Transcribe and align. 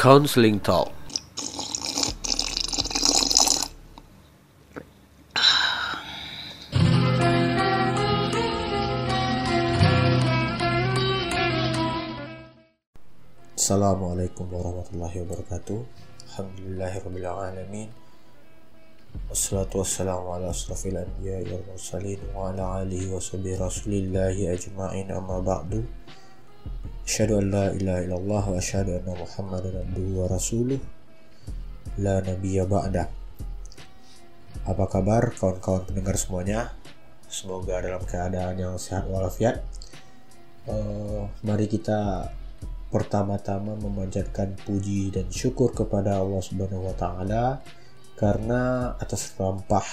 Counseling 0.00 0.56
Talk. 0.64 0.88
Assalamualaikum 13.60 14.48
warahmatullahi 14.48 15.20
wabarakatuh. 15.20 15.84
Alhamdulillahirrabbilalamin. 16.32 17.92
Wassalatu 19.28 19.84
wassalamu 19.84 20.32
ala 20.32 20.48
asrafil 20.48 20.96
wal 20.96 21.64
mursalin 21.68 22.24
Wa 22.32 22.48
ala 22.48 22.88
alihi 22.88 23.12
wa 23.12 23.20
sahbihi 23.20 23.60
rasulillahi 23.60 24.48
ajma'in. 24.48 25.12
Amma 25.12 25.44
ba'du 25.44 25.84
An 27.10 27.50
la 27.50 27.74
ilaha 27.74 28.06
illallah 28.06 28.42
wa 28.54 28.54
asyhadu 28.54 29.02
anna 29.02 29.18
muhammadan 29.18 29.82
abduhu 29.82 30.22
wa 30.22 30.30
rasuluh. 30.30 30.78
La 31.98 32.22
nabiyya 32.22 32.70
ba'da. 32.70 33.10
Apa 34.62 34.86
kabar 34.86 35.34
kawan-kawan 35.34 35.90
pendengar 35.90 36.14
semuanya? 36.14 36.70
Semoga 37.26 37.82
dalam 37.82 37.98
keadaan 38.06 38.54
yang 38.62 38.78
sehat 38.78 39.10
walafiat. 39.10 39.58
Uh, 40.70 41.26
Mari 41.42 41.66
kita 41.66 42.30
pertama-tama 42.94 43.74
memanjatkan 43.74 44.54
puji 44.62 45.10
dan 45.10 45.26
syukur 45.34 45.74
kepada 45.74 46.22
Allah 46.22 46.38
Subhanahu 46.38 46.94
wa 46.94 46.94
taala 46.94 47.58
karena 48.14 48.94
atas 49.02 49.34
limpah 49.34 49.86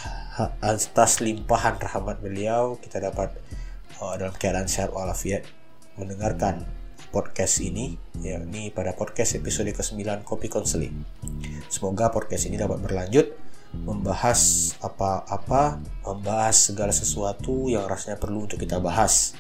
atas 0.62 1.18
limpahan 1.26 1.82
rahmat 1.82 2.22
beliau 2.22 2.78
kita 2.78 3.02
dapat 3.02 3.34
uh, 4.06 4.14
dalam 4.22 4.38
keadaan 4.38 4.70
sehat 4.70 4.94
walafiat 4.94 5.42
mendengarkan 5.98 6.77
podcast 7.10 7.64
ini 7.64 7.96
yakni 8.20 8.70
pada 8.70 8.94
podcast 8.94 9.38
episode 9.40 9.72
ke-9 9.72 10.28
Kopi 10.28 10.48
Konseling. 10.52 11.04
Semoga 11.72 12.12
podcast 12.12 12.48
ini 12.48 12.60
dapat 12.60 12.80
berlanjut 12.84 13.34
membahas 13.76 14.74
apa-apa, 14.80 15.84
membahas 16.08 16.72
segala 16.72 16.96
sesuatu 16.96 17.68
yang 17.68 17.84
rasanya 17.86 18.16
perlu 18.20 18.48
untuk 18.48 18.60
kita 18.60 18.80
bahas. 18.80 19.36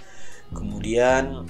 Kemudian 0.52 1.48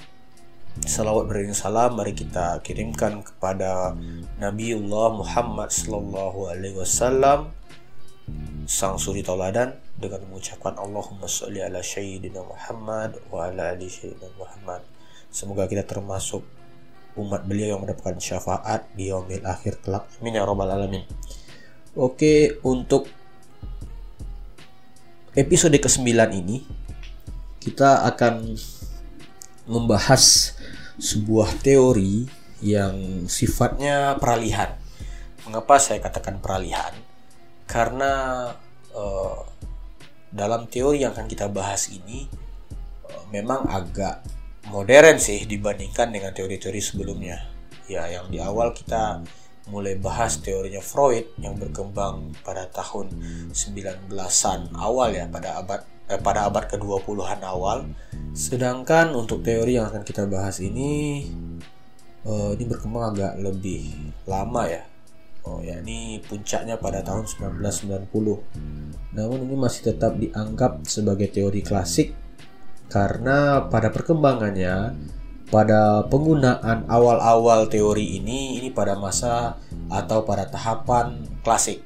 Salawat 0.78 1.26
beriring 1.26 1.58
salam 1.58 1.98
mari 1.98 2.14
kita 2.14 2.62
kirimkan 2.62 3.26
kepada 3.26 3.98
Nabiullah 4.38 5.10
Muhammad 5.10 5.74
Sallallahu 5.74 6.54
Alaihi 6.54 6.78
Wasallam 6.78 7.50
sang 8.68 8.94
suri 9.00 9.24
tauladan 9.26 9.74
dengan 9.98 10.22
mengucapkan 10.28 10.78
Allahumma 10.78 11.26
sholli 11.26 11.64
ala 11.64 11.82
Sayyidina 11.82 12.44
Muhammad 12.44 13.18
wa 13.32 13.48
ala 13.50 13.74
ali 13.74 13.90
Sayyidina 13.90 14.28
Muhammad. 14.38 14.84
Semoga 15.38 15.70
kita 15.70 15.86
termasuk 15.86 16.42
umat 17.14 17.46
beliau 17.46 17.78
yang 17.78 17.86
mendapatkan 17.86 18.18
syafaat 18.18 18.90
di 18.98 19.14
yaumil 19.14 19.46
akhir 19.46 19.78
kelak. 19.86 20.10
Amin 20.18 20.34
ya 20.34 20.42
rabbal 20.42 20.66
alamin. 20.66 21.06
Oke, 21.94 22.58
untuk 22.66 23.06
episode 25.38 25.78
ke-9 25.78 26.10
ini 26.34 26.66
kita 27.62 28.02
akan 28.10 28.58
membahas 29.70 30.58
sebuah 30.98 31.62
teori 31.62 32.26
yang 32.58 33.30
sifatnya 33.30 34.18
peralihan. 34.18 34.74
Mengapa 35.46 35.78
saya 35.78 36.02
katakan 36.02 36.42
peralihan? 36.42 36.90
Karena 37.70 38.10
uh, 38.90 39.46
dalam 40.34 40.66
teori 40.66 41.06
yang 41.06 41.14
akan 41.14 41.30
kita 41.30 41.46
bahas 41.46 41.86
ini 41.94 42.26
uh, 43.06 43.22
memang 43.30 43.70
agak 43.70 44.37
modern 44.68 45.16
sih 45.16 45.44
dibandingkan 45.48 46.12
dengan 46.12 46.32
teori-teori 46.32 46.80
sebelumnya. 46.80 47.40
Ya, 47.88 48.04
yang 48.08 48.28
di 48.28 48.36
awal 48.36 48.76
kita 48.76 49.24
mulai 49.68 49.96
bahas 50.00 50.40
teorinya 50.40 50.80
Freud 50.80 51.28
yang 51.36 51.56
berkembang 51.56 52.32
pada 52.40 52.68
tahun 52.72 53.12
19-an 53.52 54.72
awal 54.72 55.12
ya 55.12 55.28
pada 55.28 55.60
abad 55.60 55.80
eh, 56.08 56.20
pada 56.20 56.48
abad 56.48 56.64
ke-20-an 56.68 57.40
awal. 57.44 57.84
Sedangkan 58.32 59.12
untuk 59.12 59.44
teori 59.44 59.76
yang 59.76 59.92
akan 59.92 60.04
kita 60.04 60.24
bahas 60.28 60.60
ini 60.60 61.24
eh, 62.24 62.50
ini 62.56 62.64
berkembang 62.64 63.16
agak 63.16 63.32
lebih 63.40 63.92
lama 64.24 64.68
ya. 64.68 64.84
Oh, 65.48 65.64
ya 65.64 65.80
ini 65.80 66.20
puncaknya 66.20 66.76
pada 66.76 67.00
tahun 67.00 67.24
1990. 67.24 68.12
Namun 69.16 69.38
ini 69.48 69.56
masih 69.56 69.80
tetap 69.94 70.20
dianggap 70.20 70.84
sebagai 70.84 71.32
teori 71.32 71.64
klasik 71.64 72.12
karena 72.88 73.68
pada 73.68 73.92
perkembangannya 73.92 74.96
pada 75.48 76.04
penggunaan 76.12 76.84
awal-awal 76.92 77.72
teori 77.72 78.20
ini 78.20 78.60
ini 78.60 78.68
pada 78.68 79.00
masa 79.00 79.56
atau 79.88 80.20
pada 80.24 80.44
tahapan 80.44 81.24
klasik. 81.40 81.80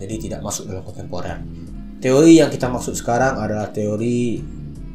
Jadi 0.00 0.28
tidak 0.28 0.40
masuk 0.40 0.64
dalam 0.64 0.80
kontemporer. 0.80 1.36
Teori 2.00 2.40
yang 2.40 2.48
kita 2.48 2.72
maksud 2.72 2.96
sekarang 2.96 3.36
adalah 3.36 3.68
teori 3.68 4.40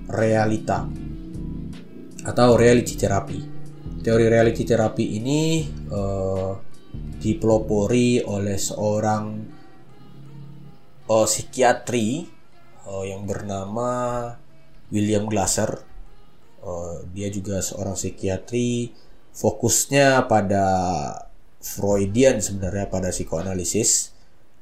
realita 0.09 0.89
atau 2.25 2.57
reality 2.57 2.97
therapy. 2.97 3.39
Teori 4.01 4.25
reality 4.25 4.65
therapy 4.65 5.21
ini 5.21 5.69
uh, 5.93 6.57
dipelopori 7.21 8.25
oleh 8.25 8.57
seorang 8.57 9.23
uh, 11.05 11.25
psikiatri 11.29 12.25
uh, 12.89 13.05
yang 13.05 13.29
bernama 13.29 13.89
William 14.95 15.27
Glasser. 15.27 15.83
Uh, 16.63 17.03
dia 17.11 17.27
juga 17.27 17.59
seorang 17.59 17.93
psikiatri 17.93 18.95
fokusnya 19.35 20.31
pada 20.31 20.65
Freudian 21.59 22.39
sebenarnya 22.39 22.87
pada 22.87 23.11
psikoanalisis 23.11 24.15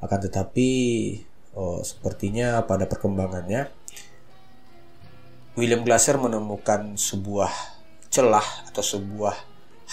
akan 0.03 0.19
tetapi 0.19 0.71
oh, 1.55 1.79
sepertinya 1.79 2.67
pada 2.67 2.89
perkembangannya 2.89 3.71
William 5.53 5.85
Glasser 5.85 6.17
menemukan 6.17 6.97
sebuah 6.97 7.51
celah 8.09 8.67
atau 8.67 8.83
sebuah 8.83 9.35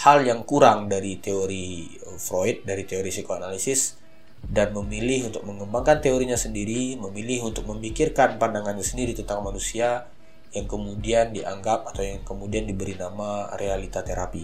hal 0.01 0.25
yang 0.25 0.41
kurang 0.43 0.89
dari 0.89 1.21
teori 1.21 1.95
Freud 2.17 2.65
dari 2.65 2.83
teori 2.83 3.13
psikoanalisis 3.13 4.01
dan 4.41 4.73
memilih 4.73 5.29
untuk 5.29 5.45
mengembangkan 5.45 6.01
teorinya 6.01 6.33
sendiri, 6.33 6.97
memilih 6.97 7.53
untuk 7.53 7.69
memikirkan 7.69 8.41
pandangannya 8.41 8.81
sendiri 8.81 9.13
tentang 9.13 9.45
manusia 9.45 10.09
yang 10.51 10.67
kemudian 10.67 11.31
dianggap 11.31 11.87
atau 11.91 12.03
yang 12.03 12.21
kemudian 12.27 12.67
diberi 12.67 12.95
nama 12.99 13.51
realita 13.55 14.03
terapi. 14.03 14.43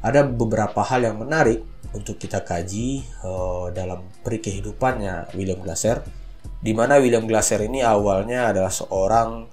Ada 0.00 0.24
beberapa 0.24 0.80
hal 0.80 1.04
yang 1.04 1.20
menarik 1.20 1.60
untuk 1.92 2.16
kita 2.16 2.40
kaji 2.40 3.04
uh, 3.20 3.68
dalam 3.74 4.08
peri 4.24 4.40
kehidupannya 4.40 5.36
William 5.36 5.60
Glasser 5.60 6.00
di 6.60 6.72
mana 6.76 7.00
William 7.00 7.24
Glasser 7.24 7.60
ini 7.64 7.80
awalnya 7.80 8.52
adalah 8.52 8.72
seorang 8.72 9.48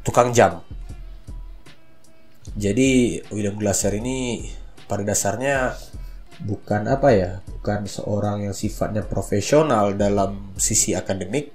tukang 0.00 0.32
jam. 0.32 0.64
Jadi 2.56 3.20
William 3.28 3.60
Glasser 3.60 3.92
ini 3.92 4.48
pada 4.88 5.04
dasarnya 5.04 5.76
bukan 6.40 6.88
apa 6.88 7.08
ya, 7.12 7.30
bukan 7.44 7.84
seorang 7.84 8.48
yang 8.48 8.56
sifatnya 8.56 9.04
profesional 9.04 9.92
dalam 9.94 10.56
sisi 10.56 10.96
akademik, 10.96 11.52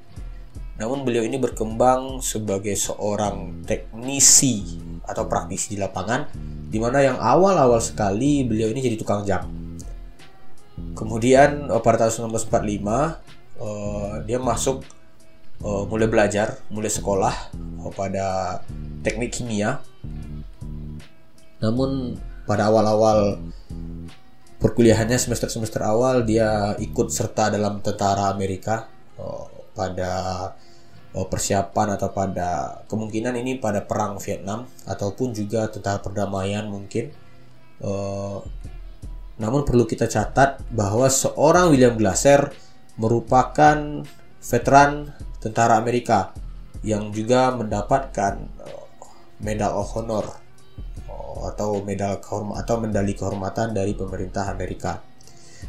namun 0.74 1.06
beliau 1.06 1.22
ini 1.22 1.38
berkembang 1.38 2.18
sebagai 2.18 2.74
seorang 2.74 3.62
teknisi 3.62 4.82
atau 5.06 5.30
praktisi 5.30 5.76
di 5.76 5.78
lapangan, 5.78 6.26
di 6.70 6.82
mana 6.82 7.06
yang 7.06 7.18
awal-awal 7.22 7.78
sekali 7.78 8.42
beliau 8.42 8.74
ini 8.74 8.82
jadi 8.82 8.98
tukang 8.98 9.22
jam. 9.22 9.46
Kemudian 10.98 11.70
pada 11.86 12.10
tahun 12.10 12.34
1945 12.34 13.62
uh, 13.62 14.14
dia 14.26 14.42
masuk 14.42 14.82
uh, 15.62 15.86
mulai 15.86 16.10
belajar, 16.10 16.58
mulai 16.74 16.90
sekolah 16.90 17.54
pada 17.94 18.58
teknik 19.06 19.38
kimia. 19.38 19.78
Namun 21.62 22.18
pada 22.50 22.74
awal-awal 22.74 23.38
perkuliahannya 24.58 25.22
semester-semester 25.22 25.86
awal 25.86 26.26
dia 26.26 26.74
ikut 26.82 27.14
serta 27.14 27.54
dalam 27.54 27.84
tentara 27.86 28.34
Amerika 28.34 28.90
pada 29.74 30.12
persiapan 31.14 31.94
atau 31.94 32.10
pada 32.10 32.82
kemungkinan 32.90 33.38
ini 33.38 33.62
pada 33.62 33.86
perang 33.86 34.18
Vietnam 34.18 34.66
ataupun 34.90 35.30
juga 35.38 35.70
tentara 35.70 36.02
perdamaian 36.02 36.66
mungkin. 36.66 37.14
Uh, 37.78 38.42
namun 39.38 39.62
perlu 39.62 39.86
kita 39.86 40.10
catat 40.10 40.58
bahwa 40.74 41.06
seorang 41.06 41.70
William 41.70 41.94
Glasser 41.94 42.50
merupakan 42.98 44.02
veteran 44.42 45.14
tentara 45.38 45.78
Amerika 45.78 46.34
yang 46.82 47.14
juga 47.14 47.54
mendapatkan 47.54 48.34
uh, 48.66 48.86
Medal 49.38 49.70
of 49.78 49.94
Honor 49.94 50.26
uh, 51.06 51.54
atau 51.54 51.86
medal 51.86 52.18
kehormatan 52.18 52.58
atau 52.58 52.76
medali 52.82 53.14
kehormatan 53.14 53.78
dari 53.78 53.94
pemerintah 53.94 54.50
Amerika. 54.50 54.98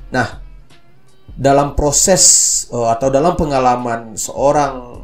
Nah, 0.09 0.41
dalam 1.37 1.77
proses 1.77 2.25
atau 2.71 3.09
dalam 3.11 3.35
pengalaman 3.35 4.15
seorang 4.15 5.04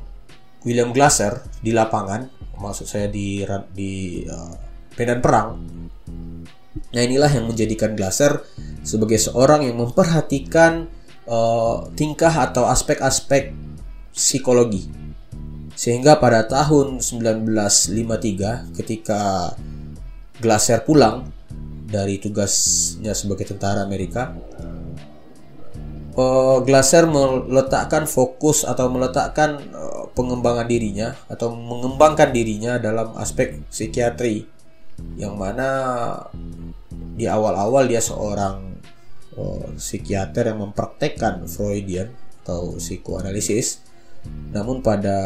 William 0.65 0.93
Glasser 0.93 1.41
di 1.61 1.73
lapangan, 1.73 2.53
maksud 2.61 2.87
saya 2.87 3.09
di 3.09 3.45
di 3.73 4.25
uh, 4.29 4.55
medan 4.97 5.21
perang, 5.25 5.49
Nah 6.91 7.03
inilah 7.03 7.31
yang 7.31 7.47
menjadikan 7.51 7.95
Glaser 7.95 8.43
sebagai 8.83 9.19
seorang 9.19 9.67
yang 9.67 9.79
memperhatikan 9.79 10.87
uh, 11.27 11.87
tingkah 11.95 12.51
atau 12.51 12.67
aspek-aspek 12.67 13.55
psikologi. 14.15 14.91
Sehingga 15.75 16.19
pada 16.19 16.45
tahun 16.45 16.99
1953 17.01 18.77
ketika 18.77 19.55
Glaser 20.43 20.83
pulang 20.83 21.31
dari 21.91 22.19
tugasnya 22.23 23.15
sebagai 23.15 23.51
tentara 23.51 23.83
Amerika, 23.83 24.35
uh, 26.21 26.59
Glaser 26.61 27.09
meletakkan 27.09 28.05
fokus 28.05 28.69
atau 28.69 28.93
meletakkan 28.93 29.57
uh, 29.73 30.05
pengembangan 30.13 30.69
dirinya 30.69 31.17
atau 31.33 31.57
mengembangkan 31.57 32.29
dirinya 32.31 32.77
dalam 32.77 33.17
aspek 33.17 33.65
psikiatri. 33.73 34.45
Yang 35.17 35.35
mana 35.35 35.69
di 37.17 37.25
awal-awal 37.25 37.89
dia 37.89 38.05
seorang 38.05 38.77
uh, 39.41 39.73
psikiater 39.81 40.53
yang 40.53 40.61
mempraktekkan 40.69 41.49
Freudian 41.49 42.13
atau 42.45 42.77
psikoanalisis. 42.77 43.81
Namun 44.53 44.85
pada 44.85 45.17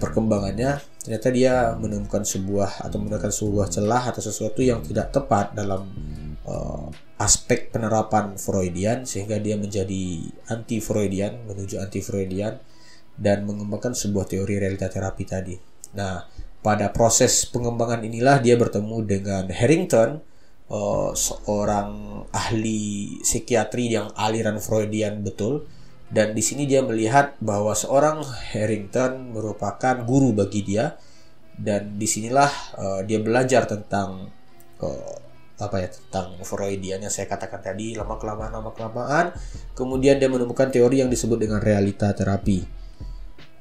perkembangannya 0.00 0.80
ternyata 1.04 1.28
dia 1.28 1.76
menemukan 1.76 2.24
sebuah 2.24 2.88
atau 2.88 2.96
menemukan 2.96 3.28
sebuah 3.28 3.68
celah 3.68 4.12
atau 4.12 4.20
sesuatu 4.24 4.64
yang 4.64 4.80
tidak 4.80 5.12
tepat 5.12 5.52
dalam 5.52 5.92
uh, 6.50 6.90
aspek 7.22 7.70
penerapan 7.70 8.34
Freudian 8.34 9.06
sehingga 9.06 9.38
dia 9.38 9.54
menjadi 9.54 10.26
anti 10.50 10.82
Freudian 10.82 11.46
menuju 11.46 11.78
anti 11.78 12.02
Freudian 12.02 12.58
dan 13.14 13.46
mengembangkan 13.46 13.94
sebuah 13.94 14.26
teori 14.26 14.58
realita 14.58 14.90
terapi 14.90 15.24
tadi. 15.28 15.54
Nah, 15.94 16.24
pada 16.60 16.90
proses 16.90 17.46
pengembangan 17.48 18.02
inilah 18.02 18.42
dia 18.42 18.56
bertemu 18.58 18.96
dengan 19.06 19.44
Harrington 19.52 20.20
uh, 20.72 21.12
seorang 21.12 22.22
ahli 22.34 23.16
psikiatri 23.22 23.92
yang 23.92 24.10
aliran 24.16 24.58
Freudian 24.58 25.20
betul 25.20 25.68
dan 26.10 26.34
di 26.34 26.42
sini 26.42 26.66
dia 26.66 26.82
melihat 26.82 27.38
bahwa 27.38 27.70
seorang 27.70 28.26
Harrington 28.50 29.30
merupakan 29.30 30.02
guru 30.02 30.34
bagi 30.34 30.66
dia 30.66 30.98
dan 31.54 32.00
di 32.00 32.08
sinilah 32.08 32.50
uh, 32.80 33.00
dia 33.06 33.20
belajar 33.22 33.68
tentang 33.68 34.32
uh, 34.80 35.29
apa 35.60 35.76
ya 35.84 35.88
tentang 35.92 36.40
Freudian 36.42 37.04
yang 37.04 37.12
saya 37.12 37.28
katakan 37.28 37.60
tadi 37.60 37.94
lama 37.94 38.16
kelamaan 38.16 38.50
lama 38.50 38.70
kelamaan 38.72 39.36
kemudian 39.76 40.16
dia 40.16 40.32
menemukan 40.32 40.72
teori 40.72 41.04
yang 41.04 41.12
disebut 41.12 41.36
dengan 41.36 41.60
realita 41.60 42.10
terapi 42.16 42.64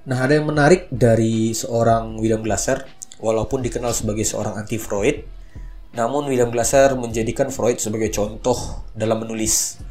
nah 0.07 0.23
ada 0.23 0.39
yang 0.39 0.47
menarik 0.47 0.87
dari 0.89 1.51
seorang 1.51 2.17
William 2.17 2.41
Glasser 2.41 2.87
walaupun 3.19 3.59
dikenal 3.59 3.91
sebagai 3.91 4.23
seorang 4.23 4.55
anti 4.57 4.79
Freud 4.79 5.39
namun 5.89 6.29
William 6.29 6.53
Glasser 6.53 6.93
menjadikan 6.93 7.49
Freud 7.49 7.81
sebagai 7.81 8.13
contoh 8.13 8.85
dalam 8.93 9.25
menulis. 9.25 9.81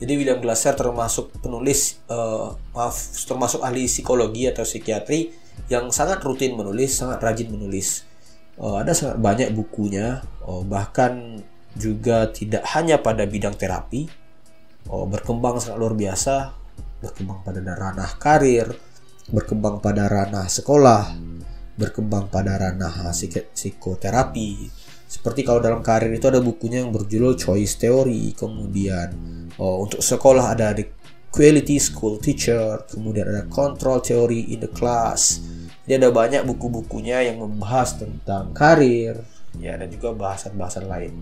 Jadi 0.00 0.12
William 0.18 0.40
Glasser 0.40 0.72
termasuk 0.72 1.30
penulis, 1.44 2.00
uh, 2.08 2.56
maaf, 2.72 2.96
termasuk 3.28 3.62
ahli 3.62 3.86
psikologi 3.86 4.48
atau 4.48 4.64
psikiatri 4.64 5.30
yang 5.68 5.92
sangat 5.92 6.24
rutin 6.24 6.56
menulis, 6.56 6.96
sangat 6.96 7.20
rajin 7.22 7.52
menulis. 7.52 8.08
Uh, 8.56 8.80
ada 8.80 8.96
sangat 8.96 9.20
banyak 9.20 9.54
bukunya, 9.54 10.24
uh, 10.42 10.64
bahkan 10.64 11.44
juga 11.76 12.28
tidak 12.30 12.64
hanya 12.76 13.00
pada 13.00 13.24
bidang 13.24 13.56
terapi, 13.56 14.08
uh, 14.88 15.06
berkembang 15.08 15.58
sangat 15.58 15.78
luar 15.80 15.94
biasa, 15.96 16.52
berkembang 17.00 17.40
pada 17.42 17.60
ranah 17.62 18.10
karir, 18.20 18.66
berkembang 19.30 19.78
pada 19.80 20.06
ranah 20.06 20.46
sekolah, 20.46 21.14
berkembang 21.76 22.28
pada 22.28 22.58
ranah 22.60 23.10
psikoterapi, 23.56 24.70
seperti 25.12 25.44
kalau 25.44 25.60
dalam 25.60 25.84
karir 25.84 26.08
itu 26.08 26.24
ada 26.24 26.40
bukunya 26.40 26.80
yang 26.80 26.88
berjudul 26.88 27.36
Choice 27.36 27.76
Theory, 27.76 28.32
kemudian 28.32 29.12
oh, 29.60 29.84
untuk 29.84 30.00
sekolah 30.00 30.56
ada 30.56 30.72
the 30.72 30.88
Quality 31.28 31.76
School 31.76 32.16
Teacher, 32.16 32.88
kemudian 32.88 33.28
ada 33.28 33.44
Control 33.44 34.00
Theory 34.00 34.56
in 34.56 34.64
the 34.64 34.72
Class. 34.72 35.44
Jadi 35.84 36.00
ada 36.00 36.08
banyak 36.08 36.48
buku-bukunya 36.48 37.28
yang 37.28 37.44
membahas 37.44 38.00
tentang 38.00 38.56
karir, 38.56 39.20
ya 39.60 39.76
dan 39.76 39.88
juga 39.92 40.16
bahasan-bahasan 40.16 40.88
lain. 40.88 41.12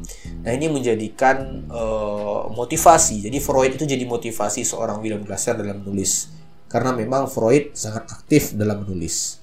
Nah 0.47 0.50
ini 0.55 0.71
menjadikan 0.71 1.67
uh, 1.71 2.47
motivasi. 2.53 3.27
Jadi 3.27 3.38
Freud 3.43 3.75
itu 3.75 3.87
jadi 3.87 4.05
motivasi 4.06 4.62
seorang 4.62 5.03
William 5.03 5.23
Glasser 5.27 5.59
dalam 5.59 5.82
menulis 5.82 6.31
karena 6.71 6.94
memang 6.94 7.27
Freud 7.27 7.75
sangat 7.75 8.06
aktif 8.06 8.55
dalam 8.55 8.87
menulis. 8.87 9.43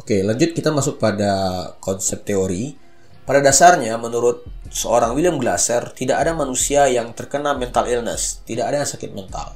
Oke 0.00 0.24
lanjut 0.24 0.56
kita 0.56 0.72
masuk 0.72 0.96
pada 0.96 1.72
konsep 1.82 2.24
teori. 2.24 2.88
Pada 3.26 3.42
dasarnya, 3.42 3.98
menurut 3.98 4.46
seorang 4.70 5.10
William 5.10 5.34
Glasser, 5.42 5.90
tidak 5.98 6.22
ada 6.22 6.30
manusia 6.30 6.86
yang 6.86 7.10
terkena 7.10 7.58
mental 7.58 7.90
illness, 7.90 8.38
tidak 8.46 8.70
ada 8.70 8.86
yang 8.86 8.86
sakit 8.86 9.10
mental. 9.10 9.50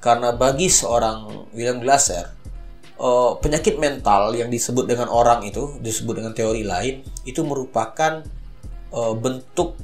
Karena 0.00 0.32
bagi 0.32 0.72
seorang 0.72 1.52
William 1.52 1.76
Glasser, 1.76 2.35
uh, 3.00 3.36
penyakit 3.40 3.80
mental 3.80 4.32
yang 4.36 4.48
disebut 4.52 4.88
dengan 4.88 5.08
orang 5.08 5.44
itu, 5.44 5.76
disebut 5.80 6.20
dengan 6.20 6.32
teori 6.32 6.62
lain, 6.64 7.04
itu 7.24 7.40
merupakan 7.44 8.24
uh, 8.92 9.14
bentuk 9.16 9.76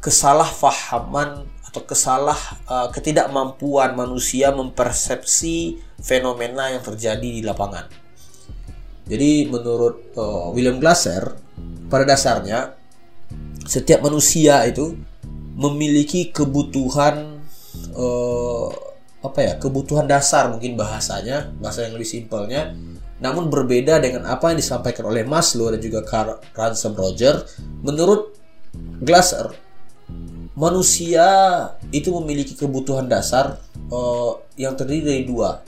kesalahfahaman 0.00 1.44
atau 1.70 1.82
kesalah 1.86 2.38
uh, 2.66 2.88
ketidakmampuan 2.90 3.94
manusia 3.94 4.50
mempersepsi 4.50 5.78
fenomena 6.02 6.72
yang 6.72 6.82
terjadi 6.82 7.22
di 7.22 7.42
lapangan. 7.46 7.86
Jadi 9.06 9.46
menurut 9.46 10.14
uh, 10.18 10.50
William 10.50 10.82
Glasser, 10.82 11.34
pada 11.90 12.06
dasarnya 12.06 12.74
setiap 13.66 14.02
manusia 14.02 14.62
itu 14.66 14.98
memiliki 15.54 16.32
kebutuhan 16.34 17.42
uh, 17.94 18.70
apa 19.20 19.38
ya 19.44 19.52
kebutuhan 19.60 20.08
dasar 20.08 20.48
mungkin 20.48 20.80
bahasanya 20.80 21.52
bahasa 21.60 21.84
yang 21.84 21.94
lebih 21.96 22.08
simpelnya. 22.08 22.72
Namun 23.20 23.52
berbeda 23.52 24.00
dengan 24.00 24.24
apa 24.24 24.48
yang 24.48 24.58
disampaikan 24.64 25.04
oleh 25.04 25.28
Maslow 25.28 25.68
dan 25.68 25.80
juga 25.84 26.00
Carl 26.00 26.40
Ransom 26.56 26.96
Roger 26.96 27.44
menurut 27.84 28.32
Glasser 29.04 29.52
manusia 30.60 31.26
itu 31.88 32.12
memiliki 32.20 32.52
kebutuhan 32.52 33.08
dasar 33.08 33.56
uh, 33.88 34.36
yang 34.60 34.76
terdiri 34.76 35.02
dari 35.02 35.24
dua. 35.24 35.64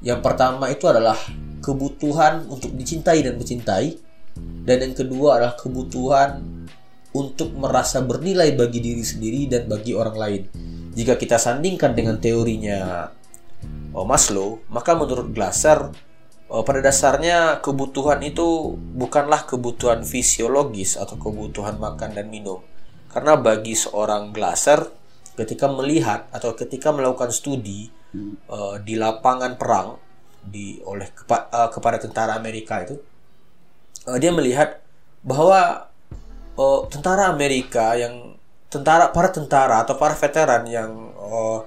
Yang 0.00 0.20
pertama 0.22 0.70
itu 0.70 0.86
adalah 0.86 1.18
kebutuhan 1.60 2.46
untuk 2.48 2.72
dicintai 2.72 3.20
dan 3.20 3.36
mencintai 3.36 3.88
dan 4.64 4.76
yang 4.80 4.94
kedua 4.94 5.42
adalah 5.42 5.54
kebutuhan 5.58 6.40
untuk 7.10 7.50
merasa 7.58 7.98
bernilai 7.98 8.54
bagi 8.54 8.78
diri 8.78 9.02
sendiri 9.02 9.50
dan 9.50 9.66
bagi 9.66 9.92
orang 9.92 10.16
lain. 10.16 10.42
Jika 10.90 11.14
kita 11.14 11.38
sandingkan 11.38 11.94
dengan 11.94 12.18
teorinya 12.18 13.10
oh, 13.94 14.06
Maslow, 14.06 14.62
maka 14.70 14.98
menurut 14.98 15.30
Glasser 15.30 15.90
oh, 16.50 16.62
pada 16.66 16.82
dasarnya 16.82 17.62
kebutuhan 17.62 18.18
itu 18.26 18.74
bukanlah 18.74 19.46
kebutuhan 19.46 20.02
fisiologis 20.02 20.98
atau 20.98 21.14
kebutuhan 21.14 21.78
makan 21.78 22.14
dan 22.18 22.26
minum. 22.26 22.62
Karena 23.10 23.38
bagi 23.38 23.74
seorang 23.74 24.34
Glasser 24.34 24.86
ketika 25.38 25.70
melihat 25.70 26.26
atau 26.34 26.52
ketika 26.58 26.90
melakukan 26.90 27.30
studi 27.32 27.88
uh, 28.50 28.76
di 28.82 28.98
lapangan 28.98 29.56
perang 29.56 29.96
di 30.40 30.80
oleh 30.84 31.08
kepa, 31.12 31.48
uh, 31.52 31.68
kepada 31.72 31.96
tentara 32.00 32.36
Amerika 32.36 32.82
itu 32.82 32.98
uh, 34.08 34.18
dia 34.20 34.32
melihat 34.34 34.80
bahwa 35.20 35.86
tentara 36.92 37.32
Amerika 37.32 37.96
yang 37.96 38.36
tentara 38.70 39.10
para 39.10 39.28
tentara 39.34 39.82
atau 39.82 39.98
para 39.98 40.14
veteran 40.14 40.62
yang 40.70 40.90
uh, 41.18 41.66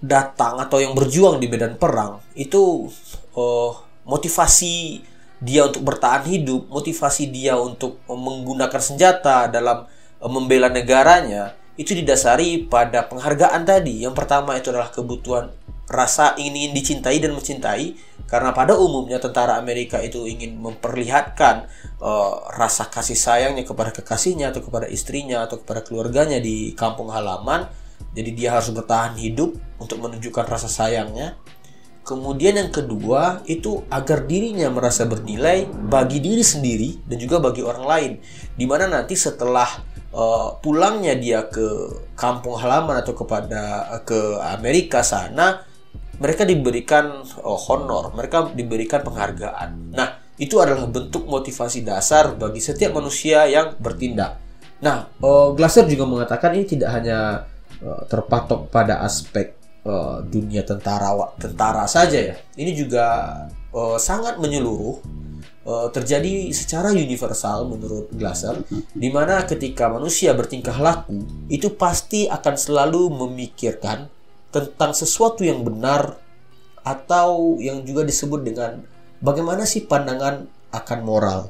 datang 0.00 0.60
atau 0.60 0.80
yang 0.80 0.92
berjuang 0.92 1.40
di 1.40 1.48
medan 1.48 1.80
perang 1.80 2.20
itu 2.36 2.88
uh, 3.36 3.72
motivasi 4.04 5.04
dia 5.40 5.64
untuk 5.64 5.88
bertahan 5.88 6.28
hidup, 6.28 6.68
motivasi 6.68 7.32
dia 7.32 7.56
untuk 7.56 7.96
menggunakan 8.04 8.80
senjata 8.80 9.48
dalam 9.48 9.88
uh, 10.20 10.30
membela 10.30 10.68
negaranya 10.68 11.56
itu 11.80 11.96
didasari 11.96 12.68
pada 12.68 13.08
penghargaan 13.08 13.64
tadi. 13.64 14.04
Yang 14.04 14.14
pertama 14.20 14.52
itu 14.60 14.68
adalah 14.68 14.92
kebutuhan 14.92 15.48
rasa 15.90 16.38
ingin 16.38 16.70
dicintai 16.70 17.18
dan 17.18 17.34
mencintai 17.34 17.98
karena 18.30 18.54
pada 18.54 18.78
umumnya 18.78 19.18
tentara 19.18 19.58
Amerika 19.58 19.98
itu 19.98 20.22
ingin 20.22 20.54
memperlihatkan 20.62 21.66
uh, 21.98 22.46
rasa 22.54 22.86
kasih 22.86 23.18
sayangnya 23.18 23.66
kepada 23.66 23.90
kekasihnya 23.90 24.54
atau 24.54 24.62
kepada 24.62 24.86
istrinya 24.86 25.42
atau 25.42 25.58
kepada 25.58 25.82
keluarganya 25.82 26.38
di 26.38 26.78
kampung 26.78 27.10
halaman. 27.10 27.66
Jadi 28.14 28.30
dia 28.38 28.54
harus 28.54 28.70
bertahan 28.70 29.18
hidup 29.18 29.58
untuk 29.82 29.98
menunjukkan 29.98 30.46
rasa 30.46 30.70
sayangnya. 30.70 31.34
Kemudian 32.06 32.54
yang 32.54 32.70
kedua 32.70 33.42
itu 33.50 33.82
agar 33.90 34.24
dirinya 34.30 34.70
merasa 34.70 35.10
bernilai 35.10 35.66
bagi 35.66 36.22
diri 36.22 36.42
sendiri 36.46 37.02
dan 37.06 37.18
juga 37.18 37.42
bagi 37.42 37.66
orang 37.66 37.84
lain. 37.86 38.12
Di 38.54 38.64
mana 38.66 38.86
nanti 38.86 39.18
setelah 39.18 39.68
uh, 40.14 40.54
pulangnya 40.62 41.18
dia 41.18 41.50
ke 41.50 41.66
kampung 42.14 42.58
halaman 42.58 43.02
atau 43.02 43.14
kepada 43.14 43.90
ke 44.06 44.38
Amerika 44.54 45.02
sana 45.02 45.69
mereka 46.20 46.44
diberikan 46.44 47.24
oh, 47.40 47.60
honor, 47.72 48.12
mereka 48.12 48.52
diberikan 48.52 49.00
penghargaan. 49.00 49.96
Nah, 49.96 50.20
itu 50.36 50.60
adalah 50.60 50.84
bentuk 50.84 51.24
motivasi 51.24 51.80
dasar 51.80 52.36
bagi 52.36 52.60
setiap 52.60 53.00
manusia 53.00 53.48
yang 53.48 53.76
bertindak. 53.80 54.36
Nah, 54.84 55.08
uh, 55.20 55.52
Glaser 55.56 55.88
juga 55.88 56.04
mengatakan 56.04 56.56
ini 56.56 56.64
tidak 56.68 56.92
hanya 56.92 57.48
uh, 57.80 58.04
terpatok 58.08 58.68
pada 58.68 59.00
aspek 59.04 59.56
uh, 59.84 60.20
dunia 60.24 60.64
tentara 60.64 61.12
tentara 61.40 61.84
saja 61.88 62.32
ya. 62.32 62.36
Ini 62.56 62.72
juga 62.76 63.04
uh, 63.72 63.96
sangat 63.96 64.36
menyeluruh 64.36 65.20
terjadi 65.70 66.50
secara 66.50 66.90
universal 66.90 67.68
menurut 67.68 68.10
Glaser 68.10 68.58
di 68.90 69.06
mana 69.12 69.44
ketika 69.46 69.86
manusia 69.86 70.34
bertingkah 70.34 70.74
laku 70.74 71.22
itu 71.46 71.76
pasti 71.76 72.26
akan 72.26 72.58
selalu 72.58 73.06
memikirkan 73.12 74.10
tentang 74.50 74.94
sesuatu 74.94 75.46
yang 75.46 75.62
benar 75.62 76.18
atau 76.82 77.56
yang 77.62 77.86
juga 77.86 78.02
disebut 78.02 78.40
dengan 78.42 78.82
bagaimana 79.22 79.62
sih 79.68 79.86
pandangan 79.86 80.48
akan 80.74 80.98
moral. 81.02 81.40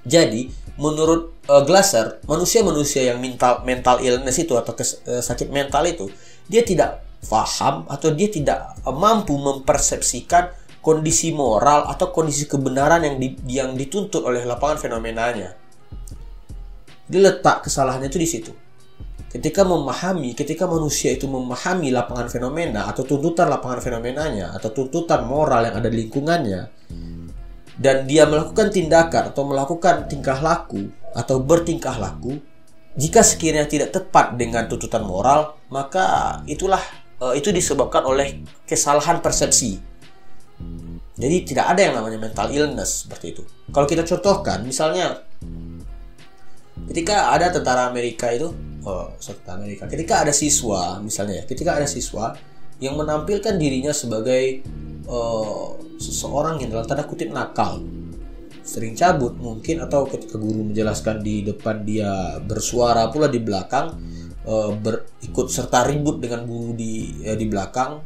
Jadi, 0.00 0.48
menurut 0.80 1.44
uh, 1.44 1.60
Glaser, 1.60 2.24
manusia-manusia 2.24 3.12
yang 3.12 3.20
mental 3.20 3.60
mental 3.68 4.00
illness 4.00 4.40
itu 4.40 4.56
atau 4.56 4.72
kes, 4.72 5.04
uh, 5.04 5.20
sakit 5.20 5.52
mental 5.52 5.84
itu, 5.84 6.08
dia 6.48 6.64
tidak 6.64 7.04
paham 7.28 7.84
atau 7.84 8.08
dia 8.16 8.32
tidak 8.32 8.80
uh, 8.88 8.96
mampu 8.96 9.36
mempersepsikan 9.36 10.56
kondisi 10.80 11.36
moral 11.36 11.84
atau 11.92 12.08
kondisi 12.08 12.48
kebenaran 12.48 13.04
yang 13.04 13.16
di, 13.20 13.36
yang 13.44 13.70
dituntut 13.76 14.24
oleh 14.24 14.48
lapangan 14.48 14.80
fenomenanya. 14.80 15.52
Dia 17.10 17.20
letak 17.20 17.68
kesalahannya 17.68 18.08
itu 18.08 18.16
di 18.16 18.28
situ. 18.28 18.52
Ketika 19.30 19.62
memahami, 19.62 20.34
ketika 20.34 20.66
manusia 20.66 21.14
itu 21.14 21.30
memahami 21.30 21.94
lapangan 21.94 22.26
fenomena 22.26 22.90
atau 22.90 23.06
tuntutan 23.06 23.46
lapangan 23.46 23.78
fenomenanya 23.78 24.50
atau 24.58 24.74
tuntutan 24.74 25.22
moral 25.22 25.70
yang 25.70 25.78
ada 25.78 25.86
di 25.86 26.02
lingkungannya, 26.02 26.62
dan 27.80 28.04
dia 28.04 28.28
melakukan 28.28 28.68
tindakan 28.68 29.32
atau 29.32 29.42
melakukan 29.48 30.04
tingkah 30.04 30.36
laku 30.42 30.92
atau 31.16 31.40
bertingkah 31.40 31.96
laku 31.96 32.36
jika 32.98 33.24
sekiranya 33.24 33.64
tidak 33.64 33.94
tepat 33.96 34.36
dengan 34.36 34.68
tuntutan 34.68 35.00
moral 35.00 35.56
maka 35.72 36.38
itulah 36.44 36.82
uh, 37.24 37.32
itu 37.32 37.48
disebabkan 37.48 38.04
oleh 38.04 38.44
kesalahan 38.68 39.24
persepsi. 39.24 39.80
Jadi 41.20 41.36
tidak 41.44 41.76
ada 41.76 41.80
yang 41.84 41.94
namanya 41.96 42.20
mental 42.20 42.48
illness 42.52 43.04
seperti 43.04 43.32
itu. 43.32 43.42
Kalau 43.72 43.88
kita 43.88 44.04
contohkan 44.04 44.60
misalnya 44.60 45.24
ketika 46.90 47.32
ada 47.32 47.48
tentara 47.48 47.88
Amerika 47.88 48.28
itu 48.28 48.52
oh 48.84 49.12
tentara 49.20 49.60
Amerika. 49.60 49.84
Ketika 49.90 50.24
ada 50.24 50.32
siswa 50.32 51.00
misalnya 51.02 51.44
ketika 51.44 51.76
ada 51.76 51.88
siswa 51.88 52.32
yang 52.80 52.96
menampilkan 52.96 53.60
dirinya 53.60 53.92
sebagai 53.92 54.64
uh, 55.04 55.76
seseorang 56.00 56.64
yang 56.64 56.72
dalam 56.72 56.88
tanda 56.88 57.04
kutip 57.04 57.28
nakal 57.28 57.84
sering 58.64 58.96
cabut 58.96 59.36
mungkin 59.36 59.82
atau 59.84 60.06
ketika 60.08 60.36
guru 60.36 60.64
menjelaskan 60.72 61.20
di 61.20 61.42
depan 61.44 61.82
dia 61.84 62.38
bersuara 62.40 63.08
pula 63.08 63.28
di 63.28 63.40
belakang 63.40 63.98
uh, 64.48 64.72
berikut 64.76 65.50
serta 65.50 65.84
ribut 65.88 66.20
dengan 66.20 66.44
guru 66.48 66.72
di 66.76 67.24
uh, 67.24 67.36
di 67.36 67.46
belakang. 67.48 68.00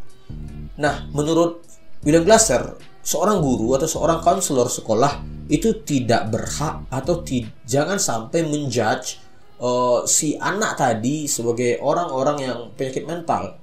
Nah 0.80 1.06
menurut 1.14 1.62
William 2.02 2.26
Glasser 2.26 2.74
seorang 3.04 3.38
guru 3.44 3.76
atau 3.76 3.86
seorang 3.86 4.24
konselor 4.24 4.66
sekolah 4.72 5.20
itu 5.52 5.84
tidak 5.84 6.32
berhak 6.32 6.88
atau 6.88 7.20
ti 7.20 7.44
jangan 7.68 8.00
sampai 8.00 8.48
menjudge 8.48 9.23
uh, 9.60 10.02
si 10.08 10.34
anak 10.38 10.74
tadi 10.78 11.30
sebagai 11.30 11.78
orang-orang 11.78 12.38
yang 12.42 12.58
penyakit 12.74 13.04
mental 13.06 13.58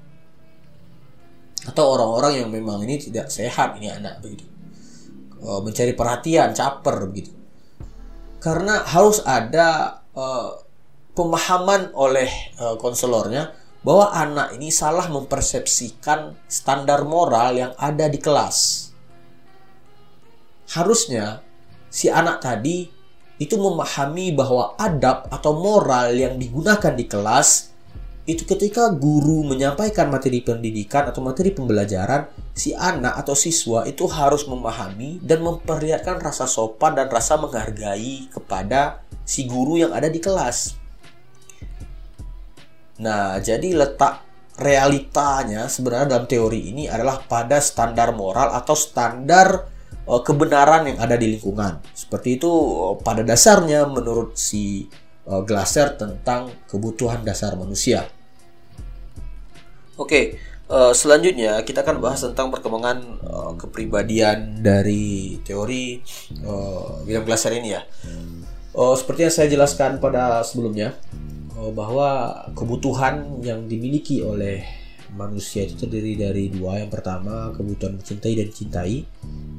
atau 1.61 1.85
orang-orang 1.93 2.41
yang 2.41 2.49
memang 2.49 2.81
ini 2.81 2.97
tidak 2.97 3.29
sehat 3.29 3.77
ini 3.77 3.91
anak 3.91 4.17
begitu. 4.23 4.45
Uh, 5.41 5.61
mencari 5.61 5.93
perhatian 5.97 6.53
caper 6.53 7.09
begitu. 7.09 7.33
Karena 8.41 8.81
harus 8.85 9.21
ada 9.21 10.01
uh, 10.13 10.57
pemahaman 11.13 11.93
oleh 11.93 12.29
uh, 12.57 12.77
konselornya 12.81 13.53
bahwa 13.81 14.13
anak 14.13 14.57
ini 14.57 14.69
salah 14.69 15.09
mempersepsikan 15.09 16.37
standar 16.45 17.05
moral 17.05 17.57
yang 17.57 17.73
ada 17.77 18.05
di 18.05 18.21
kelas. 18.21 18.89
Harusnya 20.73 21.41
si 21.89 22.07
anak 22.07 22.41
tadi 22.41 23.00
itu 23.41 23.57
memahami 23.57 24.37
bahwa 24.37 24.77
adab 24.77 25.25
atau 25.33 25.57
moral 25.57 26.13
yang 26.13 26.37
digunakan 26.37 26.93
di 26.93 27.09
kelas 27.09 27.73
itu 28.29 28.45
ketika 28.45 28.93
guru 28.93 29.41
menyampaikan 29.41 30.13
materi 30.13 30.45
pendidikan 30.45 31.09
atau 31.09 31.25
materi 31.25 31.49
pembelajaran, 31.49 32.29
si 32.53 32.69
anak 32.69 33.17
atau 33.17 33.33
siswa 33.33 33.81
itu 33.89 34.05
harus 34.05 34.45
memahami 34.45 35.17
dan 35.25 35.41
memperlihatkan 35.41 36.21
rasa 36.21 36.45
sopan 36.45 36.93
dan 36.93 37.09
rasa 37.09 37.41
menghargai 37.41 38.29
kepada 38.29 39.01
si 39.25 39.49
guru 39.49 39.81
yang 39.81 39.89
ada 39.89 40.05
di 40.05 40.21
kelas. 40.21 40.77
Nah, 43.01 43.41
jadi 43.41 43.73
letak 43.73 44.21
realitanya 44.61 45.65
sebenarnya 45.65 46.13
dalam 46.13 46.29
teori 46.29 46.69
ini 46.69 46.85
adalah 46.85 47.25
pada 47.25 47.57
standar 47.57 48.13
moral 48.13 48.53
atau 48.53 48.77
standar 48.77 49.65
kebenaran 50.05 50.89
yang 50.89 50.99
ada 50.99 51.15
di 51.15 51.37
lingkungan. 51.37 51.79
Seperti 51.93 52.41
itu 52.41 52.49
uh, 52.49 52.95
pada 52.99 53.21
dasarnya 53.21 53.85
menurut 53.87 54.35
si 54.35 54.89
uh, 55.29 55.45
Glaser 55.45 55.95
tentang 55.95 56.51
kebutuhan 56.67 57.21
dasar 57.21 57.55
manusia. 57.55 58.09
Oke, 59.99 60.41
selanjutnya 60.97 61.61
kita 61.61 61.85
akan 61.85 62.01
bahas 62.01 62.25
tentang 62.25 62.49
perkembangan 62.49 63.21
kepribadian 63.59 64.65
dari 64.65 65.37
teori 65.45 66.01
William 67.05 67.21
Glaser 67.21 67.53
ini 67.53 67.69
ya. 67.69 67.85
Seperti 68.73 69.29
yang 69.29 69.35
saya 69.35 69.47
jelaskan 69.51 70.01
pada 70.01 70.41
sebelumnya 70.41 70.97
bahwa 71.53 72.33
kebutuhan 72.57 73.45
yang 73.45 73.69
dimiliki 73.69 74.25
oleh 74.25 74.65
manusia 75.15 75.67
itu 75.67 75.75
terdiri 75.75 76.15
dari 76.19 76.47
dua. 76.51 76.81
Yang 76.81 76.91
pertama 76.99 77.51
kebutuhan 77.55 77.99
mencintai 77.99 78.33
dan 78.35 78.49
cintai, 78.49 78.95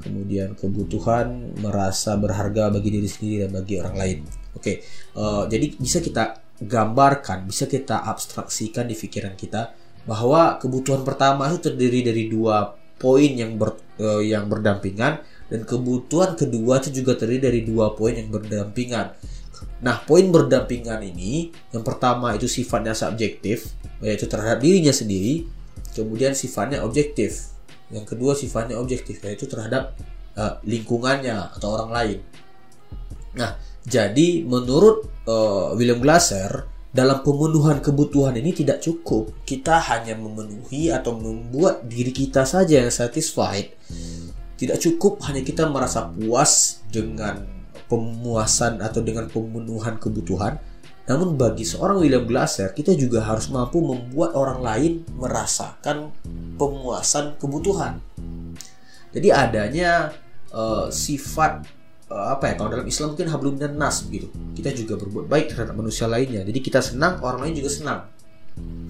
kemudian 0.02 0.56
kebutuhan 0.56 1.56
merasa 1.60 2.16
berharga 2.16 2.72
bagi 2.72 2.90
diri 2.92 3.08
sendiri 3.08 3.46
dan 3.46 3.50
bagi 3.52 3.74
orang 3.80 3.96
lain. 3.96 4.18
Oke, 4.52 4.84
uh, 5.16 5.48
jadi 5.48 5.72
bisa 5.76 6.00
kita 6.00 6.40
gambarkan, 6.62 7.48
bisa 7.48 7.66
kita 7.66 8.04
abstraksikan 8.06 8.86
di 8.86 8.94
pikiran 8.94 9.34
kita 9.34 9.74
bahwa 10.04 10.58
kebutuhan 10.58 11.06
pertama 11.06 11.46
itu 11.50 11.62
terdiri 11.70 12.02
dari 12.02 12.26
dua 12.26 12.74
poin 12.98 13.30
yang 13.32 13.58
ber, 13.58 13.74
uh, 13.98 14.22
yang 14.22 14.46
berdampingan 14.46 15.22
dan 15.50 15.60
kebutuhan 15.68 16.38
kedua 16.38 16.80
itu 16.80 17.02
juga 17.02 17.18
terdiri 17.18 17.42
dari 17.42 17.60
dua 17.66 17.92
poin 17.92 18.14
yang 18.14 18.30
berdampingan. 18.30 19.12
Nah, 19.82 19.98
poin 20.06 20.30
berdampingan 20.30 21.02
ini 21.02 21.50
yang 21.74 21.82
pertama 21.82 22.32
itu 22.38 22.46
sifatnya 22.46 22.94
subjektif, 22.94 23.74
yaitu 23.98 24.30
terhadap 24.30 24.62
dirinya 24.62 24.94
sendiri, 24.94 25.46
kemudian 25.92 26.38
sifatnya 26.38 26.86
objektif. 26.86 27.50
Yang 27.90 28.14
kedua 28.14 28.32
sifatnya 28.38 28.78
objektif, 28.78 29.18
yaitu 29.26 29.50
terhadap 29.50 29.98
uh, 30.38 30.62
lingkungannya 30.62 31.34
atau 31.58 31.74
orang 31.74 31.90
lain. 31.90 32.18
Nah, 33.34 33.58
jadi 33.82 34.46
menurut 34.46 35.10
uh, 35.26 35.74
William 35.74 35.98
Glasser, 35.98 36.70
dalam 36.92 37.24
pemenuhan 37.24 37.80
kebutuhan 37.80 38.36
ini 38.36 38.52
tidak 38.52 38.84
cukup. 38.84 39.32
Kita 39.48 39.80
hanya 39.80 40.12
memenuhi 40.12 40.92
atau 40.92 41.16
membuat 41.16 41.88
diri 41.88 42.12
kita 42.12 42.44
saja 42.44 42.84
yang 42.84 42.92
satisfied. 42.92 43.72
Tidak 44.60 44.76
cukup 44.78 45.24
hanya 45.26 45.40
kita 45.40 45.66
merasa 45.66 46.06
puas 46.06 46.84
dengan 46.92 47.61
pemuasan 47.92 48.80
atau 48.80 49.04
dengan 49.04 49.28
pemenuhan 49.28 50.00
kebutuhan. 50.00 50.56
Namun 51.04 51.36
bagi 51.36 51.68
seorang 51.68 52.00
William 52.00 52.24
Glasser, 52.24 52.72
kita 52.72 52.96
juga 52.96 53.20
harus 53.20 53.52
mampu 53.52 53.84
membuat 53.84 54.32
orang 54.32 54.64
lain 54.64 54.92
merasakan 55.20 56.08
pemuasan 56.56 57.36
kebutuhan. 57.36 58.00
Jadi 59.12 59.28
adanya 59.28 60.16
uh, 60.56 60.88
sifat 60.88 61.68
uh, 62.12 62.36
apa 62.36 62.52
ya 62.52 62.54
kalau 62.60 62.70
dalam 62.70 62.86
Islam 62.86 63.16
mungkin 63.16 63.28
hablum 63.32 63.56
dan 63.56 63.76
nas 63.80 64.04
gitu 64.06 64.28
kita 64.52 64.70
juga 64.76 65.00
berbuat 65.00 65.26
baik 65.26 65.56
terhadap 65.56 65.74
manusia 65.74 66.04
lainnya 66.04 66.44
jadi 66.44 66.60
kita 66.60 66.80
senang 66.84 67.24
orang 67.24 67.48
lain 67.48 67.54
juga 67.64 67.70
senang 67.72 68.00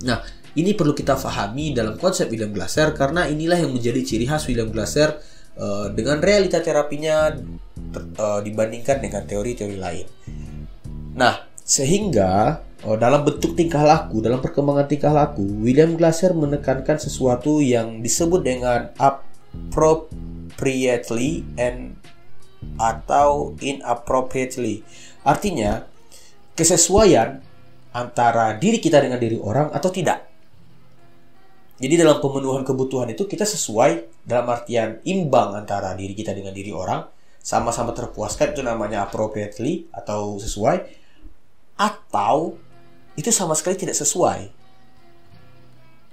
nah 0.02 0.18
ini 0.52 0.76
perlu 0.76 0.92
kita 0.92 1.16
fahami 1.16 1.72
dalam 1.72 1.96
konsep 1.96 2.28
William 2.28 2.52
Glasser 2.52 2.92
karena 2.92 3.24
inilah 3.30 3.56
yang 3.56 3.72
menjadi 3.72 4.02
ciri 4.04 4.26
khas 4.28 4.44
William 4.50 4.68
Glasser 4.68 5.16
uh, 5.56 5.88
dengan 5.94 6.20
realita 6.20 6.60
terapinya 6.60 7.32
uh, 8.18 8.40
dibandingkan 8.44 9.00
dengan 9.02 9.26
teori-teori 9.26 9.76
lain 9.76 10.06
nah 11.12 11.36
sehingga 11.62 12.62
uh, 12.86 12.96
dalam 12.98 13.24
bentuk 13.26 13.56
tingkah 13.58 13.82
laku 13.82 14.20
dalam 14.22 14.40
perkembangan 14.42 14.88
tingkah 14.88 15.12
laku 15.14 15.42
William 15.62 15.96
Glasser 15.98 16.34
menekankan 16.34 16.98
sesuatu 17.02 17.60
yang 17.62 18.02
disebut 18.02 18.44
dengan 18.44 18.90
appropriately 18.96 21.44
and 21.60 21.96
atau 22.78 23.54
inappropriately. 23.58 24.82
Artinya, 25.22 25.86
kesesuaian 26.54 27.42
antara 27.92 28.56
diri 28.56 28.80
kita 28.80 29.02
dengan 29.02 29.20
diri 29.20 29.38
orang 29.38 29.70
atau 29.70 29.90
tidak. 29.92 30.30
Jadi 31.82 31.98
dalam 31.98 32.22
pemenuhan 32.22 32.62
kebutuhan 32.62 33.10
itu 33.10 33.26
kita 33.26 33.42
sesuai 33.42 34.22
dalam 34.22 34.46
artian 34.54 35.02
imbang 35.02 35.58
antara 35.58 35.98
diri 35.98 36.14
kita 36.14 36.30
dengan 36.30 36.54
diri 36.54 36.70
orang, 36.70 37.02
sama-sama 37.42 37.90
terpuaskan 37.90 38.54
itu 38.54 38.62
namanya 38.62 39.04
appropriately 39.04 39.90
atau 39.90 40.38
sesuai. 40.38 41.04
atau 41.72 42.54
itu 43.18 43.34
sama 43.34 43.58
sekali 43.58 43.74
tidak 43.74 43.98
sesuai. 43.98 44.54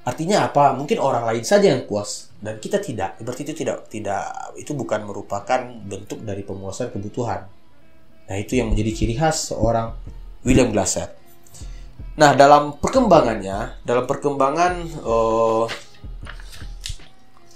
Artinya 0.02 0.50
apa? 0.50 0.74
Mungkin 0.74 0.98
orang 0.98 1.28
lain 1.30 1.46
saja 1.46 1.70
yang 1.70 1.86
puas 1.86 2.34
dan 2.42 2.58
kita 2.58 2.82
tidak. 2.82 3.22
Berarti 3.22 3.46
itu 3.46 3.54
tidak 3.54 3.86
tidak 3.92 4.34
itu 4.58 4.74
bukan 4.74 5.06
merupakan 5.06 5.62
bentuk 5.86 6.26
dari 6.26 6.42
pemuasan 6.42 6.90
kebutuhan. 6.90 7.46
Nah, 8.26 8.38
itu 8.40 8.58
yang 8.58 8.74
menjadi 8.74 8.92
ciri 8.96 9.14
khas 9.14 9.54
seorang 9.54 9.94
William 10.42 10.74
Glasser. 10.74 11.14
Nah, 12.18 12.34
dalam 12.34 12.82
perkembangannya, 12.82 13.84
dalam 13.86 14.10
perkembangan 14.10 14.74
uh, 15.06 15.66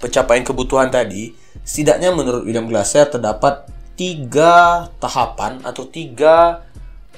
pencapaian 0.03 0.43
kebutuhan 0.43 0.91
tadi, 0.91 1.31
setidaknya 1.63 2.11
menurut 2.11 2.43
William 2.43 2.67
Glasser 2.67 3.07
terdapat 3.07 3.71
tiga 3.95 4.85
tahapan 4.99 5.63
atau 5.63 5.87
tiga 5.87 6.67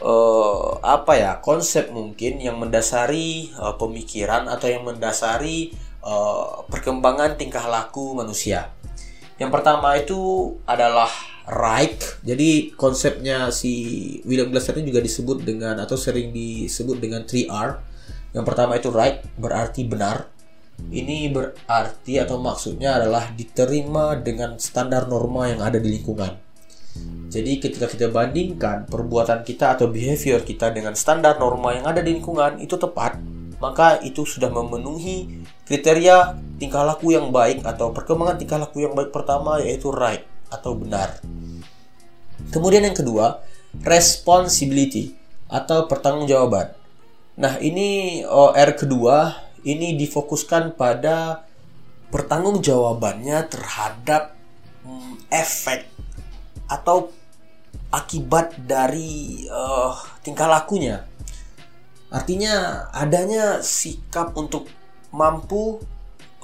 uh, 0.06 0.78
apa 0.86 1.18
ya 1.18 1.32
konsep 1.42 1.90
mungkin 1.90 2.38
yang 2.38 2.62
mendasari 2.62 3.50
uh, 3.58 3.74
pemikiran 3.80 4.46
atau 4.46 4.70
yang 4.70 4.86
mendasari 4.86 5.74
uh, 6.06 6.62
perkembangan 6.70 7.42
tingkah 7.42 7.66
laku 7.66 8.14
manusia. 8.14 8.70
Yang 9.42 9.52
pertama 9.52 9.98
itu 10.00 10.54
adalah 10.64 11.10
right. 11.50 12.00
Jadi 12.24 12.72
konsepnya 12.78 13.52
si 13.52 13.74
William 14.24 14.48
Glasser 14.54 14.78
ini 14.80 14.94
juga 14.94 15.04
disebut 15.04 15.44
dengan 15.44 15.76
atau 15.82 16.00
sering 16.00 16.32
disebut 16.32 17.02
dengan 17.02 17.28
3R. 17.28 17.70
Yang 18.32 18.46
pertama 18.48 18.80
itu 18.80 18.90
right 18.92 19.24
berarti 19.36 19.84
benar. 19.88 20.35
Ini 20.76 21.32
berarti 21.32 22.20
atau 22.20 22.38
maksudnya 22.40 23.00
adalah 23.00 23.32
diterima 23.32 24.20
dengan 24.20 24.60
standar 24.60 25.08
norma 25.08 25.48
yang 25.50 25.64
ada 25.64 25.80
di 25.80 25.90
lingkungan. 25.96 26.46
Jadi 27.28 27.60
ketika 27.60 27.92
kita 27.92 28.08
bandingkan 28.08 28.88
perbuatan 28.88 29.44
kita 29.44 29.76
atau 29.76 29.92
behavior 29.92 30.40
kita 30.40 30.72
dengan 30.72 30.96
standar 30.96 31.36
norma 31.36 31.76
yang 31.76 31.84
ada 31.84 32.00
di 32.00 32.16
lingkungan 32.16 32.64
itu 32.64 32.80
tepat, 32.80 33.20
maka 33.60 34.00
itu 34.04 34.24
sudah 34.24 34.48
memenuhi 34.48 35.44
kriteria 35.68 36.40
tingkah 36.56 36.88
laku 36.88 37.12
yang 37.12 37.36
baik 37.36 37.64
atau 37.68 37.92
perkembangan 37.92 38.40
tingkah 38.40 38.60
laku 38.64 38.88
yang 38.88 38.96
baik 38.96 39.12
pertama 39.12 39.60
yaitu 39.60 39.92
right 39.92 40.24
atau 40.48 40.76
benar. 40.76 41.20
Kemudian 42.52 42.88
yang 42.88 42.96
kedua, 42.96 43.44
responsibility 43.84 45.16
atau 45.52 45.92
pertanggungjawaban. 45.92 46.72
Nah, 47.36 47.60
ini 47.60 48.24
OR 48.24 48.70
kedua 48.80 49.45
ini 49.66 49.98
difokuskan 49.98 50.78
pada 50.78 51.44
pertanggungjawabannya 52.14 53.50
terhadap 53.50 54.38
hmm, 54.86 55.26
efek 55.34 55.90
atau 56.70 57.10
akibat 57.90 58.56
dari 58.70 59.44
uh, 59.50 59.98
tingkah 60.22 60.46
lakunya. 60.46 61.04
Artinya 62.14 62.88
adanya 62.94 63.60
sikap 63.66 64.38
untuk 64.38 64.70
mampu 65.10 65.82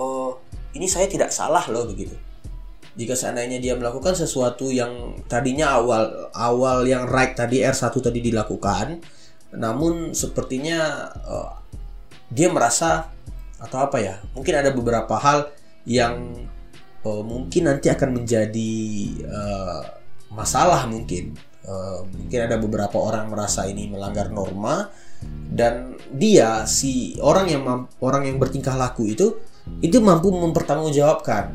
uh, 0.02 0.32
ini 0.74 0.90
saya 0.90 1.06
tidak 1.06 1.30
salah 1.30 1.64
loh 1.70 1.86
begitu. 1.86 2.18
Jika 2.92 3.16
seandainya 3.16 3.64
dia 3.64 3.78
melakukan 3.80 4.18
sesuatu 4.18 4.68
yang 4.68 5.16
tadinya 5.32 5.80
awal 5.80 6.28
awal 6.36 6.84
yang 6.84 7.08
right 7.08 7.38
tadi 7.38 7.64
R1 7.64 7.96
tadi 8.04 8.20
dilakukan, 8.20 9.00
namun 9.56 10.12
sepertinya 10.12 11.08
uh, 11.24 11.61
dia 12.32 12.48
merasa 12.48 13.12
atau 13.62 13.78
apa 13.84 14.02
ya? 14.02 14.16
Mungkin 14.34 14.54
ada 14.56 14.72
beberapa 14.74 15.20
hal 15.20 15.52
yang 15.86 16.48
uh, 17.06 17.24
mungkin 17.26 17.70
nanti 17.70 17.92
akan 17.92 18.22
menjadi 18.22 18.74
uh, 19.28 19.82
masalah 20.32 20.88
mungkin 20.88 21.36
uh, 21.68 22.08
mungkin 22.08 22.40
ada 22.48 22.56
beberapa 22.58 22.98
orang 22.98 23.28
merasa 23.28 23.68
ini 23.68 23.90
melanggar 23.92 24.32
norma 24.32 24.90
dan 25.52 26.00
dia 26.10 26.66
si 26.66 27.20
orang 27.22 27.46
yang 27.52 27.64
orang 28.02 28.26
yang 28.26 28.38
bertingkah 28.42 28.74
laku 28.74 29.12
itu 29.12 29.38
itu 29.84 30.02
mampu 30.02 30.34
mempertanggungjawabkan 30.34 31.54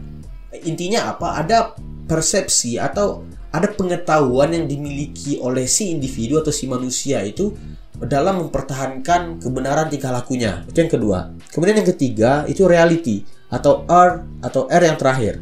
intinya 0.63 1.11
apa 1.11 1.43
ada 1.43 1.59
persepsi 2.07 2.79
atau 2.79 3.27
ada 3.51 3.73
pengetahuan 3.73 4.53
yang 4.53 4.67
dimiliki 4.69 5.41
oleh 5.41 5.65
si 5.65 5.91
individu 5.91 6.39
atau 6.39 6.53
si 6.53 6.69
manusia 6.69 7.25
itu 7.25 7.57
dalam 8.05 8.45
mempertahankan 8.45 9.41
kebenaran 9.41 9.89
tingkah 9.89 10.13
lakunya 10.13 10.67
itu 10.69 10.77
yang 10.85 10.93
kedua 10.93 11.19
kemudian 11.49 11.81
yang 11.81 11.89
ketiga 11.89 12.45
itu 12.45 12.69
reality 12.69 13.25
atau 13.49 13.89
R 13.89 14.43
atau 14.45 14.69
R 14.69 14.83
yang 14.85 14.99
terakhir 15.01 15.41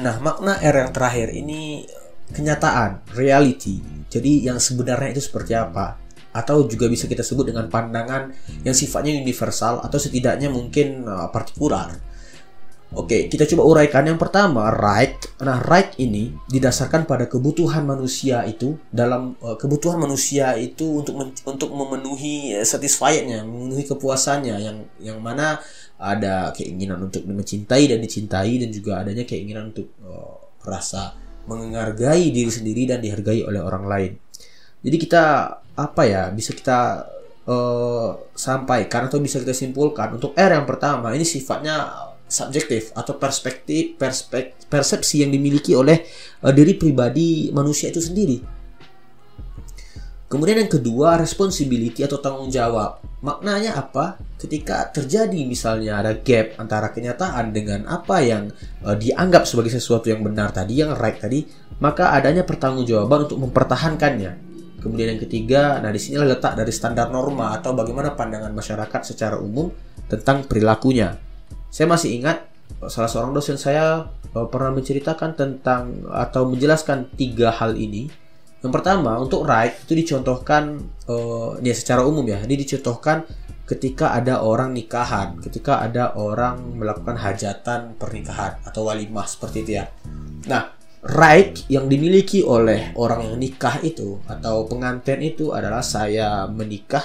nah 0.00 0.16
makna 0.22 0.56
R 0.62 0.88
yang 0.88 0.90
terakhir 0.94 1.36
ini 1.36 1.84
kenyataan, 2.32 3.04
reality. 3.14 3.78
Jadi 4.08 4.48
yang 4.48 4.58
sebenarnya 4.58 5.14
itu 5.14 5.22
seperti 5.22 5.52
apa? 5.52 6.00
Atau 6.32 6.64
juga 6.64 6.88
bisa 6.88 7.04
kita 7.04 7.20
sebut 7.20 7.52
dengan 7.52 7.68
pandangan 7.68 8.32
yang 8.64 8.72
sifatnya 8.72 9.12
universal 9.12 9.84
atau 9.84 10.00
setidaknya 10.00 10.48
mungkin 10.48 11.04
uh, 11.04 11.28
partikular. 11.28 11.92
Oke, 12.92 13.24
kita 13.32 13.48
coba 13.48 13.64
uraikan. 13.64 14.04
Yang 14.04 14.20
pertama, 14.20 14.68
right. 14.68 15.16
Nah, 15.40 15.64
right 15.64 15.96
ini 15.96 16.36
didasarkan 16.52 17.08
pada 17.08 17.24
kebutuhan 17.24 17.88
manusia 17.88 18.44
itu 18.44 18.76
dalam 18.92 19.32
uh, 19.40 19.56
kebutuhan 19.56 19.96
manusia 19.96 20.52
itu 20.60 21.00
untuk 21.00 21.32
untuk 21.48 21.72
memenuhi 21.72 22.52
uh, 22.52 22.60
satisfiednya, 22.60 23.48
memenuhi 23.48 23.88
kepuasannya 23.88 24.56
yang 24.60 24.76
yang 25.00 25.18
mana 25.24 25.56
ada 25.96 26.52
keinginan 26.52 27.08
untuk 27.08 27.24
mencintai 27.24 27.88
dan 27.88 27.98
dicintai 28.04 28.60
dan 28.60 28.68
juga 28.68 29.00
adanya 29.00 29.24
keinginan 29.24 29.72
untuk 29.72 29.88
uh, 30.04 30.36
rasa 30.60 31.16
menghargai 31.48 32.28
diri 32.28 32.52
sendiri 32.52 32.84
dan 32.84 33.00
dihargai 33.00 33.40
oleh 33.40 33.64
orang 33.64 33.88
lain. 33.88 34.12
Jadi 34.84 34.96
kita 35.00 35.24
apa 35.72 36.02
ya 36.04 36.28
bisa 36.28 36.52
kita 36.52 37.08
uh, 37.48 38.10
sampaikan 38.36 39.08
atau 39.08 39.16
bisa 39.16 39.40
kita 39.40 39.56
simpulkan 39.56 40.12
untuk 40.20 40.36
R 40.36 40.52
yang 40.52 40.68
pertama 40.68 41.16
ini 41.16 41.24
sifatnya 41.24 42.11
subjektif 42.32 42.96
atau 42.96 43.20
perspektif 43.20 44.00
perspek, 44.00 44.56
persepsi 44.72 45.20
yang 45.20 45.30
dimiliki 45.30 45.76
oleh 45.76 46.00
uh, 46.40 46.48
diri 46.48 46.80
pribadi 46.80 47.52
manusia 47.52 47.92
itu 47.92 48.00
sendiri. 48.00 48.40
Kemudian 50.32 50.64
yang 50.64 50.72
kedua, 50.72 51.20
responsibility 51.20 52.00
atau 52.00 52.16
tanggung 52.16 52.48
jawab. 52.48 53.04
Maknanya 53.20 53.76
apa? 53.76 54.16
Ketika 54.40 54.88
terjadi 54.88 55.44
misalnya 55.44 56.00
ada 56.00 56.16
gap 56.16 56.56
antara 56.56 56.88
kenyataan 56.88 57.52
dengan 57.52 57.84
apa 57.84 58.24
yang 58.24 58.48
uh, 58.80 58.96
dianggap 58.96 59.44
sebagai 59.44 59.76
sesuatu 59.76 60.08
yang 60.08 60.24
benar 60.24 60.48
tadi, 60.48 60.80
yang 60.80 60.96
right 60.96 61.20
tadi, 61.20 61.44
maka 61.84 62.16
adanya 62.16 62.48
pertanggungjawaban 62.48 63.28
untuk 63.28 63.44
mempertahankannya. 63.44 64.32
Kemudian 64.80 65.14
yang 65.14 65.22
ketiga, 65.22 65.78
nah 65.78 65.92
di 65.92 66.00
sinilah 66.00 66.26
letak 66.26 66.58
dari 66.58 66.72
standar 66.74 67.12
norma 67.12 67.54
atau 67.54 67.76
bagaimana 67.76 68.16
pandangan 68.16 68.50
masyarakat 68.50 69.14
secara 69.14 69.36
umum 69.38 69.70
tentang 70.10 70.48
perilakunya. 70.48 71.31
Saya 71.72 71.88
masih 71.88 72.20
ingat 72.20 72.44
salah 72.92 73.08
seorang 73.08 73.32
dosen 73.32 73.56
saya 73.56 74.12
uh, 74.36 74.46
pernah 74.52 74.76
menceritakan 74.76 75.32
tentang 75.32 76.04
atau 76.12 76.44
menjelaskan 76.44 77.08
tiga 77.16 77.48
hal 77.48 77.74
ini 77.80 78.12
yang 78.62 78.70
pertama 78.70 79.18
untuk 79.18 79.42
right 79.42 79.74
itu 79.82 79.98
dicontohkan 79.98 80.78
uh, 81.10 81.58
ya 81.58 81.74
secara 81.74 82.06
umum 82.06 82.22
ya, 82.22 82.38
ini 82.46 82.62
dicontohkan 82.62 83.26
ketika 83.66 84.14
ada 84.14 84.38
orang 84.38 84.70
nikahan, 84.70 85.42
ketika 85.42 85.82
ada 85.82 86.14
orang 86.14 86.78
melakukan 86.78 87.18
hajatan 87.18 87.98
pernikahan 87.98 88.62
atau 88.62 88.86
walimah 88.86 89.26
seperti 89.26 89.66
itu 89.66 89.72
ya. 89.82 89.90
Nah, 90.46 90.70
right 91.02 91.66
yang 91.66 91.90
dimiliki 91.90 92.46
oleh 92.46 92.94
orang 92.94 93.34
yang 93.34 93.36
nikah 93.42 93.82
itu 93.82 94.22
atau 94.30 94.62
pengantin 94.70 95.18
itu 95.18 95.50
adalah 95.50 95.82
saya 95.82 96.46
menikah 96.46 97.02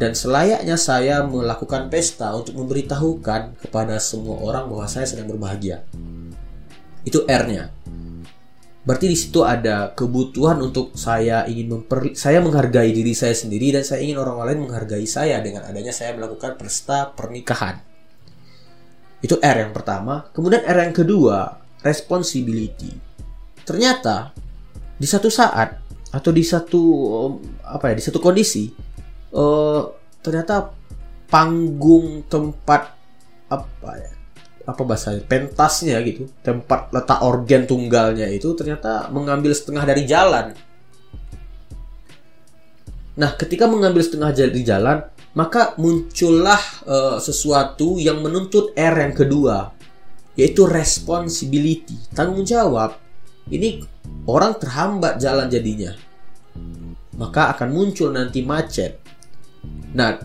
dan 0.00 0.16
selayaknya 0.16 0.80
saya 0.80 1.20
melakukan 1.20 1.92
pesta 1.92 2.32
untuk 2.32 2.56
memberitahukan 2.56 3.60
kepada 3.60 4.00
semua 4.00 4.40
orang 4.40 4.72
bahwa 4.72 4.88
saya 4.88 5.04
sedang 5.04 5.28
berbahagia. 5.28 5.84
Itu 7.04 7.28
R-nya. 7.28 7.68
Berarti 8.80 9.12
di 9.12 9.16
situ 9.20 9.44
ada 9.44 9.92
kebutuhan 9.92 10.56
untuk 10.64 10.96
saya 10.96 11.44
ingin 11.44 11.68
memper 11.68 12.16
saya 12.16 12.40
menghargai 12.40 12.96
diri 12.96 13.12
saya 13.12 13.36
sendiri 13.36 13.76
dan 13.76 13.84
saya 13.84 14.00
ingin 14.00 14.16
orang 14.16 14.40
lain 14.40 14.64
menghargai 14.64 15.04
saya 15.04 15.36
dengan 15.44 15.68
adanya 15.68 15.92
saya 15.92 16.16
melakukan 16.16 16.56
pesta 16.56 17.12
pernikahan. 17.12 17.76
Itu 19.20 19.36
R 19.36 19.68
yang 19.68 19.76
pertama. 19.76 20.32
Kemudian 20.32 20.64
R 20.64 20.88
yang 20.88 20.96
kedua, 20.96 21.60
responsibility. 21.84 22.96
Ternyata 23.68 24.32
di 24.96 25.04
satu 25.04 25.28
saat 25.28 25.76
atau 26.10 26.30
di 26.32 26.40
satu 26.40 26.82
apa 27.60 27.92
ya, 27.92 27.94
di 28.00 28.04
satu 28.08 28.16
kondisi 28.16 28.72
uh, 29.34 29.90
ternyata 30.20 30.74
panggung 31.30 32.26
tempat 32.26 32.94
apa 33.50 33.90
ya? 33.98 34.12
Apa 34.66 34.82
bahasanya? 34.86 35.24
Pentasnya 35.26 35.98
gitu. 36.06 36.30
Tempat 36.44 36.94
letak 36.94 37.20
organ 37.24 37.66
tunggalnya 37.66 38.30
itu 38.30 38.52
ternyata 38.54 39.08
mengambil 39.10 39.54
setengah 39.54 39.82
dari 39.86 40.04
jalan. 40.06 40.54
Nah 43.18 43.30
ketika 43.34 43.66
mengambil 43.66 44.00
setengah 44.04 44.30
dari 44.30 44.62
jalan 44.62 45.02
maka 45.30 45.78
muncullah 45.78 46.58
uh, 46.86 47.18
sesuatu 47.22 48.02
yang 48.02 48.18
menuntut 48.18 48.74
R 48.74 48.94
yang 48.98 49.14
kedua 49.14 49.70
yaitu 50.38 50.66
responsibility 50.66 51.98
tanggung 52.14 52.46
jawab. 52.46 52.98
Ini 53.50 53.82
orang 54.30 54.54
terhambat 54.62 55.18
jalan 55.18 55.50
jadinya. 55.50 55.90
Maka 57.18 57.52
akan 57.52 57.68
muncul 57.74 58.14
nanti 58.14 58.40
macet 58.46 58.99
Nah, 59.94 60.20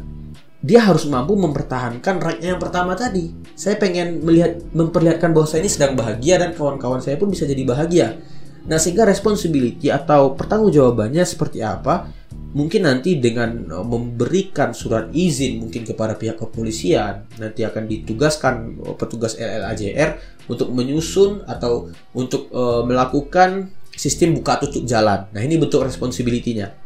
dia 0.66 0.82
harus 0.82 1.06
mampu 1.06 1.38
mempertahankan 1.38 2.18
ranknya 2.18 2.58
yang 2.58 2.62
pertama 2.62 2.98
tadi. 2.98 3.30
Saya 3.54 3.78
pengen 3.78 4.26
melihat 4.26 4.58
memperlihatkan 4.74 5.30
bahwa 5.30 5.46
saya 5.46 5.62
ini 5.62 5.72
sedang 5.72 5.94
bahagia 5.94 6.42
dan 6.42 6.58
kawan-kawan 6.58 7.06
saya 7.06 7.22
pun 7.22 7.30
bisa 7.30 7.46
jadi 7.46 7.62
bahagia. 7.62 8.18
Nah, 8.66 8.82
sehingga 8.82 9.06
responsibility 9.06 9.94
atau 9.94 10.34
pertanggungjawabannya 10.34 11.22
seperti 11.22 11.62
apa? 11.62 12.10
Mungkin 12.56 12.88
nanti 12.88 13.20
dengan 13.22 13.68
e, 13.68 13.78
memberikan 13.84 14.74
surat 14.74 15.12
izin 15.14 15.62
mungkin 15.62 15.86
kepada 15.86 16.18
pihak 16.18 16.40
kepolisian, 16.40 17.30
nanti 17.38 17.62
akan 17.62 17.86
ditugaskan 17.86 18.80
e, 18.82 18.90
petugas 18.98 19.38
LLAJR 19.38 20.18
untuk 20.50 20.74
menyusun 20.74 21.46
atau 21.50 21.90
untuk 22.14 22.54
uh, 22.54 22.86
melakukan 22.86 23.74
sistem 23.98 24.38
buka 24.38 24.62
tutup 24.62 24.86
jalan. 24.86 25.26
Nah, 25.34 25.42
ini 25.42 25.58
bentuk 25.58 25.82
responsibility-nya. 25.82 26.85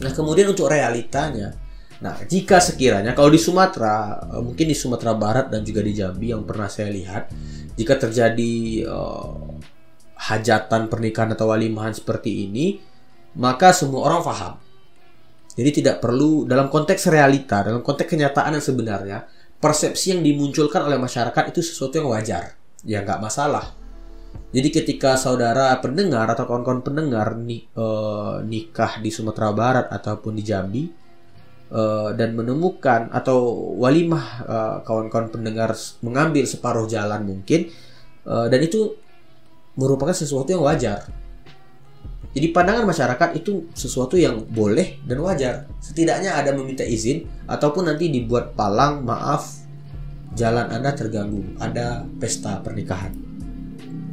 Nah, 0.00 0.12
kemudian 0.16 0.48
untuk 0.48 0.72
realitanya, 0.72 1.52
Nah, 2.00 2.16
jika 2.24 2.64
sekiranya 2.64 3.12
kalau 3.12 3.28
di 3.28 3.36
Sumatera, 3.36 4.16
eh, 4.32 4.40
mungkin 4.40 4.66
di 4.72 4.76
Sumatera 4.76 5.12
Barat 5.12 5.52
dan 5.52 5.60
juga 5.60 5.84
di 5.84 5.92
Jambi 5.92 6.32
yang 6.32 6.48
pernah 6.48 6.66
saya 6.72 6.88
lihat, 6.88 7.28
jika 7.76 7.96
terjadi 7.96 8.84
uh, 8.88 9.56
hajatan 10.20 10.92
pernikahan 10.92 11.32
atau 11.32 11.48
walimahan 11.48 11.96
seperti 11.96 12.44
ini, 12.44 12.76
maka 13.40 13.72
semua 13.72 14.04
orang 14.04 14.20
paham. 14.20 14.54
Jadi 15.56 15.80
tidak 15.80 16.04
perlu 16.04 16.44
dalam 16.44 16.68
konteks 16.68 17.08
realita, 17.08 17.64
dalam 17.64 17.80
konteks 17.80 18.08
kenyataan 18.08 18.60
yang 18.60 18.64
sebenarnya, 18.64 19.18
persepsi 19.56 20.12
yang 20.12 20.20
dimunculkan 20.20 20.84
oleh 20.84 21.00
masyarakat 21.00 21.56
itu 21.56 21.64
sesuatu 21.64 22.00
yang 22.00 22.12
wajar. 22.12 22.52
Ya 22.84 23.00
nggak 23.00 23.20
masalah. 23.20 23.79
Jadi 24.50 24.68
ketika 24.74 25.14
saudara 25.14 25.70
pendengar 25.78 26.26
atau 26.26 26.42
kawan-kawan 26.42 26.82
pendengar 26.82 27.38
nih, 27.38 27.70
uh, 27.78 28.42
nikah 28.42 28.98
di 28.98 29.14
Sumatera 29.14 29.54
Barat 29.54 29.86
ataupun 29.94 30.34
di 30.34 30.42
Jambi, 30.42 30.82
uh, 31.70 32.10
dan 32.18 32.34
menemukan 32.34 33.08
atau 33.14 33.38
walimah 33.78 34.26
uh, 34.44 34.76
kawan-kawan 34.82 35.30
pendengar 35.30 35.72
mengambil 36.02 36.44
separuh 36.44 36.84
jalan 36.90 37.22
mungkin 37.24 37.70
uh, 38.26 38.50
dan 38.50 38.60
itu 38.60 38.98
merupakan 39.78 40.12
sesuatu 40.12 40.50
yang 40.50 40.66
wajar. 40.66 41.06
Jadi 42.30 42.54
pandangan 42.54 42.86
masyarakat 42.86 43.42
itu 43.42 43.70
sesuatu 43.74 44.14
yang 44.14 44.46
boleh 44.46 45.02
dan 45.02 45.18
wajar. 45.18 45.66
Setidaknya 45.82 46.38
ada 46.38 46.54
meminta 46.54 46.86
izin 46.86 47.26
ataupun 47.50 47.90
nanti 47.90 48.06
dibuat 48.06 48.54
palang 48.54 49.02
maaf 49.02 49.66
jalan 50.38 50.70
Anda 50.70 50.94
terganggu, 50.94 51.58
ada 51.58 52.06
pesta 52.22 52.62
pernikahan. 52.62 53.29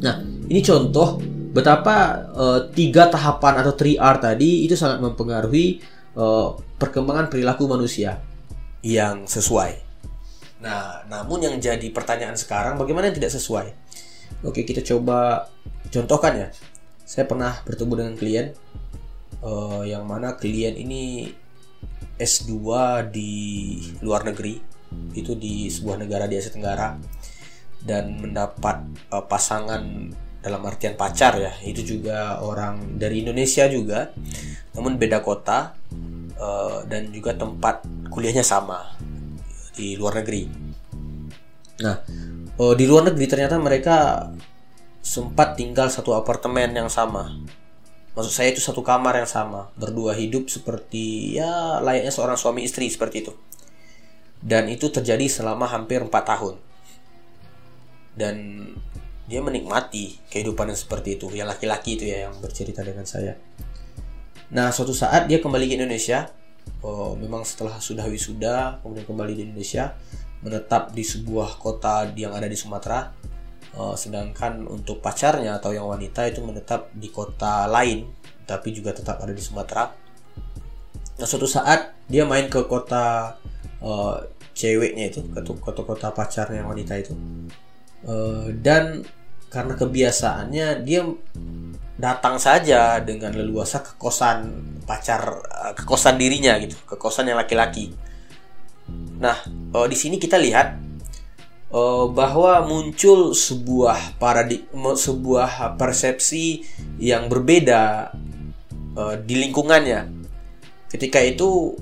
Nah, 0.01 0.21
ini 0.49 0.62
contoh 0.62 1.17
betapa 1.51 2.27
uh, 2.38 2.60
tiga 2.69 3.10
tahapan 3.10 3.65
atau 3.65 3.73
3R 3.73 4.15
tadi 4.21 4.67
itu 4.67 4.77
sangat 4.77 5.01
mempengaruhi 5.01 5.81
uh, 6.13 6.53
perkembangan 6.77 7.33
perilaku 7.33 7.65
manusia 7.65 8.21
yang 8.86 9.25
sesuai. 9.25 9.88
Nah, 10.62 11.05
namun 11.10 11.41
yang 11.41 11.55
jadi 11.57 11.89
pertanyaan 11.89 12.38
sekarang 12.38 12.77
bagaimana 12.77 13.10
yang 13.10 13.17
tidak 13.17 13.33
sesuai? 13.33 13.73
Oke, 14.45 14.65
kita 14.65 14.86
coba 14.86 15.49
contohkan 15.89 16.33
ya. 16.38 16.47
Saya 17.07 17.25
pernah 17.25 17.57
bertemu 17.63 17.93
dengan 17.97 18.13
klien 18.13 18.47
uh, 19.41 19.81
yang 19.81 20.05
mana 20.05 20.38
klien 20.38 20.77
ini 20.77 21.33
S2 22.17 22.53
di 23.13 23.33
luar 24.01 24.25
negeri, 24.25 24.57
itu 25.13 25.33
di 25.38 25.69
sebuah 25.69 26.01
negara 26.01 26.25
di 26.25 26.38
Asia 26.38 26.53
Tenggara 26.53 27.16
dan 27.88 28.19
mendapat 28.19 28.84
uh, 29.15 29.23
pasangan 29.23 30.12
dalam 30.43 30.62
artian 30.67 30.93
pacar 31.00 31.39
ya 31.39 31.52
itu 31.63 31.97
juga 31.97 32.43
orang 32.43 33.00
dari 33.00 33.23
Indonesia 33.23 33.65
juga 33.71 34.12
namun 34.76 35.00
beda 35.00 35.23
kota 35.23 35.73
uh, 36.38 36.84
dan 36.86 37.10
juga 37.10 37.34
tempat 37.34 37.84
kuliahnya 38.12 38.45
sama 38.45 38.93
di 39.78 39.93
luar 39.93 40.21
negeri. 40.21 40.50
Nah, 41.82 41.97
uh, 42.58 42.73
di 42.73 42.86
luar 42.89 43.13
negeri 43.13 43.26
ternyata 43.30 43.62
mereka 43.62 44.30
sempat 45.02 45.58
tinggal 45.58 45.89
satu 45.93 46.17
apartemen 46.17 46.73
yang 46.73 46.89
sama. 46.89 47.30
Maksud 48.17 48.34
saya 48.34 48.50
itu 48.50 48.58
satu 48.58 48.82
kamar 48.82 49.21
yang 49.21 49.30
sama, 49.30 49.69
berdua 49.78 50.17
hidup 50.17 50.50
seperti 50.50 51.38
ya 51.38 51.78
layaknya 51.86 52.10
seorang 52.10 52.34
suami 52.34 52.65
istri 52.65 52.89
seperti 52.89 53.21
itu. 53.21 53.34
Dan 54.41 54.69
itu 54.69 54.89
terjadi 54.89 55.26
selama 55.30 55.69
hampir 55.69 56.02
4 56.02 56.10
tahun. 56.10 56.58
Dan 58.17 58.65
dia 59.30 59.43
menikmati 59.43 60.17
kehidupan 60.32 60.73
yang 60.73 60.80
seperti 60.80 61.21
itu, 61.21 61.30
yang 61.36 61.45
laki-laki 61.45 61.99
itu 61.99 62.10
ya 62.10 62.27
yang 62.27 62.36
bercerita 62.41 62.82
dengan 62.82 63.06
saya. 63.06 63.38
Nah, 64.49 64.71
suatu 64.71 64.95
saat 64.95 65.27
dia 65.27 65.43
kembali 65.43 65.67
ke 65.67 65.75
Indonesia. 65.77 66.32
Oh, 66.80 67.15
memang 67.19 67.43
setelah 67.43 67.77
sudah 67.84 68.08
wisuda, 68.08 68.80
kemudian 68.82 69.03
kembali 69.03 69.34
di 69.36 69.43
Indonesia, 69.47 69.95
menetap 70.41 70.95
di 70.95 71.03
sebuah 71.03 71.60
kota 71.60 72.08
yang 72.15 72.32
ada 72.32 72.47
di 72.47 72.56
Sumatera. 72.56 73.12
Oh, 73.77 73.93
sedangkan 73.93 74.65
untuk 74.65 75.03
pacarnya 75.03 75.60
atau 75.60 75.75
yang 75.75 75.86
wanita 75.86 76.25
itu 76.25 76.41
menetap 76.41 76.89
di 76.95 77.12
kota 77.12 77.69
lain, 77.69 78.10
tapi 78.47 78.71
juga 78.73 78.95
tetap 78.95 79.19
ada 79.21 79.36
di 79.36 79.43
Sumatera. 79.43 79.91
Nah, 81.19 81.27
suatu 81.27 81.45
saat 81.45 81.93
dia 82.08 82.23
main 82.23 82.47
ke 82.47 82.63
kota 82.65 83.36
uh, 83.84 84.15
ceweknya 84.56 85.12
itu, 85.12 85.27
ke 85.27 85.41
kota-kota 85.60 86.15
pacarnya 86.15 86.63
yang 86.63 86.71
wanita 86.71 86.95
itu. 86.95 87.12
Uh, 88.05 88.53
dan 88.62 89.01
karena 89.49 89.73
kebiasaannya 89.73 90.86
dia 90.86 91.01
datang 91.97 92.38
saja 92.38 93.01
dengan 93.01 93.33
leluasa 93.33 93.81
ke 93.81 93.97
kosan 93.97 94.53
pacar 94.86 95.41
eh, 95.41 95.73
ke 95.73 95.81
kosan 95.81 96.21
dirinya 96.21 96.53
gitu 96.62 96.77
ke 96.86 96.93
kosan 96.93 97.31
yang 97.31 97.41
laki-laki. 97.41 97.89
Nah 99.17 99.41
uh, 99.73 99.88
di 99.89 99.97
sini 99.97 100.21
kita 100.21 100.38
lihat 100.38 100.86
bahwa 102.15 102.63
muncul 102.63 103.36
sebuah 103.36 104.15
paradigma 104.23 104.95
sebuah 104.95 105.75
persepsi 105.75 106.63
yang 106.95 107.27
berbeda 107.27 108.15
di 109.27 109.36
lingkungannya. 109.36 110.07
Ketika 110.88 111.19
itu 111.19 111.75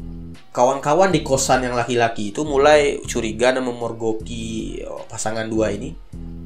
kawan-kawan 0.55 1.11
di 1.11 1.19
kosan 1.19 1.67
yang 1.67 1.75
laki-laki 1.75 2.31
itu 2.31 2.47
mulai 2.47 3.03
curiga 3.03 3.51
dan 3.51 3.67
memorgoki 3.67 4.79
pasangan 5.11 5.43
dua 5.51 5.75
ini 5.75 5.91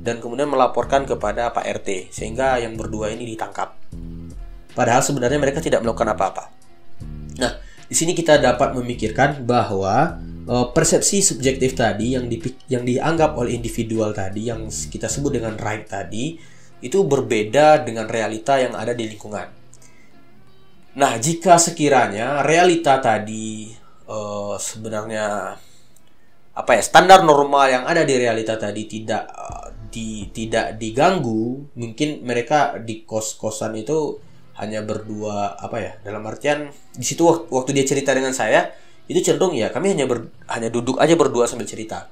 dan 0.02 0.18
kemudian 0.18 0.50
melaporkan 0.50 1.06
kepada 1.06 1.54
Pak 1.54 1.62
RT 1.62 2.10
sehingga 2.10 2.58
yang 2.58 2.74
berdua 2.74 3.14
ini 3.14 3.30
ditangkap. 3.38 3.78
Padahal 4.74 5.06
sebenarnya 5.06 5.38
mereka 5.38 5.62
tidak 5.62 5.86
melakukan 5.86 6.18
apa-apa. 6.18 6.44
Nah, 7.38 7.62
di 7.86 7.94
sini 7.94 8.18
kita 8.18 8.42
dapat 8.42 8.74
memikirkan 8.74 9.46
bahwa 9.46 10.18
uh, 10.50 10.74
persepsi 10.74 11.22
subjektif 11.22 11.78
tadi 11.78 12.18
yang 12.18 12.26
di, 12.26 12.42
yang 12.66 12.82
dianggap 12.82 13.38
oleh 13.38 13.54
individual 13.54 14.10
tadi 14.10 14.50
yang 14.50 14.66
kita 14.74 15.06
sebut 15.06 15.38
dengan 15.38 15.54
right 15.62 15.86
tadi 15.86 16.34
itu 16.82 16.98
berbeda 17.06 17.86
dengan 17.86 18.10
realita 18.10 18.58
yang 18.58 18.74
ada 18.74 18.98
di 18.98 19.06
lingkungan. 19.06 19.48
Nah, 20.98 21.14
jika 21.22 21.62
sekiranya 21.62 22.42
realita 22.42 22.98
tadi 22.98 23.79
uh, 24.10 24.58
sebenarnya 24.58 25.56
apa 26.58 26.72
ya 26.76 26.82
standar 26.84 27.24
normal 27.24 27.72
yang 27.72 27.84
ada 27.86 28.04
di 28.04 28.18
realita 28.18 28.58
tadi 28.60 28.90
tidak 28.90 29.24
uh, 29.32 29.72
di 29.90 30.28
tidak 30.34 30.76
diganggu 30.76 31.72
mungkin 31.78 32.26
mereka 32.26 32.82
di 32.82 33.06
kos 33.06 33.38
kosan 33.40 33.78
itu 33.80 34.20
hanya 34.60 34.84
berdua 34.84 35.56
apa 35.56 35.78
ya 35.80 35.92
dalam 36.04 36.28
artian 36.28 36.68
di 36.92 37.06
situ 37.06 37.24
waktu, 37.24 37.48
waktu 37.48 37.70
dia 37.80 37.86
cerita 37.88 38.12
dengan 38.12 38.36
saya 38.36 38.76
itu 39.10 39.24
cenderung 39.24 39.56
ya 39.56 39.72
kami 39.72 39.96
hanya 39.96 40.06
ber, 40.06 40.30
hanya 40.52 40.70
duduk 40.70 41.00
aja 41.02 41.16
berdua 41.16 41.50
sambil 41.50 41.66
cerita. 41.66 42.12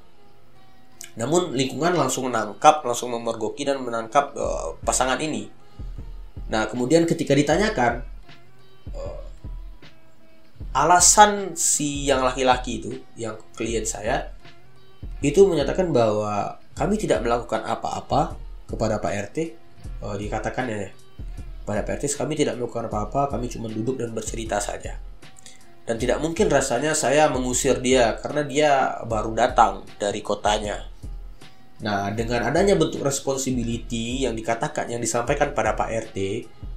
Namun 1.18 1.54
lingkungan 1.54 1.98
langsung 1.98 2.30
menangkap 2.30 2.82
langsung 2.86 3.14
memergoki 3.14 3.66
dan 3.66 3.82
menangkap 3.82 4.34
uh, 4.34 4.78
pasangan 4.82 5.22
ini. 5.22 5.50
Nah 6.50 6.66
kemudian 6.72 7.06
ketika 7.06 7.38
ditanyakan 7.38 8.02
uh, 8.96 9.17
alasan 10.78 11.58
si 11.58 12.06
yang 12.06 12.22
laki-laki 12.22 12.78
itu 12.78 12.92
yang 13.18 13.34
klien 13.58 13.82
saya 13.82 14.30
itu 15.26 15.50
menyatakan 15.50 15.90
bahwa 15.90 16.62
kami 16.78 16.94
tidak 17.02 17.26
melakukan 17.26 17.66
apa-apa 17.66 18.38
kepada 18.70 19.02
Pak 19.02 19.34
RT. 19.34 19.38
Oh, 20.06 20.14
dikatakan 20.14 20.70
ya, 20.70 20.94
pada 21.66 21.82
Pak 21.82 21.98
RT 21.98 22.14
kami 22.14 22.38
tidak 22.38 22.62
melakukan 22.62 22.86
apa-apa, 22.86 23.34
kami 23.34 23.50
cuma 23.50 23.66
duduk 23.66 23.98
dan 23.98 24.14
bercerita 24.14 24.62
saja. 24.62 25.02
Dan 25.88 25.96
tidak 25.98 26.20
mungkin 26.22 26.52
rasanya 26.52 26.94
saya 26.94 27.32
mengusir 27.32 27.80
dia 27.82 28.20
karena 28.20 28.44
dia 28.44 28.72
baru 29.08 29.34
datang 29.34 29.88
dari 29.98 30.20
kotanya. 30.22 30.86
Nah, 31.78 32.10
dengan 32.10 32.42
adanya 32.42 32.74
bentuk 32.74 33.06
responsibility 33.06 34.26
yang 34.26 34.34
dikatakan, 34.34 34.90
yang 34.90 34.98
disampaikan 34.98 35.54
pada 35.54 35.78
Pak 35.78 36.10
RT, 36.10 36.18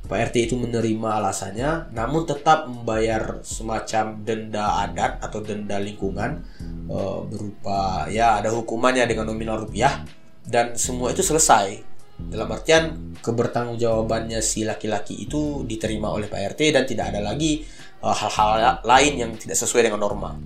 Pak 0.04 0.18
RT 0.28 0.36
itu 0.52 0.54
menerima 0.60 1.22
alasannya, 1.22 1.94
namun 1.96 2.28
tetap 2.28 2.68
membayar 2.68 3.40
semacam 3.40 4.20
denda 4.20 4.84
adat 4.84 5.24
atau 5.24 5.40
denda 5.40 5.80
lingkungan 5.80 6.44
uh, 6.90 7.24
berupa 7.24 8.10
ya 8.12 8.42
ada 8.42 8.52
hukumannya 8.52 9.08
dengan 9.08 9.30
nominal 9.30 9.64
rupiah 9.64 10.04
dan 10.44 10.76
semua 10.76 11.16
itu 11.16 11.24
selesai. 11.24 11.88
Dalam 12.20 12.52
artian 12.52 13.16
kebertanggungjawabannya 13.24 14.44
si 14.44 14.68
laki-laki 14.68 15.24
itu 15.24 15.64
diterima 15.64 16.12
oleh 16.12 16.28
Pak 16.28 16.52
RT 16.52 16.60
dan 16.76 16.84
tidak 16.84 17.16
ada 17.16 17.24
lagi 17.24 17.64
uh, 18.04 18.12
hal-hal 18.12 18.84
lain 18.84 19.12
yang 19.16 19.30
tidak 19.38 19.56
sesuai 19.56 19.88
dengan 19.88 20.04
norma. 20.04 20.36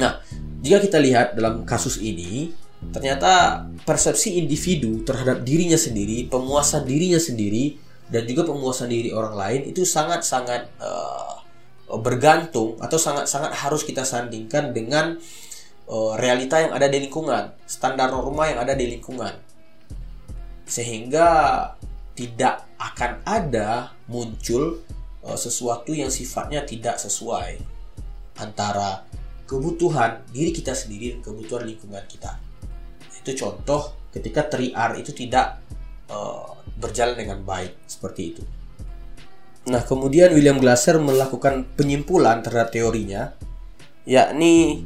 Nah, 0.00 0.24
jika 0.64 0.80
kita 0.80 0.96
lihat 0.96 1.36
dalam 1.36 1.68
kasus 1.68 2.00
ini, 2.00 2.48
ternyata 2.78 3.66
persepsi 3.82 4.38
individu 4.38 5.02
terhadap 5.02 5.42
dirinya 5.42 5.76
sendiri, 5.76 6.30
pemuasan 6.30 6.86
dirinya 6.86 7.18
sendiri, 7.18 7.76
dan 8.08 8.24
juga 8.24 8.48
pemuasan 8.48 8.88
diri 8.88 9.10
orang 9.12 9.34
lain 9.36 9.60
itu 9.68 9.84
sangat-sangat 9.84 10.72
uh, 10.80 11.42
bergantung 12.00 12.78
atau 12.80 12.96
sangat-sangat 12.96 13.52
harus 13.52 13.84
kita 13.84 14.06
sandingkan 14.06 14.72
dengan 14.72 15.18
uh, 15.90 16.14
realita 16.16 16.62
yang 16.62 16.72
ada 16.72 16.88
di 16.88 17.04
lingkungan, 17.04 17.52
standar 17.68 18.08
norma 18.08 18.48
yang 18.48 18.62
ada 18.62 18.72
di 18.72 18.88
lingkungan, 18.88 19.34
sehingga 20.64 21.28
tidak 22.16 22.64
akan 22.78 23.20
ada 23.26 23.92
muncul 24.08 24.80
uh, 25.26 25.36
sesuatu 25.36 25.92
yang 25.92 26.08
sifatnya 26.08 26.64
tidak 26.64 26.96
sesuai 26.96 27.58
antara 28.38 29.02
kebutuhan 29.50 30.22
diri 30.30 30.54
kita 30.54 30.72
sendiri 30.72 31.18
dan 31.18 31.20
kebutuhan 31.26 31.66
lingkungan 31.66 32.04
kita 32.06 32.47
itu 33.22 33.34
contoh 33.38 34.10
ketika 34.14 34.48
3R 34.48 34.98
itu 34.98 35.12
tidak 35.12 35.60
uh, 36.08 36.58
berjalan 36.78 37.18
dengan 37.18 37.38
baik 37.44 37.74
seperti 37.84 38.22
itu. 38.34 38.42
Nah, 39.68 39.84
kemudian 39.84 40.32
William 40.32 40.56
Glasser 40.56 40.96
melakukan 40.96 41.68
penyimpulan 41.76 42.40
terhadap 42.40 42.72
teorinya, 42.72 43.36
yakni 44.08 44.80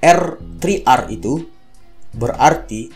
R 0.00 0.40
3R 0.40 1.02
itu 1.12 1.44
berarti 2.16 2.88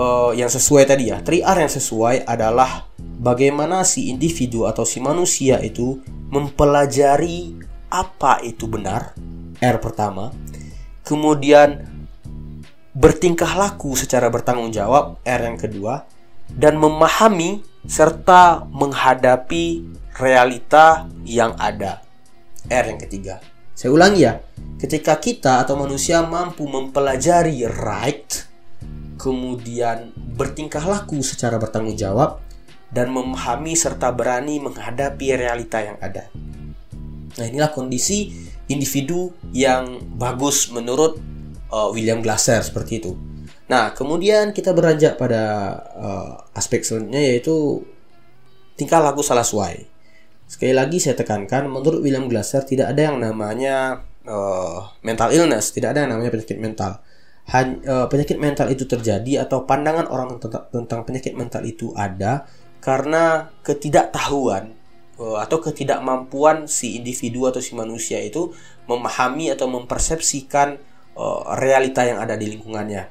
uh, 0.00 0.32
yang 0.32 0.48
sesuai 0.48 0.88
tadi 0.88 1.12
ya. 1.12 1.20
3R 1.20 1.68
yang 1.68 1.72
sesuai 1.72 2.24
adalah 2.24 2.88
bagaimana 2.96 3.84
si 3.84 4.08
individu 4.08 4.64
atau 4.64 4.88
si 4.88 5.04
manusia 5.04 5.60
itu 5.60 6.00
mempelajari 6.32 7.60
apa 7.92 8.40
itu 8.40 8.64
benar. 8.64 9.12
R 9.60 9.76
pertama. 9.82 10.32
Kemudian 11.04 11.89
bertingkah 13.00 13.56
laku 13.56 13.96
secara 13.96 14.28
bertanggung 14.28 14.68
jawab 14.68 15.16
R 15.24 15.40
yang 15.48 15.56
kedua 15.56 16.04
dan 16.52 16.76
memahami 16.76 17.64
serta 17.88 18.68
menghadapi 18.68 19.88
realita 20.20 21.08
yang 21.24 21.56
ada 21.56 22.04
R 22.68 22.84
yang 22.92 23.00
ketiga. 23.00 23.40
Saya 23.72 23.96
ulangi 23.96 24.28
ya 24.28 24.36
ketika 24.76 25.16
kita 25.16 25.64
atau 25.64 25.80
manusia 25.80 26.20
mampu 26.20 26.68
mempelajari 26.68 27.64
right 27.64 28.44
kemudian 29.16 30.12
bertingkah 30.36 30.84
laku 30.84 31.24
secara 31.24 31.56
bertanggung 31.56 31.96
jawab 31.96 32.44
dan 32.92 33.08
memahami 33.08 33.72
serta 33.80 34.12
berani 34.12 34.60
menghadapi 34.60 35.40
realita 35.40 35.80
yang 35.80 35.96
ada. 36.04 36.28
Nah 37.40 37.44
inilah 37.48 37.72
kondisi 37.72 38.28
individu 38.68 39.32
yang 39.56 40.04
bagus 40.20 40.68
menurut 40.68 41.29
uh, 41.70 41.88
William 41.94 42.20
Glasser 42.20 42.60
seperti 42.60 43.00
itu. 43.00 43.14
Nah, 43.70 43.94
kemudian 43.94 44.50
kita 44.50 44.74
beranjak 44.74 45.14
pada 45.14 45.42
uh, 45.94 46.32
aspek 46.58 46.82
selanjutnya 46.82 47.22
yaitu 47.22 47.86
tingkah 48.74 48.98
laku 48.98 49.22
salah 49.22 49.46
suai. 49.46 49.86
Sekali 50.50 50.74
lagi 50.74 50.98
saya 50.98 51.14
tekankan, 51.14 51.70
menurut 51.70 52.02
William 52.02 52.26
Glasser 52.26 52.66
tidak 52.66 52.90
ada 52.90 53.14
yang 53.14 53.22
namanya 53.22 54.02
uh, 54.26 54.90
mental 55.06 55.30
illness, 55.30 55.70
tidak 55.70 55.94
ada 55.94 56.02
yang 56.02 56.18
namanya 56.18 56.34
penyakit 56.34 56.58
mental. 56.58 56.98
Han, 57.54 57.82
uh, 57.86 58.06
penyakit 58.10 58.38
mental 58.42 58.66
itu 58.74 58.86
terjadi 58.86 59.46
atau 59.46 59.62
pandangan 59.62 60.10
orang 60.10 60.42
tentang, 60.42 60.66
tentang 60.74 61.00
penyakit 61.06 61.34
mental 61.38 61.62
itu 61.62 61.94
ada 61.94 62.46
karena 62.82 63.54
ketidaktahuan 63.62 64.80
atau 65.20 65.60
ketidakmampuan 65.60 66.64
si 66.64 66.96
individu 66.96 67.44
atau 67.44 67.60
si 67.60 67.76
manusia 67.76 68.16
itu 68.24 68.56
memahami 68.88 69.52
atau 69.52 69.68
mempersepsikan 69.68 70.80
uh, 71.20 71.52
realita 71.60 72.08
yang 72.08 72.16
ada 72.16 72.40
di 72.40 72.48
lingkungannya. 72.48 73.02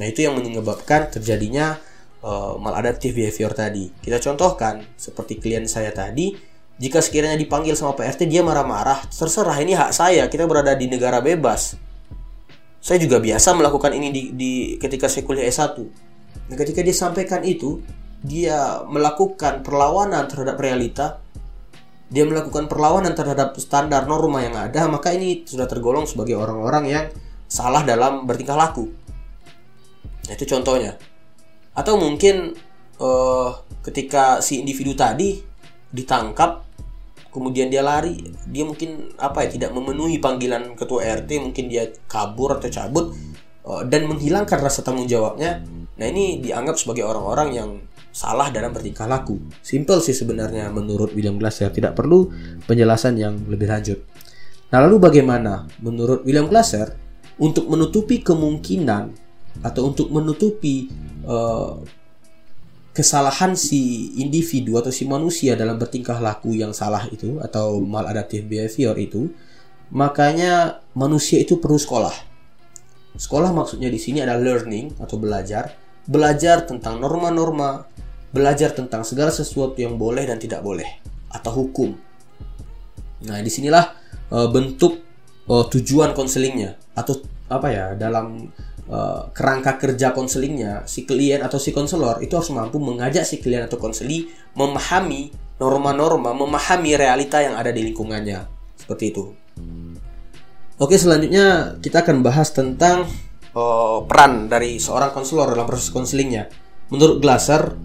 Nah, 0.00 0.06
itu 0.08 0.24
yang 0.24 0.32
menyebabkan 0.32 1.12
terjadinya 1.12 1.76
uh, 2.24 2.56
maladaptive 2.56 3.12
behavior 3.12 3.52
tadi. 3.52 3.92
Kita 4.00 4.16
contohkan 4.16 4.80
seperti 4.96 5.36
klien 5.36 5.68
saya 5.68 5.92
tadi, 5.92 6.32
jika 6.80 7.04
sekiranya 7.04 7.36
dipanggil 7.36 7.76
sama 7.76 7.92
PRT 7.92 8.24
dia 8.24 8.40
marah-marah, 8.40 9.04
terserah 9.12 9.60
ini 9.60 9.76
hak 9.76 9.92
saya, 9.92 10.24
kita 10.32 10.48
berada 10.48 10.72
di 10.72 10.88
negara 10.88 11.20
bebas. 11.20 11.76
Saya 12.80 12.96
juga 12.96 13.20
biasa 13.20 13.52
melakukan 13.52 13.92
ini 13.92 14.08
di, 14.08 14.22
di 14.32 14.52
ketika 14.80 15.04
saya 15.04 15.28
kuliah 15.28 15.44
S1. 15.44 15.76
Nah, 16.48 16.56
ketika 16.56 16.80
dia 16.80 16.96
sampaikan 16.96 17.44
itu, 17.44 17.84
dia 18.24 18.80
melakukan 18.88 19.60
perlawanan 19.60 20.24
terhadap 20.24 20.56
realita, 20.56 21.20
dia 22.08 22.24
melakukan 22.24 22.72
perlawanan 22.72 23.12
terhadap 23.12 23.60
standar 23.60 24.08
norma 24.08 24.40
yang 24.40 24.56
ada, 24.56 24.88
maka 24.88 25.12
ini 25.12 25.44
sudah 25.44 25.68
tergolong 25.68 26.08
sebagai 26.08 26.40
orang-orang 26.40 26.84
yang 26.88 27.04
salah 27.50 27.82
dalam 27.82 28.24
bertingkah 28.30 28.54
laku. 28.54 28.86
Nah, 30.30 30.32
itu 30.38 30.46
contohnya. 30.46 30.94
Atau 31.74 31.98
mungkin 31.98 32.54
uh, 33.02 33.50
ketika 33.82 34.38
si 34.38 34.62
individu 34.62 34.94
tadi 34.94 35.42
ditangkap, 35.90 36.62
kemudian 37.34 37.66
dia 37.66 37.82
lari, 37.82 38.22
dia 38.46 38.62
mungkin 38.62 39.10
apa 39.18 39.46
ya 39.46 39.58
tidak 39.58 39.74
memenuhi 39.74 40.22
panggilan 40.22 40.78
ketua 40.78 41.02
RT, 41.02 41.30
mungkin 41.42 41.66
dia 41.66 41.90
kabur 42.06 42.54
atau 42.54 42.70
cabut 42.70 43.10
uh, 43.66 43.82
dan 43.82 44.06
menghilangkan 44.06 44.58
rasa 44.62 44.86
tanggung 44.86 45.10
jawabnya. 45.10 45.66
Nah 45.98 46.06
ini 46.06 46.38
dianggap 46.38 46.78
sebagai 46.78 47.02
orang-orang 47.02 47.48
yang 47.50 47.70
salah 48.10 48.50
dalam 48.50 48.70
bertingkah 48.70 49.06
laku. 49.06 49.38
Simple 49.62 50.02
sih 50.02 50.14
sebenarnya 50.14 50.70
menurut 50.70 51.14
William 51.14 51.38
Glasser, 51.38 51.70
tidak 51.74 51.98
perlu 51.98 52.30
penjelasan 52.66 53.18
yang 53.18 53.34
lebih 53.50 53.66
lanjut. 53.70 53.98
Nah 54.70 54.78
lalu 54.86 55.02
bagaimana 55.02 55.66
menurut 55.82 56.22
William 56.22 56.46
Glasser 56.46 57.09
untuk 57.40 57.66
menutupi 57.72 58.20
kemungkinan 58.20 59.16
atau 59.64 59.90
untuk 59.90 60.12
menutupi 60.12 60.92
uh, 61.24 61.80
kesalahan 62.92 63.56
si 63.56 64.12
individu 64.20 64.76
atau 64.76 64.92
si 64.92 65.08
manusia 65.08 65.56
dalam 65.56 65.80
bertingkah 65.80 66.20
laku 66.20 66.52
yang 66.58 66.76
salah 66.76 67.08
itu 67.08 67.40
atau 67.40 67.80
maladaptive 67.80 68.44
behavior 68.44 68.94
itu 69.00 69.32
makanya 69.90 70.84
manusia 70.94 71.40
itu 71.40 71.58
perlu 71.58 71.80
sekolah. 71.80 72.14
Sekolah 73.16 73.50
maksudnya 73.50 73.90
di 73.90 73.98
sini 73.98 74.22
adalah 74.22 74.38
learning 74.38 75.00
atau 75.02 75.18
belajar. 75.18 75.74
Belajar 76.06 76.62
tentang 76.68 76.98
norma-norma 77.02 77.86
belajar 78.30 78.70
tentang 78.70 79.02
segala 79.02 79.34
sesuatu 79.34 79.74
yang 79.82 79.98
boleh 79.98 80.22
dan 80.26 80.38
tidak 80.38 80.62
boleh 80.62 80.86
atau 81.30 81.50
hukum. 81.66 81.94
Nah 83.26 83.38
di 83.42 83.50
sinilah 83.50 83.90
uh, 84.30 84.48
bentuk 84.48 85.09
uh, 85.50 85.66
tujuan 85.66 86.14
konselingnya 86.14 86.78
atau 86.94 87.18
apa 87.50 87.68
ya 87.74 87.86
dalam 87.98 88.46
uh, 88.86 89.26
kerangka 89.34 89.74
kerja 89.82 90.14
konselingnya 90.14 90.86
si 90.86 91.02
klien 91.02 91.42
atau 91.42 91.58
si 91.58 91.74
konselor 91.74 92.22
itu 92.22 92.38
harus 92.38 92.54
mampu 92.54 92.78
mengajak 92.78 93.26
si 93.26 93.42
klien 93.42 93.66
atau 93.66 93.76
konseli 93.82 94.30
memahami 94.54 95.34
norma-norma, 95.60 96.32
memahami 96.32 96.96
realita 96.96 97.44
yang 97.44 97.52
ada 97.52 97.68
di 97.68 97.84
lingkungannya. 97.84 98.48
Seperti 98.80 99.04
itu. 99.12 99.24
Oke, 100.80 100.96
selanjutnya 100.96 101.76
kita 101.84 102.00
akan 102.00 102.24
bahas 102.24 102.48
tentang 102.56 103.04
uh, 103.52 104.00
peran 104.08 104.48
dari 104.48 104.80
seorang 104.80 105.12
konselor 105.12 105.52
dalam 105.52 105.68
proses 105.68 105.92
konselingnya. 105.92 106.48
Menurut 106.88 107.20
Glasser, 107.20 107.76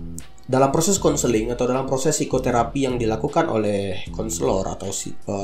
dalam 0.45 0.69
proses 0.69 1.01
konseling 1.01 1.49
atau 1.49 1.65
dalam 1.65 1.89
proses 1.89 2.13
psikoterapi 2.13 2.85
yang 2.85 2.95
dilakukan 3.01 3.49
oleh 3.49 4.05
konselor 4.13 4.69
atau 4.69 4.93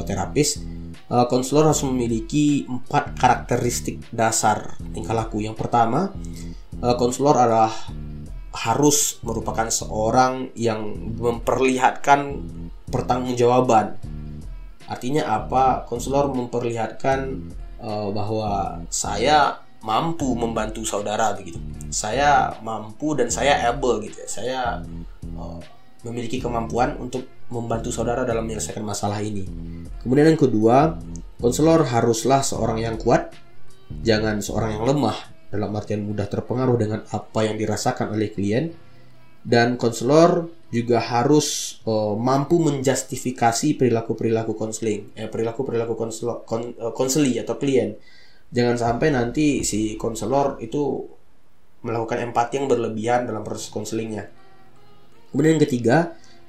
terapis, 0.06 0.62
eh, 1.10 1.26
konselor 1.26 1.74
harus 1.74 1.82
memiliki 1.90 2.70
empat 2.70 3.18
karakteristik 3.18 4.06
dasar 4.14 4.78
tingkah 4.94 5.18
laku. 5.18 5.42
Yang 5.42 5.58
pertama, 5.58 6.14
eh, 6.78 6.96
konselor 7.02 7.34
adalah 7.34 7.74
harus 8.52 9.18
merupakan 9.24 9.72
seorang 9.72 10.52
yang 10.60 11.14
memperlihatkan 11.18 12.44
pertanggungjawaban. 12.92 13.96
Artinya 14.92 15.24
apa? 15.32 15.88
Konselor 15.88 16.36
memperlihatkan 16.36 17.48
uh, 17.80 18.12
bahwa 18.12 18.84
saya 18.92 19.64
mampu 19.82 20.38
membantu 20.38 20.86
saudara 20.86 21.34
begitu. 21.34 21.58
Saya 21.92 22.56
mampu 22.62 23.18
dan 23.18 23.28
saya 23.28 23.68
able 23.68 24.06
gitu 24.08 24.24
ya. 24.24 24.28
Saya 24.30 24.60
uh, 25.36 25.60
memiliki 26.06 26.40
kemampuan 26.42 26.98
untuk 26.98 27.26
membantu 27.52 27.92
saudara 27.92 28.24
dalam 28.24 28.48
menyelesaikan 28.48 28.82
masalah 28.86 29.20
ini. 29.20 29.44
Kemudian 30.02 30.34
yang 30.34 30.40
kedua, 30.40 30.98
konselor 31.38 31.84
haruslah 31.86 32.42
seorang 32.42 32.80
yang 32.80 32.96
kuat, 32.96 33.34
jangan 34.02 34.40
seorang 34.40 34.80
yang 34.80 34.86
lemah 34.88 35.18
dalam 35.52 35.76
artian 35.76 36.08
mudah 36.08 36.32
terpengaruh 36.32 36.78
dengan 36.80 37.02
apa 37.12 37.44
yang 37.44 37.60
dirasakan 37.60 38.16
oleh 38.16 38.32
klien. 38.32 38.72
Dan 39.42 39.74
konselor 39.74 40.54
juga 40.70 41.02
harus 41.02 41.82
uh, 41.90 42.14
mampu 42.14 42.62
menjustifikasi 42.62 43.74
perilaku-perilaku 43.76 44.54
konseling, 44.54 45.12
eh, 45.18 45.26
perilaku-perilaku 45.26 45.98
konseli 46.94 47.42
atau 47.42 47.58
klien 47.58 47.98
jangan 48.52 48.76
sampai 48.76 49.16
nanti 49.16 49.64
si 49.64 49.96
konselor 49.96 50.60
itu 50.60 51.08
melakukan 51.82 52.30
empati 52.30 52.62
yang 52.62 52.68
berlebihan 52.70 53.26
dalam 53.26 53.42
proses 53.42 53.74
konselingnya. 53.74 54.30
Kemudian 55.34 55.58
yang 55.58 55.64
ketiga, 55.64 55.98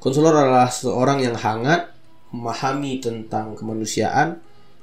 konselor 0.02 0.34
adalah 0.34 0.68
seorang 0.68 1.24
yang 1.24 1.38
hangat, 1.38 1.94
memahami 2.34 3.00
tentang 3.00 3.56
kemanusiaan 3.56 4.42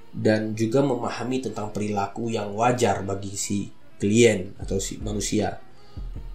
dan 0.10 0.58
juga 0.58 0.82
memahami 0.82 1.44
tentang 1.44 1.70
perilaku 1.70 2.34
yang 2.34 2.56
wajar 2.58 3.06
bagi 3.06 3.36
si 3.38 3.70
klien 4.02 4.56
atau 4.58 4.82
si 4.82 4.98
manusia. 5.04 5.62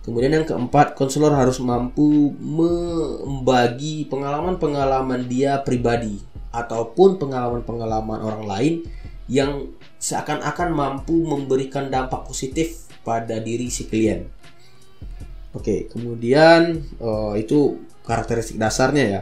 Kemudian 0.05 0.37
yang 0.37 0.47
keempat, 0.47 0.92
konselor 0.92 1.33
harus 1.33 1.59
mampu 1.64 2.37
membagi 2.37 4.05
pengalaman-pengalaman 4.12 5.25
dia 5.25 5.64
pribadi 5.64 6.20
ataupun 6.53 7.16
pengalaman-pengalaman 7.16 8.20
orang 8.20 8.44
lain 8.44 8.75
yang 9.27 9.73
seakan-akan 10.05 10.69
mampu 10.69 11.25
memberikan 11.25 11.88
dampak 11.88 12.29
positif 12.29 12.85
pada 13.01 13.40
diri 13.40 13.73
si 13.73 13.88
klien. 13.88 14.29
Oke, 15.57 15.88
kemudian 15.88 16.85
uh, 17.01 17.33
itu 17.40 17.81
karakteristik 18.05 18.61
dasarnya 18.61 19.05
ya. 19.09 19.21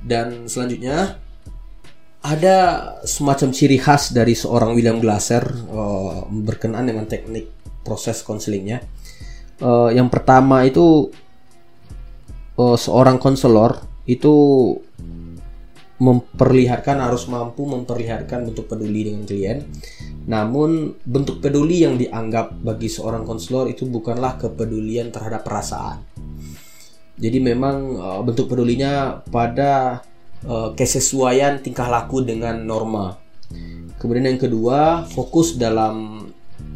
Dan 0.00 0.48
selanjutnya 0.48 1.20
ada 2.24 2.56
semacam 3.04 3.52
ciri 3.52 3.76
khas 3.76 4.16
dari 4.16 4.32
seorang 4.32 4.72
William 4.72 4.96
Glasser 4.96 5.44
uh, 5.68 6.24
berkenaan 6.24 6.88
dengan 6.88 7.04
teknik 7.04 7.52
proses 7.84 8.24
konselingnya. 8.24 8.80
Uh, 9.60 9.92
yang 9.92 10.08
pertama 10.08 10.64
itu 10.64 11.12
uh, 12.56 12.78
seorang 12.80 13.20
konselor 13.20 13.84
itu 14.08 14.34
memperlihatkan 15.96 17.00
harus 17.00 17.24
mampu 17.32 17.64
memperlihatkan 17.64 18.44
bentuk 18.44 18.68
peduli 18.68 19.08
dengan 19.08 19.24
klien. 19.24 19.64
Namun 20.28 20.92
bentuk 21.06 21.40
peduli 21.40 21.86
yang 21.86 21.96
dianggap 21.96 22.60
bagi 22.60 22.92
seorang 22.92 23.24
konselor 23.24 23.72
itu 23.72 23.88
bukanlah 23.88 24.36
kepedulian 24.36 25.08
terhadap 25.08 25.46
perasaan. 25.46 26.04
Jadi 27.16 27.38
memang 27.40 27.76
uh, 27.96 28.20
bentuk 28.20 28.52
pedulinya 28.52 29.24
pada 29.32 30.04
uh, 30.44 30.76
kesesuaian 30.76 31.64
tingkah 31.64 31.88
laku 31.88 32.20
dengan 32.20 32.60
norma. 32.60 33.16
Kemudian 33.96 34.28
yang 34.28 34.40
kedua, 34.40 35.08
fokus 35.08 35.56
dalam 35.56 36.28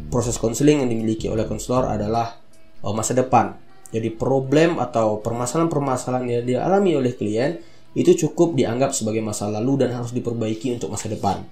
proses 0.09 0.41
konseling 0.41 0.81
yang 0.81 0.89
dimiliki 0.89 1.29
oleh 1.29 1.45
konselor 1.45 1.85
adalah 1.85 2.41
uh, 2.81 2.93
masa 2.97 3.13
depan. 3.13 3.53
Jadi 3.91 4.09
problem 4.09 4.81
atau 4.81 5.21
permasalahan-permasalahan 5.21 6.25
yang 6.25 6.43
dialami 6.47 6.97
oleh 6.97 7.13
klien 7.13 7.59
itu 7.91 8.27
cukup 8.27 8.55
dianggap 8.55 8.95
sebagai 8.95 9.19
masa 9.19 9.51
lalu 9.51 9.83
dan 9.83 9.91
harus 9.91 10.15
diperbaiki 10.15 10.79
untuk 10.79 10.91
masa 10.95 11.11
depan. 11.11 11.43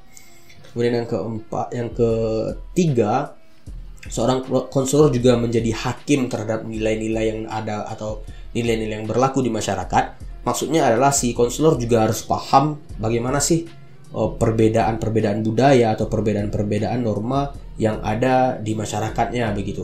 Kemudian 0.71 1.03
yang 1.03 1.09
keempat, 1.09 1.67
yang 1.73 1.89
ketiga, 1.91 3.35
seorang 4.07 4.45
konselor 4.71 5.11
juga 5.11 5.35
menjadi 5.35 5.73
hakim 5.75 6.31
terhadap 6.31 6.63
nilai-nilai 6.63 7.25
yang 7.35 7.41
ada 7.49 7.83
atau 7.89 8.23
nilai-nilai 8.55 9.03
yang 9.03 9.07
berlaku 9.09 9.43
di 9.43 9.51
masyarakat. 9.51 10.29
Maksudnya 10.45 10.87
adalah 10.87 11.11
si 11.11 11.35
konselor 11.35 11.75
juga 11.75 12.07
harus 12.07 12.23
paham 12.23 12.79
bagaimana 12.95 13.43
sih 13.43 13.67
oh, 14.15 14.39
perbedaan-perbedaan 14.39 15.43
budaya 15.43 15.93
atau 15.97 16.07
perbedaan-perbedaan 16.07 17.03
norma 17.03 17.51
yang 17.75 17.99
ada 17.99 18.55
di 18.55 18.71
masyarakatnya 18.77 19.51
begitu. 19.51 19.83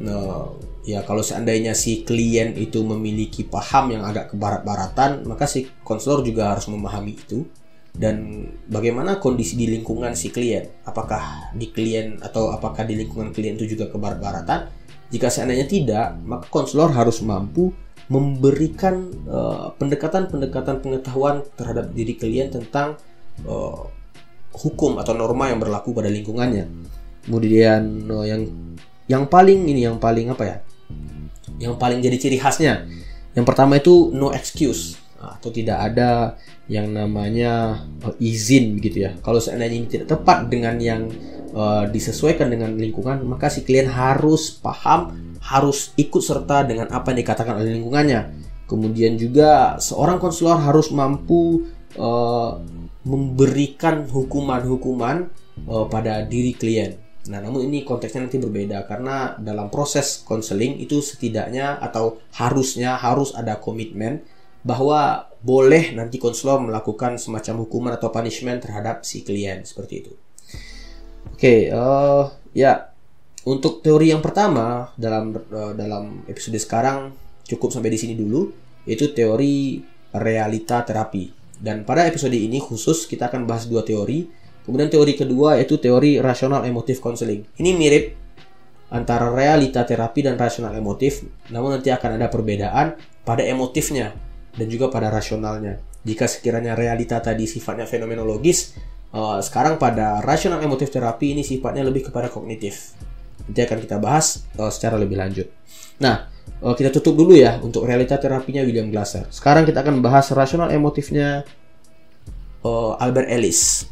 Nah, 0.00 0.69
ya 0.84 1.04
kalau 1.04 1.20
seandainya 1.20 1.76
si 1.76 2.02
klien 2.08 2.56
itu 2.56 2.80
memiliki 2.80 3.44
paham 3.44 3.92
yang 3.92 4.02
agak 4.04 4.32
kebarat-baratan 4.32 5.28
maka 5.28 5.44
si 5.44 5.68
konselor 5.84 6.24
juga 6.24 6.52
harus 6.56 6.68
memahami 6.68 7.14
itu. 7.16 7.46
Dan 7.90 8.46
bagaimana 8.70 9.18
kondisi 9.18 9.58
di 9.58 9.66
lingkungan 9.66 10.14
si 10.14 10.30
klien? 10.30 10.62
Apakah 10.86 11.50
di 11.58 11.74
klien 11.74 12.22
atau 12.22 12.54
apakah 12.54 12.86
di 12.86 12.94
lingkungan 12.94 13.34
klien 13.34 13.58
itu 13.58 13.74
juga 13.74 13.90
kebarat-baratan? 13.90 14.70
Jika 15.10 15.26
seandainya 15.26 15.66
tidak 15.66 16.14
maka 16.22 16.46
konselor 16.54 16.94
harus 16.94 17.18
mampu 17.26 17.74
memberikan 18.10 19.10
eh, 19.26 19.66
pendekatan-pendekatan 19.78 20.76
uh, 20.78 20.82
pengetahuan 20.82 21.46
terhadap 21.54 21.94
diri 21.94 22.18
klien 22.18 22.50
tentang 22.50 22.98
uh, 23.46 23.86
hukum 24.50 24.98
atau 24.98 25.14
norma 25.14 25.46
yang 25.46 25.62
berlaku 25.62 25.94
pada 25.94 26.10
lingkungannya. 26.10 26.66
Kemudian 27.26 28.10
uh, 28.10 28.26
yang 28.26 28.50
yang 29.06 29.26
paling 29.30 29.66
ini 29.66 29.86
yang 29.86 30.02
paling 30.02 30.30
apa 30.30 30.42
ya 30.46 30.56
yang 31.60 31.76
paling 31.76 32.00
jadi 32.00 32.16
ciri 32.16 32.40
khasnya. 32.40 32.88
Yang 33.36 33.46
pertama 33.46 33.78
itu 33.78 34.10
no 34.16 34.32
excuse 34.32 34.98
atau 35.20 35.52
tidak 35.52 35.92
ada 35.92 36.40
yang 36.64 36.88
namanya 36.88 37.84
uh, 38.00 38.16
izin 38.16 38.80
gitu 38.80 39.04
ya. 39.06 39.12
Kalau 39.20 39.36
seandainya 39.36 39.76
ini 39.76 39.86
tidak 39.86 40.16
tepat 40.16 40.48
dengan 40.48 40.80
yang 40.80 41.12
uh, 41.52 41.84
disesuaikan 41.86 42.48
dengan 42.48 42.72
lingkungan, 42.74 43.20
maka 43.28 43.52
si 43.52 43.62
klien 43.62 43.86
harus 43.86 44.56
paham, 44.56 45.12
harus 45.44 45.92
ikut 46.00 46.24
serta 46.24 46.64
dengan 46.64 46.88
apa 46.88 47.12
yang 47.12 47.20
dikatakan 47.20 47.60
oleh 47.60 47.76
lingkungannya. 47.76 48.48
Kemudian 48.64 49.20
juga 49.20 49.76
seorang 49.76 50.16
konselor 50.16 50.56
harus 50.62 50.88
mampu 50.88 51.68
uh, 52.00 52.56
memberikan 53.04 54.08
hukuman-hukuman 54.08 55.28
uh, 55.68 55.84
pada 55.90 56.24
diri 56.24 56.56
klien 56.56 57.09
Nah, 57.30 57.38
namun 57.38 57.70
ini 57.70 57.86
konteksnya 57.86 58.26
nanti 58.26 58.42
berbeda 58.42 58.90
karena 58.90 59.38
dalam 59.38 59.70
proses 59.70 60.26
konseling 60.26 60.82
itu 60.82 60.98
setidaknya 60.98 61.78
atau 61.78 62.18
harusnya 62.34 62.98
harus 62.98 63.30
ada 63.38 63.62
komitmen 63.62 64.26
bahwa 64.66 65.30
boleh 65.40 65.94
nanti 65.94 66.18
konselor 66.18 66.58
melakukan 66.58 67.16
semacam 67.16 67.64
hukuman 67.64 67.92
atau 67.94 68.10
punishment 68.10 68.60
terhadap 68.66 69.06
si 69.06 69.22
klien 69.22 69.62
seperti 69.62 69.94
itu. 70.02 70.12
Oke, 71.30 71.38
okay, 71.38 71.60
uh, 71.70 71.78
eh, 71.78 72.24
ya 72.66 72.90
untuk 73.46 73.80
teori 73.80 74.10
yang 74.10 74.20
pertama 74.20 74.90
dalam 74.98 75.32
uh, 75.32 75.72
dalam 75.72 76.26
episode 76.26 76.58
sekarang 76.58 77.14
cukup 77.46 77.70
sampai 77.72 77.94
di 77.94 77.98
sini 78.02 78.14
dulu 78.18 78.50
yaitu 78.84 79.14
teori 79.14 79.80
realita 80.12 80.82
terapi. 80.82 81.30
Dan 81.60 81.86
pada 81.86 82.08
episode 82.08 82.34
ini 82.34 82.58
khusus 82.58 83.06
kita 83.06 83.30
akan 83.30 83.46
bahas 83.46 83.70
dua 83.70 83.86
teori 83.86 84.39
Kemudian 84.70 84.86
teori 84.86 85.18
kedua 85.18 85.58
yaitu 85.58 85.82
teori 85.82 86.22
rasional 86.22 86.62
emotif 86.62 87.02
counseling. 87.02 87.42
Ini 87.58 87.74
mirip 87.74 88.14
antara 88.94 89.34
realita 89.34 89.82
terapi 89.82 90.30
dan 90.30 90.38
rasional 90.38 90.70
emotif, 90.78 91.26
namun 91.50 91.74
nanti 91.74 91.90
akan 91.90 92.22
ada 92.22 92.30
perbedaan 92.30 92.94
pada 93.26 93.42
emotifnya 93.42 94.14
dan 94.54 94.70
juga 94.70 94.86
pada 94.86 95.10
rasionalnya. 95.10 95.82
Jika 96.06 96.30
sekiranya 96.30 96.78
realita 96.78 97.18
tadi 97.18 97.50
sifatnya 97.50 97.82
fenomenologis, 97.82 98.78
uh, 99.10 99.42
sekarang 99.42 99.74
pada 99.74 100.22
rasional 100.22 100.62
emotif 100.62 100.94
terapi 100.94 101.34
ini 101.34 101.42
sifatnya 101.42 101.82
lebih 101.82 102.06
kepada 102.06 102.30
kognitif. 102.30 102.94
Nanti 103.50 103.66
akan 103.66 103.78
kita 103.82 103.98
bahas 103.98 104.46
uh, 104.54 104.70
secara 104.70 104.94
lebih 105.02 105.18
lanjut. 105.18 105.50
Nah, 105.98 106.30
uh, 106.62 106.78
kita 106.78 106.94
tutup 106.94 107.18
dulu 107.18 107.34
ya 107.34 107.58
untuk 107.58 107.90
realita 107.90 108.22
terapinya 108.22 108.62
William 108.62 108.86
Glasser. 108.86 109.26
Sekarang 109.34 109.66
kita 109.66 109.82
akan 109.82 109.98
bahas 109.98 110.30
rasional 110.30 110.70
emotifnya 110.70 111.42
Albert 112.62 113.32
Ellis. 113.32 113.88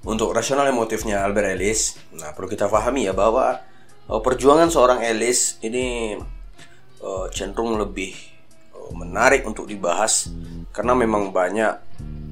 Untuk 0.00 0.32
rasional 0.32 0.64
emotifnya 0.64 1.20
Albert 1.20 1.60
Ellis, 1.60 2.00
nah 2.16 2.32
perlu 2.32 2.48
kita 2.48 2.72
pahami 2.72 3.04
ya 3.04 3.12
bahwa 3.12 3.60
uh, 4.08 4.20
perjuangan 4.24 4.72
seorang 4.72 5.04
Ellis 5.04 5.60
ini 5.60 6.16
uh, 7.04 7.28
cenderung 7.28 7.76
lebih 7.76 8.16
uh, 8.72 8.96
menarik 8.96 9.44
untuk 9.44 9.68
dibahas 9.68 10.32
karena 10.72 10.96
memang 10.96 11.36
banyak 11.36 11.76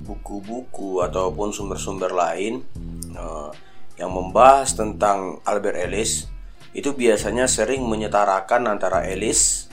buku-buku 0.09 1.05
ataupun 1.05 1.53
sumber-sumber 1.53 2.09
lain 2.09 2.65
uh, 3.13 3.53
yang 4.01 4.17
membahas 4.17 4.73
tentang 4.73 5.45
Albert 5.45 5.77
Ellis. 5.77 6.25
Itu 6.73 6.97
biasanya 6.97 7.45
sering 7.45 7.85
menyetarakan 7.85 8.65
antara 8.65 9.05
Ellis, 9.05 9.69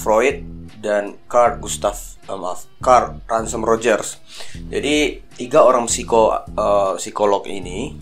Freud, 0.00 0.44
dan 0.80 1.20
Carl 1.28 1.60
Gustav 1.60 2.11
uh, 2.28 2.38
maaf 2.38 2.68
Carl 2.78 3.22
Ransom 3.26 3.66
Rogers. 3.66 4.20
Jadi 4.70 5.22
tiga 5.34 5.66
orang 5.66 5.88
psiko 5.90 6.30
uh, 6.34 6.94
psikolog 6.98 7.46
ini 7.48 7.96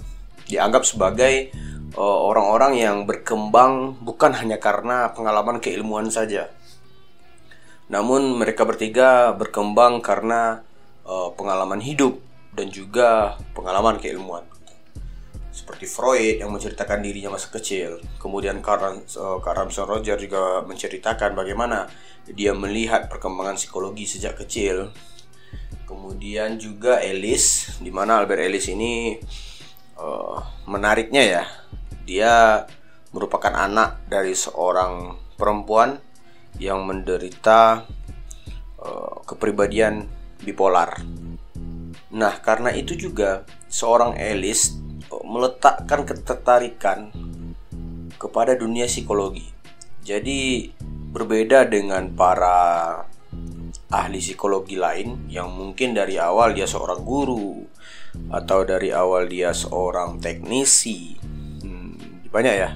dianggap 0.51 0.83
sebagai 0.83 1.55
uh, 1.95 2.19
orang-orang 2.27 2.73
uh, 2.77 2.81
yang 2.81 2.97
berkembang 3.07 4.03
bukan 4.03 4.35
hanya 4.37 4.59
karena 4.59 5.15
pengalaman 5.15 5.63
keilmuan 5.63 6.11
saja. 6.11 6.51
Namun 7.91 8.39
mereka 8.39 8.63
bertiga 8.67 9.35
berkembang 9.35 10.03
karena 10.03 10.63
uh, 11.07 11.35
pengalaman 11.35 11.83
hidup 11.83 12.19
dan 12.55 12.71
juga 12.71 13.39
pengalaman 13.55 13.99
keilmuan. 13.99 14.50
Seperti 15.71 15.87
Freud 15.87 16.43
yang 16.43 16.51
menceritakan 16.51 16.99
dirinya 16.99 17.39
masa 17.39 17.47
kecil, 17.47 18.03
kemudian 18.19 18.59
Carl, 18.59 19.07
uh, 19.07 19.39
Carl 19.39 19.55
Ransom 19.55 19.87
Rogers 19.87 20.19
juga 20.19 20.67
menceritakan 20.67 21.39
bagaimana 21.39 21.87
dia 22.27 22.51
melihat 22.59 23.07
perkembangan 23.07 23.55
psikologi 23.55 24.03
sejak 24.03 24.35
kecil 24.35 24.91
kemudian 25.87 26.59
juga 26.59 26.99
Ellis 26.99 27.79
di 27.79 27.95
mana 27.95 28.19
Albert 28.19 28.43
Ellis 28.51 28.67
ini 28.67 29.15
uh, 29.95 30.43
menariknya 30.67 31.23
ya 31.23 31.45
dia 32.03 32.67
merupakan 33.15 33.55
anak 33.55 34.11
dari 34.11 34.35
seorang 34.35 35.15
perempuan 35.39 36.03
yang 36.59 36.83
menderita 36.83 37.87
uh, 38.83 39.23
kepribadian 39.23 40.11
bipolar. 40.43 40.99
Nah, 42.11 42.35
karena 42.43 42.75
itu 42.75 42.99
juga 42.99 43.47
seorang 43.71 44.19
Ellis 44.19 44.90
meletakkan 45.31 46.03
ketertarikan 46.03 47.15
kepada 48.19 48.59
dunia 48.59 48.91
psikologi. 48.91 49.47
Jadi 50.03 50.67
berbeda 51.15 51.71
dengan 51.71 52.11
para 52.19 52.59
ahli 53.91 54.19
psikologi 54.23 54.75
lain 54.75 55.31
yang 55.31 55.51
mungkin 55.51 55.95
dari 55.95 56.19
awal 56.19 56.55
dia 56.55 56.67
seorang 56.67 57.03
guru 57.03 57.63
atau 58.31 58.63
dari 58.63 58.95
awal 58.95 59.27
dia 59.27 59.51
seorang 59.51 60.23
teknisi 60.23 61.19
hmm, 61.63 62.31
banyak 62.31 62.55
ya 62.55 62.71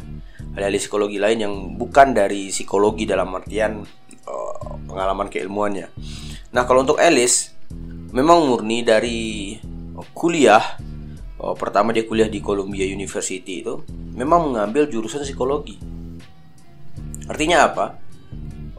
ahli 0.59 0.79
psikologi 0.79 1.19
lain 1.23 1.39
yang 1.39 1.55
bukan 1.79 2.15
dari 2.15 2.51
psikologi 2.51 3.07
dalam 3.07 3.31
artian 3.35 3.83
uh, 4.27 4.79
pengalaman 4.87 5.31
keilmuannya. 5.31 5.91
Nah 6.55 6.63
kalau 6.67 6.87
untuk 6.87 6.99
Alice 6.99 7.51
memang 8.15 8.47
murni 8.47 8.87
dari 8.87 9.55
kuliah 10.15 10.79
uh, 11.45 11.53
pertama 11.53 11.93
dia 11.93 12.09
kuliah 12.09 12.33
di 12.33 12.41
Columbia 12.41 12.89
University 12.89 13.61
itu 13.61 13.85
memang 14.17 14.49
mengambil 14.49 14.89
jurusan 14.89 15.21
psikologi. 15.21 15.77
Artinya 17.29 17.69
apa? 17.69 17.87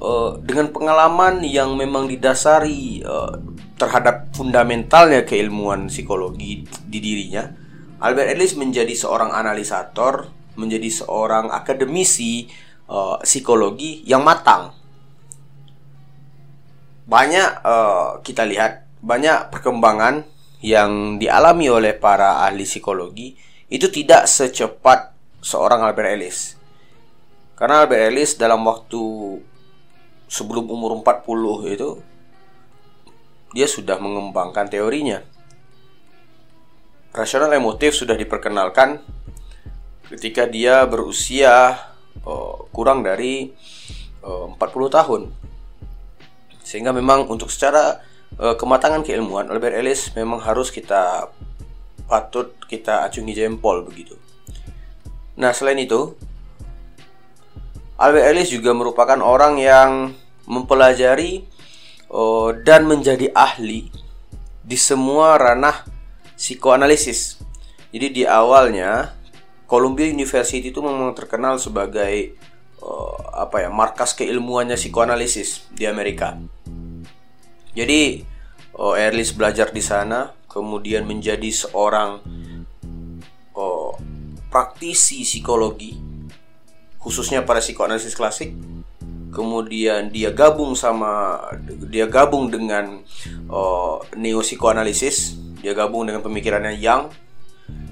uh, 0.01 0.39
dengan 0.41 0.71
pengalaman 0.71 1.43
yang 1.45 1.75
memang 1.75 2.09
didasari 2.09 3.03
uh, 3.03 3.35
terhadap 3.75 4.31
fundamentalnya 4.31 5.27
keilmuan 5.27 5.91
psikologi 5.91 6.63
di 6.87 6.99
dirinya, 6.99 7.43
Albert 7.99 8.31
Ellis 8.35 8.55
menjadi 8.55 8.91
seorang 8.95 9.35
analisator, 9.35 10.31
menjadi 10.55 10.87
seorang 10.87 11.51
akademisi 11.51 12.47
uh, 12.87 13.19
psikologi 13.23 14.03
yang 14.07 14.23
matang. 14.23 14.71
Banyak 17.05 17.61
kita 18.25 18.49
lihat 18.49 18.89
banyak 18.97 19.53
perkembangan 19.53 20.25
yang 20.65 21.21
dialami 21.21 21.69
oleh 21.69 21.93
para 21.93 22.41
ahli 22.41 22.65
psikologi 22.65 23.37
itu 23.69 23.85
tidak 23.93 24.25
secepat 24.25 25.13
seorang 25.45 25.85
Albert 25.85 26.09
Ellis. 26.17 26.57
Karena 27.53 27.85
Albert 27.85 28.01
Ellis 28.09 28.33
dalam 28.33 28.65
waktu 28.65 29.01
sebelum 30.25 30.65
umur 30.65 30.97
40 31.05 31.69
itu 31.69 31.89
dia 33.53 33.69
sudah 33.69 34.01
mengembangkan 34.01 34.65
teorinya. 34.65 35.21
Rasional 37.13 37.53
emotif 37.53 37.95
sudah 37.95 38.17
diperkenalkan 38.17 38.99
ketika 40.09 40.49
dia 40.49 40.83
berusia 40.89 41.77
uh, 42.25 42.57
kurang 42.73 43.05
dari 43.05 43.53
uh, 44.25 44.49
40 44.49 44.97
tahun. 44.97 45.21
Sehingga 46.65 46.89
memang 46.89 47.29
untuk 47.29 47.53
secara 47.53 48.01
kematangan 48.35 49.01
keilmuan 49.07 49.47
Albert 49.47 49.79
Ellis 49.79 50.11
memang 50.11 50.43
harus 50.43 50.67
kita 50.67 51.31
patut 52.05 52.53
kita 52.67 53.07
acungi 53.07 53.33
jempol 53.33 53.81
begitu. 53.87 54.19
Nah, 55.35 55.51
selain 55.51 55.79
itu, 55.79 56.15
Albert 57.99 58.25
Ellis 58.31 58.49
juga 58.51 58.71
merupakan 58.71 59.19
orang 59.19 59.59
yang 59.59 60.15
mempelajari 60.47 61.43
uh, 62.11 62.55
dan 62.55 62.87
menjadi 62.87 63.31
ahli 63.35 63.91
di 64.63 64.77
semua 64.79 65.35
ranah 65.35 65.83
psikoanalisis. 66.35 67.39
Jadi 67.91 68.07
di 68.11 68.23
awalnya 68.27 69.15
Columbia 69.65 70.11
University 70.11 70.71
itu 70.71 70.79
memang 70.83 71.15
terkenal 71.15 71.57
sebagai 71.57 72.35
uh, 72.83 73.17
apa 73.35 73.65
ya 73.65 73.69
markas 73.71 74.13
keilmuannya 74.13 74.75
psikoanalisis 74.75 75.67
di 75.71 75.87
Amerika. 75.87 76.37
Jadi 77.75 78.23
uh, 78.79 78.95
Ellis 78.95 79.35
belajar 79.35 79.69
di 79.69 79.83
sana, 79.83 80.31
kemudian 80.47 81.03
menjadi 81.03 81.51
seorang 81.51 82.23
uh, 83.53 83.91
praktisi 84.47 85.27
psikologi 85.27 86.05
khususnya 87.05 87.45
pada 87.45 87.61
psikoanalisis 87.61 88.17
klasik. 88.17 88.57
Kemudian 89.29 90.09
dia 90.09 90.31
gabung 90.33 90.73
sama 90.73 91.37
dia 91.91 92.09
gabung 92.09 92.49
dengan 92.49 93.03
uh, 93.51 94.01
neo 94.17 94.41
psikoanalisis 94.41 95.37
dia 95.61 95.77
gabung 95.77 96.09
dengan 96.09 96.25
pemikirannya 96.25 96.73
yang. 96.81 97.13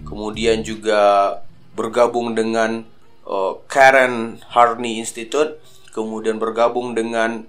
Kemudian 0.08 0.66
juga 0.66 1.38
bergabung 1.78 2.34
dengan 2.34 2.88
uh, 3.28 3.60
Karen 3.70 4.42
Harney 4.50 4.98
Institute. 4.98 5.62
Kemudian 5.94 6.42
bergabung 6.42 6.98
dengan 6.98 7.46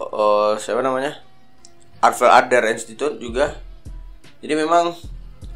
uh, 0.00 0.52
siapa 0.56 0.80
namanya? 0.80 1.20
Arvel 2.00 2.32
Adler 2.32 2.64
Institute 2.72 3.20
juga. 3.20 3.60
Jadi 4.40 4.56
memang 4.56 4.96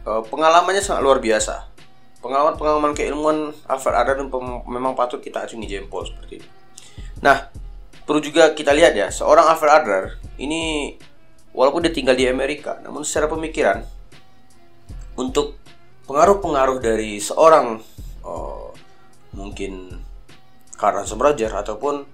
uh, 0.04 0.22
pengalamannya 0.28 0.84
sangat 0.84 1.00
luar 1.00 1.18
biasa. 1.24 1.72
Pengalaman-pengalaman 2.20 2.96
keilmuan 2.96 3.52
Alfred 3.68 3.96
Adler 3.96 4.24
memang 4.64 4.96
patut 4.96 5.20
kita 5.20 5.44
acungi 5.44 5.68
jempol 5.68 6.08
seperti 6.08 6.40
itu. 6.40 6.48
Nah, 7.20 7.52
perlu 8.08 8.20
juga 8.20 8.56
kita 8.56 8.72
lihat 8.72 8.96
ya, 8.96 9.12
seorang 9.12 9.44
Alfred 9.44 9.72
Adler 9.72 10.04
ini 10.40 10.96
walaupun 11.52 11.84
dia 11.84 11.92
tinggal 11.92 12.16
di 12.16 12.24
Amerika, 12.24 12.80
namun 12.80 13.04
secara 13.04 13.28
pemikiran 13.28 13.84
untuk 15.20 15.60
pengaruh-pengaruh 16.08 16.80
dari 16.80 17.20
seorang 17.20 17.80
uh, 18.24 18.72
mungkin 19.36 20.00
Karl 20.80 21.04
Roger 21.04 21.52
ataupun 21.52 22.13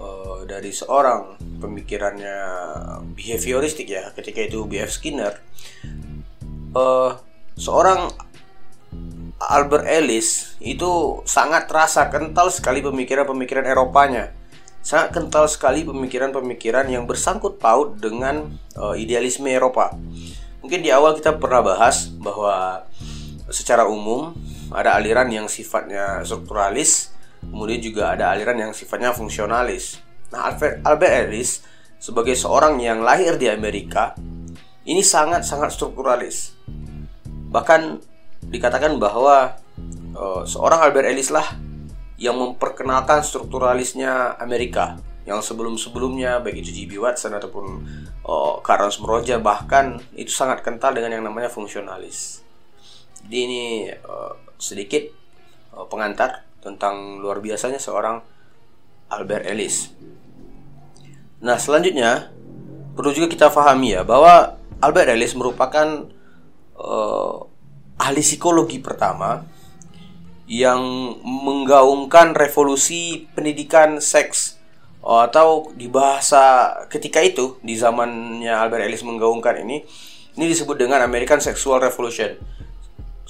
uh, 0.00 0.42
dari 0.48 0.72
seorang 0.72 1.36
pemikirannya 1.60 2.38
behavioristik 3.14 3.86
ya, 3.86 4.08
ketika 4.16 4.40
itu 4.40 4.64
B.F. 4.64 4.96
Skinner, 4.96 5.36
uh, 6.74 7.20
seorang 7.54 8.10
Albert 9.40 9.88
Ellis 9.88 10.56
itu 10.60 11.22
sangat 11.24 11.64
terasa 11.64 12.12
kental 12.12 12.52
sekali 12.52 12.84
pemikiran-pemikiran 12.84 13.64
Eropanya. 13.64 14.36
Sangat 14.80 15.12
kental 15.12 15.44
sekali 15.48 15.84
pemikiran-pemikiran 15.84 16.88
yang 16.88 17.04
bersangkut 17.04 17.60
paut 17.60 18.00
dengan 18.00 18.48
uh, 18.76 18.96
idealisme 18.96 19.48
Eropa. 19.48 19.92
Mungkin 20.60 20.80
di 20.84 20.92
awal 20.92 21.16
kita 21.16 21.40
pernah 21.40 21.64
bahas 21.64 22.08
bahwa 22.20 22.84
secara 23.48 23.88
umum 23.88 24.36
ada 24.70 24.96
aliran 24.96 25.28
yang 25.32 25.46
sifatnya 25.48 26.20
strukturalis, 26.24 27.12
kemudian 27.42 27.80
juga 27.80 28.14
ada 28.14 28.32
aliran 28.32 28.68
yang 28.68 28.72
sifatnya 28.76 29.16
fungsionalis. 29.16 30.00
Nah, 30.30 30.52
Albert, 30.84 31.12
Ellis 31.26 31.64
sebagai 32.00 32.38
seorang 32.38 32.78
yang 32.80 33.02
lahir 33.02 33.36
di 33.36 33.50
Amerika 33.50 34.14
ini 34.86 35.04
sangat-sangat 35.04 35.74
strukturalis. 35.74 36.56
Bahkan 37.50 38.00
dikatakan 38.48 38.96
bahwa 38.96 39.58
uh, 40.16 40.42
seorang 40.46 40.80
Albert 40.80 41.10
Ellis 41.10 41.28
lah 41.28 41.44
yang 42.20 42.36
memperkenalkan 42.36 43.24
strukturalisnya 43.24 44.36
Amerika 44.36 45.00
yang 45.28 45.40
sebelum-sebelumnya 45.44 46.40
baik 46.40 46.64
itu 46.64 46.84
G.B. 46.84 47.00
Watson 47.00 47.36
ataupun 47.36 47.64
uh, 48.24 48.58
Carlos 48.64 48.98
Mroja 48.98 49.38
bahkan 49.38 50.00
itu 50.16 50.32
sangat 50.32 50.64
kental 50.64 50.96
dengan 50.96 51.16
yang 51.20 51.24
namanya 51.24 51.52
fungsionalis. 51.52 52.40
Jadi 53.24 53.36
ini 53.36 53.62
uh, 53.88 54.32
sedikit 54.56 55.06
uh, 55.76 55.84
pengantar 55.86 56.49
tentang 56.60 57.18
luar 57.20 57.40
biasanya 57.40 57.80
seorang 57.80 58.20
Albert 59.10 59.44
Ellis. 59.48 59.90
Nah, 61.40 61.56
selanjutnya 61.56 62.30
perlu 62.94 63.10
juga 63.16 63.28
kita 63.32 63.48
pahami 63.48 63.96
ya 63.96 64.02
bahwa 64.04 64.60
Albert 64.80 65.12
Ellis 65.12 65.32
merupakan 65.32 66.08
uh, 66.76 67.36
ahli 68.00 68.22
psikologi 68.24 68.80
pertama 68.80 69.44
yang 70.50 70.80
menggaungkan 71.22 72.34
revolusi 72.34 73.30
pendidikan 73.36 74.02
seks 74.02 74.58
oh, 75.04 75.22
atau 75.22 75.70
di 75.78 75.86
bahasa 75.86 76.74
ketika 76.90 77.22
itu 77.22 77.60
di 77.62 77.78
zamannya 77.78 78.50
Albert 78.50 78.88
Ellis 78.88 79.06
menggaungkan 79.06 79.62
ini 79.62 79.86
ini 80.34 80.44
disebut 80.50 80.74
dengan 80.74 81.04
American 81.06 81.38
Sexual 81.38 81.82
Revolution. 81.82 82.34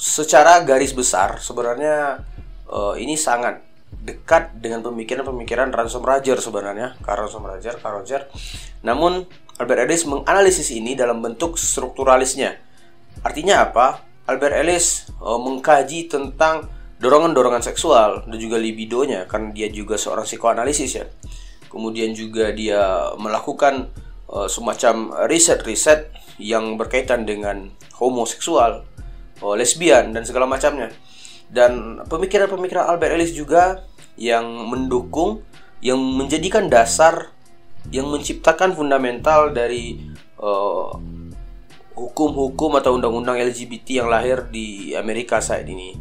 Secara 0.01 0.65
garis 0.65 0.97
besar 0.97 1.37
sebenarnya 1.45 2.25
uh, 2.71 2.95
ini 2.97 3.19
sangat 3.19 3.61
dekat 3.91 4.55
dengan 4.63 4.87
pemikiran-pemikiran 4.87 5.75
Ransom 5.75 6.07
Roger 6.07 6.39
sebenarnya, 6.39 6.95
Carl 7.03 7.27
Ransom 7.27 7.43
Roger, 7.43 7.75
Carl 7.83 8.01
Roger. 8.01 8.31
Namun 8.87 9.27
Albert 9.59 9.91
Ellis 9.91 10.07
menganalisis 10.07 10.71
ini 10.73 10.95
dalam 10.95 11.21
bentuk 11.21 11.59
strukturalisnya. 11.59 12.57
Artinya 13.27 13.67
apa? 13.67 14.07
Albert 14.31 14.57
Ellis 14.63 15.11
uh, 15.19 15.37
mengkaji 15.37 16.07
tentang 16.07 16.71
dorongan-dorongan 17.03 17.65
seksual 17.65 18.25
dan 18.29 18.37
juga 18.37 18.61
libidonya 18.61 19.25
karena 19.25 19.51
dia 19.51 19.69
juga 19.73 19.99
seorang 19.99 20.25
psikoanalisis 20.25 20.91
ya. 20.95 21.05
Kemudian 21.67 22.15
juga 22.15 22.55
dia 22.55 23.13
melakukan 23.19 23.91
uh, 24.31 24.47
semacam 24.47 25.27
riset-riset 25.27 26.15
yang 26.41 26.79
berkaitan 26.81 27.27
dengan 27.27 27.69
homoseksual, 27.99 28.87
uh, 29.43 29.55
lesbian 29.59 30.15
dan 30.15 30.23
segala 30.25 30.47
macamnya. 30.49 30.95
Dan 31.51 32.03
pemikiran-pemikiran 32.07 32.87
Albert 32.87 33.19
Ellis 33.19 33.35
juga 33.35 33.83
yang 34.15 34.47
mendukung 34.71 35.43
yang 35.83 35.99
menjadikan 35.99 36.71
dasar 36.71 37.33
yang 37.89 38.07
menciptakan 38.13 38.77
fundamental 38.77 39.51
dari 39.51 39.99
uh, 40.39 40.93
hukum-hukum 41.97 42.77
atau 42.79 43.01
undang-undang 43.01 43.41
LGBT 43.41 44.05
yang 44.05 44.09
lahir 44.13 44.47
di 44.47 44.93
Amerika 44.95 45.41
saat 45.41 45.67
ini. 45.67 45.97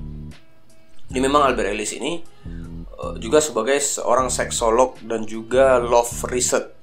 Ini 1.09 1.19
memang 1.23 1.49
Albert 1.49 1.73
Ellis 1.73 1.95
ini 1.97 2.21
uh, 2.99 3.15
juga 3.17 3.41
sebagai 3.41 3.79
seorang 3.81 4.29
seksolog 4.29 5.01
dan 5.01 5.25
juga 5.25 5.81
love 5.81 6.29
research 6.29 6.79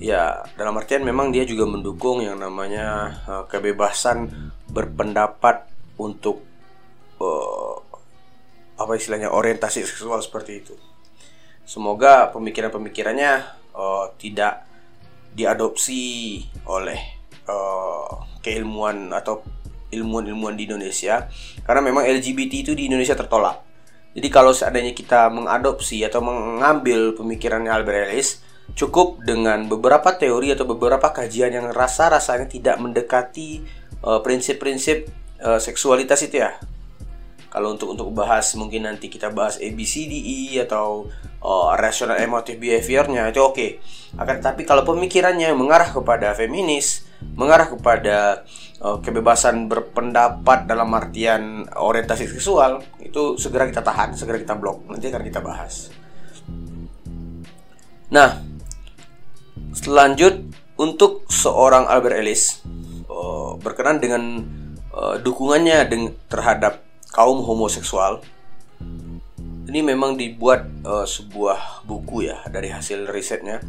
ya 0.00 0.42
dalam 0.56 0.80
artian 0.80 1.04
memang 1.04 1.30
dia 1.30 1.44
juga 1.44 1.68
mendukung 1.68 2.24
yang 2.24 2.40
namanya 2.40 3.20
uh, 3.28 3.44
kebebasan 3.46 4.32
berpendapat 4.72 5.68
untuk 6.00 6.40
uh, 7.20 7.79
apa 8.80 8.96
istilahnya 8.96 9.28
orientasi 9.28 9.84
seksual 9.84 10.24
seperti 10.24 10.64
itu. 10.64 10.74
Semoga 11.68 12.32
pemikiran-pemikirannya 12.32 13.32
uh, 13.76 14.10
tidak 14.16 14.64
diadopsi 15.36 16.42
oleh 16.66 16.98
uh, 17.46 18.24
keilmuan 18.40 19.12
atau 19.12 19.44
ilmuwan-ilmuwan 19.92 20.56
di 20.56 20.66
Indonesia 20.66 21.28
karena 21.62 21.82
memang 21.84 22.08
LGBT 22.08 22.66
itu 22.66 22.72
di 22.72 22.88
Indonesia 22.88 23.14
tertolak. 23.14 23.62
Jadi 24.10 24.26
kalau 24.26 24.50
seandainya 24.50 24.90
kita 24.90 25.30
mengadopsi 25.30 26.02
atau 26.02 26.18
mengambil 26.18 27.14
pemikirannya 27.14 27.70
Albert 27.70 28.10
Ellis, 28.10 28.42
cukup 28.74 29.22
dengan 29.22 29.70
beberapa 29.70 30.14
teori 30.18 30.50
atau 30.50 30.66
beberapa 30.66 31.14
kajian 31.14 31.54
yang 31.54 31.66
rasa-rasanya 31.70 32.50
tidak 32.50 32.76
mendekati 32.82 33.62
uh, 34.02 34.18
prinsip-prinsip 34.18 35.06
uh, 35.42 35.62
seksualitas 35.62 36.26
itu 36.26 36.42
ya. 36.42 36.58
Kalau 37.50 37.74
untuk 37.74 37.98
untuk 37.98 38.14
bahas 38.14 38.54
mungkin 38.54 38.86
nanti 38.86 39.10
kita 39.10 39.34
bahas 39.34 39.58
ABCDE 39.58 40.62
atau 40.70 41.10
uh, 41.42 41.74
rational 41.74 42.22
emotive 42.22 42.62
behaviornya 42.62 43.26
itu 43.26 43.42
oke. 43.42 43.58
Okay. 43.58 43.70
Akan 44.14 44.38
tetapi 44.38 44.62
kalau 44.62 44.86
pemikirannya 44.86 45.50
mengarah 45.58 45.90
kepada 45.90 46.30
feminis, 46.38 47.10
mengarah 47.34 47.66
kepada 47.66 48.46
uh, 48.78 49.02
kebebasan 49.02 49.66
berpendapat 49.66 50.70
dalam 50.70 50.94
artian 50.94 51.66
orientasi 51.74 52.30
seksual 52.30 52.86
itu 53.02 53.34
segera 53.34 53.66
kita 53.66 53.82
tahan, 53.82 54.14
segera 54.14 54.38
kita 54.38 54.54
blok. 54.54 54.86
Nanti 54.86 55.10
akan 55.10 55.22
kita 55.26 55.42
bahas. 55.42 55.90
Nah, 58.14 58.38
selanjut 59.74 60.38
untuk 60.78 61.26
seorang 61.26 61.90
Albert 61.90 62.14
Ellis 62.14 62.62
uh, 63.10 63.58
berkenan 63.58 63.98
dengan 63.98 64.22
dukungannya 65.00 65.86
terhadap 66.26 66.89
kaum 67.10 67.42
homoseksual. 67.42 68.22
Ini 69.70 69.80
memang 69.86 70.18
dibuat 70.18 70.66
uh, 70.82 71.06
sebuah 71.06 71.86
buku 71.86 72.26
ya 72.26 72.42
dari 72.50 72.74
hasil 72.74 73.06
risetnya. 73.06 73.62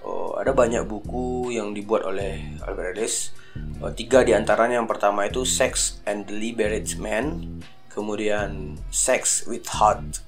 Uh, 0.00 0.32
ada 0.40 0.56
banyak 0.56 0.88
buku 0.88 1.52
yang 1.52 1.76
dibuat 1.76 2.08
oleh 2.08 2.56
Albert 2.64 2.96
Ellis 2.96 3.36
uh, 3.84 3.92
tiga 3.92 4.24
di 4.24 4.32
antaranya 4.32 4.80
yang 4.80 4.88
pertama 4.88 5.28
itu 5.28 5.44
Sex 5.44 6.00
and 6.08 6.24
Deliberate 6.24 6.96
Man 6.96 7.58
kemudian 7.92 8.80
Sex 8.88 9.44
Without 9.44 10.24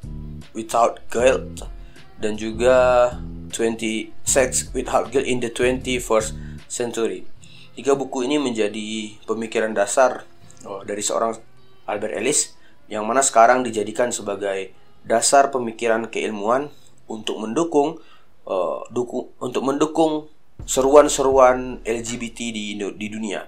Without 0.52 1.00
Guilt 1.08 1.64
dan 2.20 2.36
juga 2.36 3.08
20 3.48 4.12
Sex 4.28 4.72
Without 4.76 5.08
Guilt 5.08 5.24
in 5.24 5.40
the 5.40 5.48
21st 5.48 6.36
Century 6.68 7.24
tiga 7.72 7.96
buku 7.96 8.28
ini 8.28 8.36
menjadi 8.36 9.16
pemikiran 9.24 9.72
dasar 9.72 10.28
oh, 10.68 10.84
dari 10.84 11.00
seorang 11.00 11.51
Albert 11.92 12.16
Ellis 12.16 12.56
yang 12.88 13.04
mana 13.04 13.20
sekarang 13.20 13.60
dijadikan 13.60 14.08
sebagai 14.08 14.72
dasar 15.04 15.52
pemikiran 15.52 16.08
keilmuan 16.08 16.72
untuk 17.04 17.36
mendukung 17.38 18.00
uh, 18.48 18.80
duku, 18.88 19.36
untuk 19.38 19.62
mendukung 19.66 20.32
seruan-seruan 20.64 21.82
LGBT 21.84 22.38
di 22.54 22.78
di 22.78 23.06
dunia. 23.10 23.44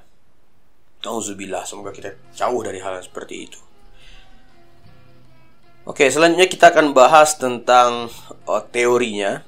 Auzubillah, 1.04 1.68
semoga 1.68 1.92
kita 1.92 2.16
jauh 2.32 2.64
dari 2.64 2.80
hal 2.80 2.96
seperti 3.04 3.34
itu. 3.44 3.60
Oke, 5.84 6.08
selanjutnya 6.08 6.48
kita 6.48 6.72
akan 6.72 6.96
bahas 6.96 7.36
tentang 7.36 8.08
uh, 8.48 8.62
teorinya. 8.72 9.44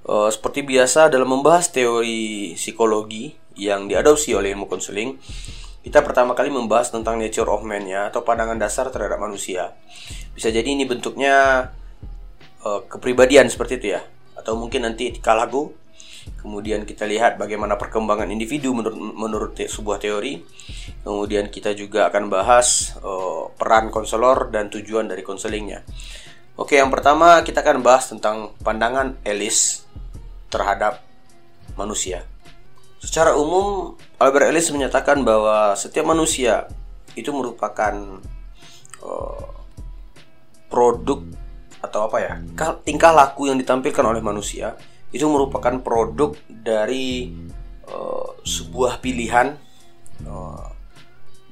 Uh, 0.00 0.32
seperti 0.32 0.64
biasa 0.64 1.12
dalam 1.12 1.28
membahas 1.28 1.68
teori 1.68 2.56
psikologi 2.56 3.36
yang 3.60 3.84
diadopsi 3.84 4.32
oleh 4.32 4.56
ilmu 4.56 4.64
konseling, 4.64 5.20
kita 5.80 6.04
pertama 6.04 6.36
kali 6.36 6.52
membahas 6.52 6.92
tentang 6.92 7.16
nature 7.16 7.48
of 7.48 7.64
man 7.64 7.88
ya 7.88 8.12
atau 8.12 8.20
pandangan 8.20 8.60
dasar 8.60 8.88
terhadap 8.92 9.16
manusia. 9.16 9.72
Bisa 10.36 10.52
jadi 10.52 10.66
ini 10.66 10.84
bentuknya 10.84 11.68
uh, 12.64 12.80
kepribadian 12.86 13.48
seperti 13.48 13.80
itu 13.80 13.86
ya, 13.96 14.00
atau 14.36 14.56
mungkin 14.60 14.84
nanti 14.84 15.08
etika 15.08 15.32
lagu 15.32 15.72
Kemudian 16.40 16.88
kita 16.88 17.04
lihat 17.04 17.36
bagaimana 17.36 17.76
perkembangan 17.76 18.28
individu 18.28 18.72
menurut, 18.72 18.96
menurut 18.96 19.50
te 19.56 19.68
sebuah 19.68 20.00
teori. 20.00 20.40
Kemudian 21.04 21.48
kita 21.48 21.72
juga 21.76 22.08
akan 22.08 22.32
bahas 22.32 22.96
uh, 23.00 23.48
peran 23.56 23.88
konselor 23.92 24.52
dan 24.52 24.68
tujuan 24.72 25.08
dari 25.08 25.24
konselingnya. 25.24 25.84
Oke, 26.60 26.76
yang 26.76 26.92
pertama 26.92 27.40
kita 27.40 27.64
akan 27.64 27.80
bahas 27.80 28.08
tentang 28.08 28.52
pandangan 28.60 29.16
Ellis 29.24 29.84
terhadap 30.52 31.00
manusia. 31.76 32.24
Secara 33.00 33.32
umum, 33.32 33.96
Albert 34.20 34.52
Ellis 34.52 34.68
menyatakan 34.70 35.24
bahwa 35.24 35.72
setiap 35.72 36.04
manusia 36.04 36.68
itu 37.16 37.32
merupakan 37.32 38.20
uh, 39.00 39.48
produk 40.68 41.24
atau 41.80 42.06
apa 42.06 42.18
ya 42.20 42.34
tingkah 42.84 43.10
laku 43.10 43.48
yang 43.48 43.56
ditampilkan 43.56 44.04
oleh 44.04 44.20
manusia 44.20 44.76
itu 45.10 45.24
merupakan 45.26 45.80
produk 45.80 46.36
dari 46.46 47.32
uh, 47.88 48.36
sebuah 48.44 49.00
pilihan 49.00 49.56
uh, 50.28 50.68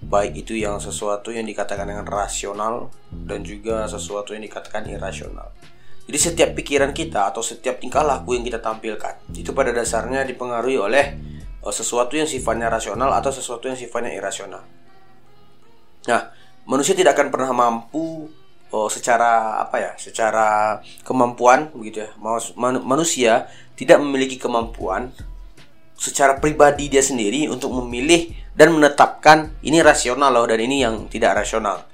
baik 0.05 0.47
itu 0.47 0.55
yang 0.55 0.79
sesuatu 0.79 1.35
yang 1.35 1.49
dikatakan 1.49 1.91
dengan 1.91 2.07
rasional 2.07 2.93
dan 3.11 3.43
juga 3.43 3.89
sesuatu 3.91 4.31
yang 4.31 4.47
dikatakan 4.47 4.87
irasional. 4.87 5.51
Jadi 6.07 6.19
setiap 6.21 6.51
pikiran 6.57 6.95
kita 6.95 7.29
atau 7.29 7.45
setiap 7.45 7.83
tingkah 7.83 8.01
laku 8.01 8.39
yang 8.39 8.47
kita 8.47 8.63
tampilkan 8.63 9.19
itu 9.35 9.51
pada 9.53 9.75
dasarnya 9.75 10.25
dipengaruhi 10.25 10.79
oleh 10.79 11.05
sesuatu 11.69 12.15
yang 12.15 12.27
sifatnya 12.27 12.71
rasional 12.71 13.11
atau 13.13 13.31
sesuatu 13.35 13.67
yang 13.67 13.77
sifatnya 13.79 14.15
irasional. 14.15 14.63
Nah, 16.07 16.33
manusia 16.69 16.95
tidak 16.95 17.19
akan 17.19 17.29
pernah 17.33 17.51
mampu 17.51 18.29
oh, 18.73 18.89
secara 18.93 19.61
apa 19.65 19.77
ya 19.81 19.93
secara 19.97 20.79
kemampuan 21.05 21.73
begitu 21.73 22.05
ya 22.05 22.11
manusia 22.85 23.49
tidak 23.75 23.99
memiliki 24.05 24.37
kemampuan 24.37 25.09
secara 25.99 26.39
pribadi 26.39 26.87
dia 26.87 27.03
sendiri 27.03 27.51
untuk 27.51 27.75
memilih 27.75 28.31
dan 28.55 28.71
menetapkan 28.71 29.51
ini 29.65 29.83
rasional 29.83 30.31
loh 30.31 30.47
dan 30.47 30.61
ini 30.63 30.85
yang 30.85 31.09
tidak 31.11 31.43
rasional 31.43 31.89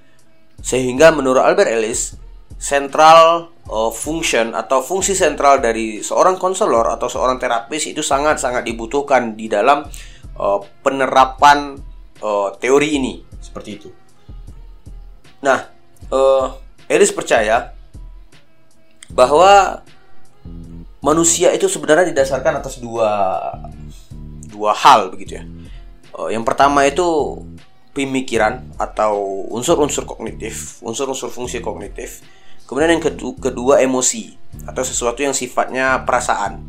sehingga 0.61 1.15
menurut 1.15 1.41
Albert 1.41 1.71
Ellis 1.71 2.19
sentral 2.61 3.54
uh, 3.69 3.93
function 3.93 4.53
atau 4.53 4.85
fungsi 4.85 5.17
sentral 5.17 5.61
dari 5.61 6.01
seorang 6.05 6.37
konselor 6.37 6.89
atau 6.93 7.09
seorang 7.09 7.41
terapis 7.41 7.89
itu 7.89 8.05
sangat-sangat 8.05 8.65
dibutuhkan 8.65 9.37
di 9.37 9.49
dalam 9.49 9.85
uh, 10.37 10.61
penerapan 10.85 11.79
uh, 12.21 12.53
teori 12.61 12.89
ini 12.97 13.15
seperti 13.41 13.71
itu. 13.77 13.89
Nah, 15.45 15.69
uh, 16.12 16.47
Elis 16.89 17.12
percaya 17.12 17.73
bahwa 19.12 19.81
manusia 21.05 21.53
itu 21.53 21.69
sebenarnya 21.69 22.12
didasarkan 22.12 22.61
atas 22.65 22.81
dua 22.81 23.41
dua 24.49 24.73
hal 24.73 25.12
begitu 25.12 25.41
ya. 25.41 25.45
Uh, 26.17 26.29
yang 26.33 26.45
pertama 26.45 26.85
itu 26.89 27.41
pemikiran 27.95 28.65
atau 28.77 29.47
unsur-unsur 29.55 30.03
kognitif, 30.05 30.83
unsur-unsur 30.83 31.31
fungsi 31.31 31.62
kognitif. 31.62 32.25
Kemudian 32.65 32.97
yang 32.97 33.05
kedua, 33.37 33.81
emosi 33.85 34.35
atau 34.65 34.83
sesuatu 34.87 35.21
yang 35.21 35.37
sifatnya 35.37 36.03
perasaan. 36.09 36.65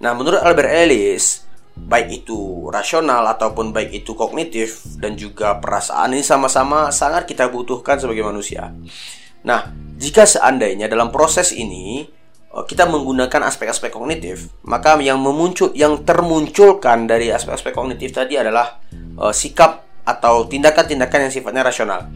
Nah, 0.00 0.12
menurut 0.16 0.40
Albert 0.40 0.72
Ellis, 0.72 1.44
baik 1.74 2.24
itu 2.24 2.70
rasional 2.70 3.26
ataupun 3.34 3.74
baik 3.74 4.04
itu 4.04 4.14
kognitif 4.14 4.86
dan 5.02 5.18
juga 5.18 5.58
perasaan 5.58 6.14
ini 6.14 6.22
sama-sama 6.22 6.94
sangat 6.94 7.26
kita 7.26 7.50
butuhkan 7.50 7.98
sebagai 7.98 8.22
manusia. 8.22 8.70
Nah, 9.44 9.74
jika 9.98 10.24
seandainya 10.24 10.86
dalam 10.88 11.10
proses 11.10 11.52
ini 11.52 12.06
eh, 12.54 12.64
kita 12.64 12.86
menggunakan 12.88 13.44
aspek-aspek 13.50 13.92
kognitif, 13.92 14.48
maka 14.64 14.96
yang 15.02 15.20
memuncul 15.20 15.74
yang 15.74 16.06
termunculkan 16.06 17.10
dari 17.10 17.34
aspek-aspek 17.34 17.74
kognitif 17.74 18.14
tadi 18.14 18.38
adalah 18.38 18.80
uh, 19.18 19.34
sikap 19.34 19.84
atau 20.04 20.46
tindakan-tindakan 20.46 21.28
yang 21.28 21.32
sifatnya 21.32 21.62
rasional. 21.64 22.08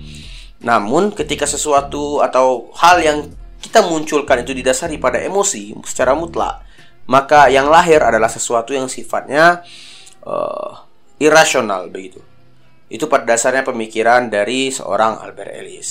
Namun, 0.58 1.14
ketika 1.14 1.46
sesuatu 1.46 2.18
atau 2.18 2.74
hal 2.74 2.98
yang 3.02 3.18
kita 3.58 3.82
munculkan 3.86 4.42
itu 4.42 4.54
didasari 4.54 4.98
pada 4.98 5.22
emosi 5.22 5.74
secara 5.86 6.14
mutlak, 6.14 6.62
maka 7.06 7.46
yang 7.50 7.70
lahir 7.70 8.02
adalah 8.02 8.28
sesuatu 8.28 8.74
yang 8.74 8.90
sifatnya 8.90 9.62
uh, 10.26 10.84
irasional 11.18 11.90
begitu. 11.90 12.22
Itu 12.88 13.06
pada 13.06 13.34
dasarnya 13.34 13.62
pemikiran 13.64 14.32
dari 14.32 14.72
seorang 14.72 15.20
Albert 15.20 15.52
Ellis. 15.52 15.90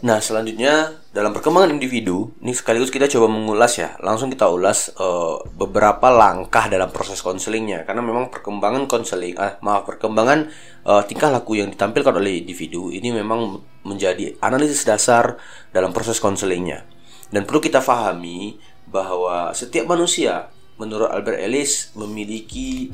Nah, 0.00 0.16
selanjutnya 0.16 0.96
dalam 1.12 1.36
perkembangan 1.36 1.76
individu, 1.76 2.32
ini 2.40 2.56
sekaligus 2.56 2.88
kita 2.88 3.04
coba 3.04 3.28
mengulas 3.28 3.76
ya. 3.76 4.00
Langsung 4.00 4.32
kita 4.32 4.48
ulas 4.48 4.96
uh, 4.96 5.44
beberapa 5.52 6.08
langkah 6.08 6.72
dalam 6.72 6.88
proses 6.88 7.20
konselingnya 7.20 7.84
karena 7.84 8.00
memang 8.00 8.32
perkembangan 8.32 8.88
konseling, 8.88 9.36
ah 9.36 9.60
maaf, 9.60 9.84
perkembangan 9.84 10.48
uh, 10.88 11.04
tingkah 11.04 11.28
laku 11.28 11.60
yang 11.60 11.68
ditampilkan 11.68 12.16
oleh 12.16 12.40
individu 12.40 12.88
ini 12.88 13.12
memang 13.12 13.60
menjadi 13.84 14.40
analisis 14.40 14.88
dasar 14.88 15.36
dalam 15.68 15.92
proses 15.92 16.16
konselingnya. 16.16 16.88
Dan 17.28 17.44
perlu 17.44 17.60
kita 17.60 17.84
pahami 17.84 18.56
bahwa 18.88 19.52
setiap 19.52 19.84
manusia 19.84 20.48
menurut 20.80 21.12
Albert 21.12 21.44
Ellis 21.44 21.92
memiliki 21.92 22.88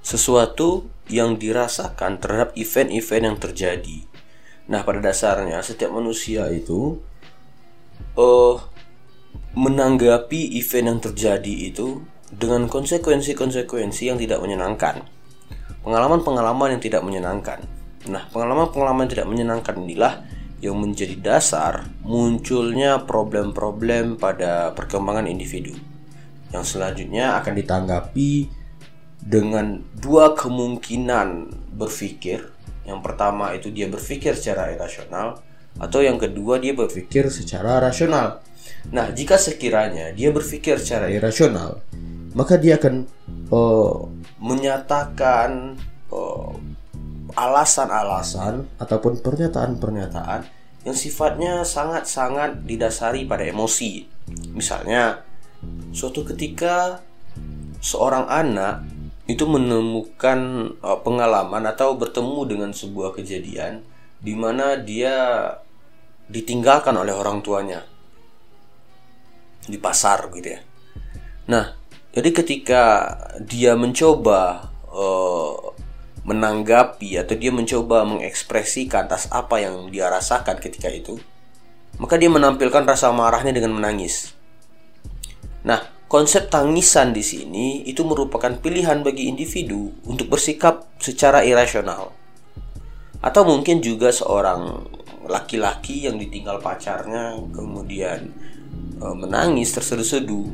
sesuatu 0.00 0.88
yang 1.12 1.36
dirasakan 1.36 2.16
terhadap 2.16 2.56
event-event 2.56 3.24
yang 3.28 3.36
terjadi. 3.36 4.13
Nah, 4.64 4.80
pada 4.80 5.00
dasarnya 5.04 5.60
setiap 5.60 5.92
manusia 5.92 6.48
itu 6.48 6.96
uh, 8.16 8.56
menanggapi 9.54 10.56
event 10.58 10.86
yang 10.96 11.00
terjadi 11.00 11.54
itu 11.70 12.02
dengan 12.32 12.66
konsekuensi-konsekuensi 12.66 14.10
yang 14.10 14.18
tidak 14.18 14.40
menyenangkan. 14.40 15.04
Pengalaman-pengalaman 15.84 16.78
yang 16.78 16.82
tidak 16.82 17.02
menyenangkan. 17.04 17.60
Nah, 18.08 18.24
pengalaman-pengalaman 18.32 19.04
yang 19.06 19.12
tidak 19.20 19.28
menyenangkan 19.28 19.74
inilah 19.84 20.14
yang 20.64 20.80
menjadi 20.80 21.20
dasar 21.20 21.84
munculnya 22.00 23.04
problem-problem 23.04 24.16
pada 24.16 24.72
perkembangan 24.72 25.28
individu. 25.28 25.76
Yang 26.48 26.76
selanjutnya 26.76 27.36
akan 27.36 27.52
ditanggapi 27.52 28.48
dengan 29.20 29.84
dua 29.92 30.32
kemungkinan 30.32 31.52
berpikir. 31.76 32.53
Yang 32.84 33.00
pertama 33.00 33.56
itu 33.56 33.72
dia 33.72 33.88
berpikir 33.88 34.36
secara 34.36 34.72
irasional 34.72 35.40
atau 35.80 36.00
yang 36.04 36.20
kedua 36.20 36.62
dia 36.62 36.76
berpikir 36.76 37.26
secara 37.32 37.82
rasional. 37.82 38.44
Nah, 38.94 39.10
jika 39.10 39.40
sekiranya 39.40 40.12
dia 40.12 40.30
berpikir 40.30 40.78
secara 40.78 41.10
irasional, 41.10 41.82
maka 42.36 42.60
dia 42.60 42.76
akan 42.76 43.08
uh, 43.50 44.06
menyatakan 44.38 45.80
uh, 46.12 46.52
alasan-alasan 47.34 48.68
ataupun 48.78 49.18
pernyataan-pernyataan 49.24 50.46
yang 50.84 50.96
sifatnya 50.96 51.64
sangat-sangat 51.64 52.62
didasari 52.62 53.24
pada 53.24 53.42
emosi. 53.48 54.04
Misalnya, 54.52 55.24
suatu 55.90 56.22
ketika 56.22 57.00
seorang 57.80 58.28
anak 58.28 58.84
itu 59.24 59.48
menemukan 59.48 60.72
uh, 60.84 61.00
pengalaman 61.00 61.64
atau 61.64 61.96
bertemu 61.96 62.40
dengan 62.44 62.70
sebuah 62.76 63.16
kejadian 63.16 63.80
di 64.20 64.36
mana 64.36 64.76
dia 64.76 65.48
ditinggalkan 66.28 66.96
oleh 66.96 67.12
orang 67.12 67.40
tuanya 67.40 67.84
di 69.64 69.80
pasar 69.80 70.28
gitu 70.32 70.48
ya. 70.56 70.60
Nah, 71.48 71.72
jadi 72.12 72.30
ketika 72.36 72.82
dia 73.40 73.76
mencoba 73.76 74.72
uh, 74.92 75.72
menanggapi 76.24 77.20
atau 77.20 77.36
dia 77.36 77.52
mencoba 77.52 78.04
mengekspresikan 78.08 79.08
atas 79.08 79.28
apa 79.28 79.60
yang 79.60 79.92
dia 79.92 80.08
rasakan 80.08 80.56
ketika 80.60 80.88
itu, 80.88 81.20
maka 82.00 82.16
dia 82.16 82.32
menampilkan 82.32 82.84
rasa 82.84 83.12
marahnya 83.12 83.52
dengan 83.52 83.76
menangis. 83.76 84.32
Nah, 85.64 85.93
konsep 86.08 86.52
tangisan 86.52 87.10
di 87.10 87.24
sini 87.24 87.66
itu 87.88 88.04
merupakan 88.04 88.52
pilihan 88.60 89.00
bagi 89.00 89.26
individu 89.28 89.90
untuk 90.04 90.30
bersikap 90.30 90.86
secara 91.00 91.42
irasional. 91.42 92.12
Atau 93.24 93.48
mungkin 93.48 93.80
juga 93.80 94.12
seorang 94.12 94.84
laki-laki 95.24 96.04
yang 96.04 96.20
ditinggal 96.20 96.60
pacarnya 96.60 97.40
kemudian 97.56 98.28
e, 99.00 99.06
menangis 99.16 99.72
terseduh-seduh. 99.72 100.46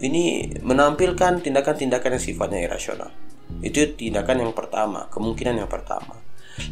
Ini 0.00 0.56
menampilkan 0.64 1.44
tindakan-tindakan 1.44 2.16
yang 2.16 2.24
sifatnya 2.24 2.60
irasional. 2.64 3.12
Itu 3.60 3.84
tindakan 3.96 4.48
yang 4.48 4.52
pertama, 4.56 5.08
kemungkinan 5.12 5.60
yang 5.60 5.68
pertama. 5.68 6.16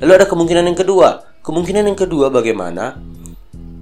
Lalu 0.01 0.13
ada 0.17 0.27
kemungkinan 0.29 0.65
yang 0.69 0.79
kedua. 0.79 1.23
Kemungkinan 1.43 1.93
yang 1.93 1.99
kedua 1.99 2.31
bagaimana? 2.31 2.97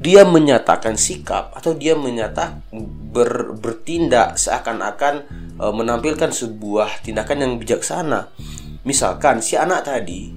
Dia 0.00 0.24
menyatakan 0.24 0.96
sikap 0.96 1.52
atau 1.52 1.76
dia 1.76 1.92
menyata 1.92 2.64
ber, 3.12 3.52
bertindak 3.52 4.40
seakan-akan 4.40 5.28
e, 5.60 5.64
menampilkan 5.68 6.32
sebuah 6.32 7.04
tindakan 7.04 7.44
yang 7.44 7.52
bijaksana. 7.60 8.32
Misalkan 8.88 9.44
si 9.44 9.60
anak 9.60 9.84
tadi 9.84 10.32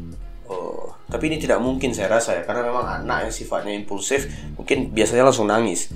oh, 0.51 0.99
tapi 1.07 1.31
ini 1.31 1.39
tidak 1.39 1.63
mungkin 1.63 1.95
saya 1.95 2.11
rasa 2.11 2.35
ya 2.35 2.43
karena 2.43 2.67
memang 2.67 3.07
anak 3.07 3.31
yang 3.31 3.33
sifatnya 3.33 3.71
impulsif 3.71 4.27
mungkin 4.59 4.91
biasanya 4.91 5.31
langsung 5.31 5.47
nangis. 5.47 5.87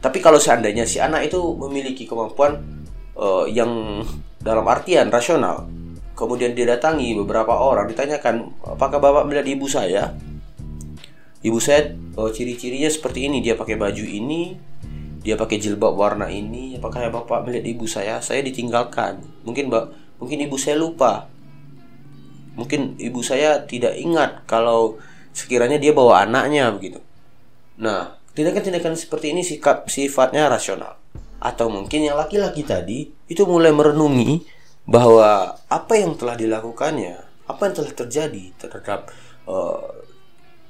Tapi 0.00 0.18
kalau 0.24 0.40
seandainya 0.40 0.88
si 0.88 0.96
anak 0.96 1.28
itu 1.28 1.38
memiliki 1.60 2.08
kemampuan 2.08 2.58
uh, 3.14 3.44
yang 3.44 4.02
dalam 4.40 4.66
artian 4.66 5.12
rasional, 5.12 5.68
Kemudian 6.12 6.52
dia 6.52 6.68
datangi 6.68 7.16
beberapa 7.16 7.56
orang 7.56 7.88
ditanyakan, 7.88 8.52
apakah 8.62 9.00
bapak 9.00 9.24
melihat 9.26 9.48
ibu 9.48 9.66
saya? 9.66 10.12
Ibu 11.42 11.58
saya 11.58 11.90
oh, 12.14 12.30
ciri-cirinya 12.30 12.86
seperti 12.86 13.26
ini, 13.26 13.42
dia 13.42 13.58
pakai 13.58 13.74
baju 13.74 14.04
ini, 14.06 14.54
dia 15.22 15.38
pakai 15.38 15.58
jilbab 15.58 15.94
warna 15.94 16.30
ini. 16.30 16.78
Apakah 16.78 17.10
bapak 17.10 17.46
melihat 17.46 17.66
ibu 17.66 17.86
saya? 17.86 18.18
Saya 18.18 18.42
ditinggalkan. 18.42 19.22
Mungkin 19.46 19.70
mbak, 19.70 19.84
mungkin 20.22 20.38
ibu 20.42 20.54
saya 20.58 20.78
lupa. 20.78 21.30
Mungkin 22.58 22.98
ibu 22.98 23.22
saya 23.22 23.62
tidak 23.66 23.98
ingat 23.98 24.44
kalau 24.46 24.98
sekiranya 25.32 25.78
dia 25.82 25.94
bawa 25.94 26.26
anaknya 26.26 26.68
begitu. 26.74 27.00
Nah, 27.80 28.18
tindakan-tindakan 28.34 28.98
seperti 28.98 29.32
ini 29.32 29.42
sikap 29.46 29.88
sifatnya 29.88 30.50
rasional. 30.50 30.98
Atau 31.42 31.70
mungkin 31.70 32.06
yang 32.06 32.18
laki-laki 32.18 32.62
tadi 32.62 33.10
itu 33.26 33.42
mulai 33.46 33.74
merenungi 33.74 34.42
bahwa 34.86 35.58
apa 35.70 35.94
yang 35.94 36.18
telah 36.18 36.34
dilakukannya, 36.34 37.46
apa 37.46 37.60
yang 37.66 37.74
telah 37.74 37.92
terjadi 37.94 38.44
terhadap 38.58 39.10
uh, 39.46 40.01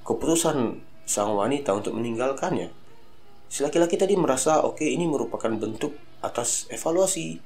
keputusan 0.03 0.83
sang 1.07 1.35
wanita 1.35 1.75
untuk 1.75 1.95
meninggalkannya. 1.99 2.71
Si 3.53 3.61
laki-laki 3.61 4.01
tadi 4.01 4.17
merasa 4.17 4.63
oke 4.65 4.81
okay, 4.81 4.95
ini 4.95 5.05
merupakan 5.05 5.51
bentuk 5.53 5.93
atas 6.23 6.71
evaluasi 6.73 7.43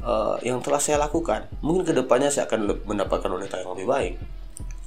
uh, 0.00 0.38
yang 0.40 0.62
telah 0.64 0.80
saya 0.80 0.96
lakukan. 1.02 1.50
Mungkin 1.60 1.84
ke 1.84 1.92
depannya 1.92 2.32
saya 2.32 2.48
akan 2.48 2.86
mendapatkan 2.86 3.28
wanita 3.28 3.60
yang 3.60 3.76
lebih 3.76 3.86
baik. 3.90 4.14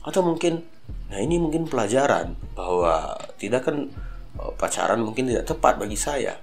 Atau 0.03 0.25
mungkin, 0.25 0.65
nah 1.07 1.19
ini 1.21 1.39
mungkin 1.39 1.69
pelajaran 1.69 2.35
bahwa 2.57 3.15
tidak 3.37 3.69
kan 3.69 3.87
uh, 4.39 4.51
pacaran 4.57 4.99
mungkin 4.99 5.29
tidak 5.29 5.47
tepat 5.47 5.79
bagi 5.79 5.95
saya. 5.95 6.41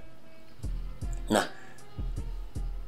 Nah, 1.31 1.45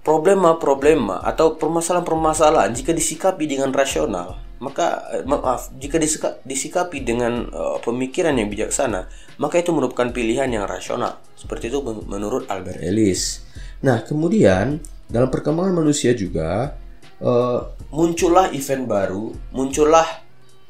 problema-problema 0.03 1.23
atau 1.23 1.55
permasalahan-permasalahan 1.55 2.75
jika 2.75 2.91
disikapi 2.91 3.47
dengan 3.47 3.71
rasional 3.71 4.35
maka 4.63 5.11
eh, 5.11 5.23
maaf 5.27 5.75
jika 5.75 5.99
disikapi 6.47 7.03
dengan 7.03 7.51
uh, 7.51 7.77
pemikiran 7.83 8.31
yang 8.39 8.47
bijaksana 8.47 9.11
maka 9.35 9.59
itu 9.59 9.75
merupakan 9.75 10.07
pilihan 10.07 10.47
yang 10.47 10.63
rasional 10.63 11.19
seperti 11.35 11.67
itu 11.67 11.83
menurut 12.07 12.47
Albert 12.47 12.79
Ellis. 12.79 13.43
Nah 13.83 13.99
kemudian 14.07 14.79
dalam 15.11 15.27
perkembangan 15.27 15.75
manusia 15.75 16.15
juga 16.15 16.79
uh, 17.19 17.59
muncullah 17.91 18.49
event 18.55 18.87
baru, 18.87 19.35
muncullah 19.51 20.07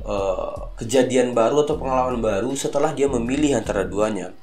uh, 0.01 0.73
kejadian 0.75 1.37
baru 1.37 1.61
atau 1.63 1.77
pengalaman 1.77 2.19
baru 2.19 2.51
setelah 2.57 2.91
dia 2.97 3.05
memilih 3.05 3.61
antara 3.61 3.85
duanya. 3.85 4.33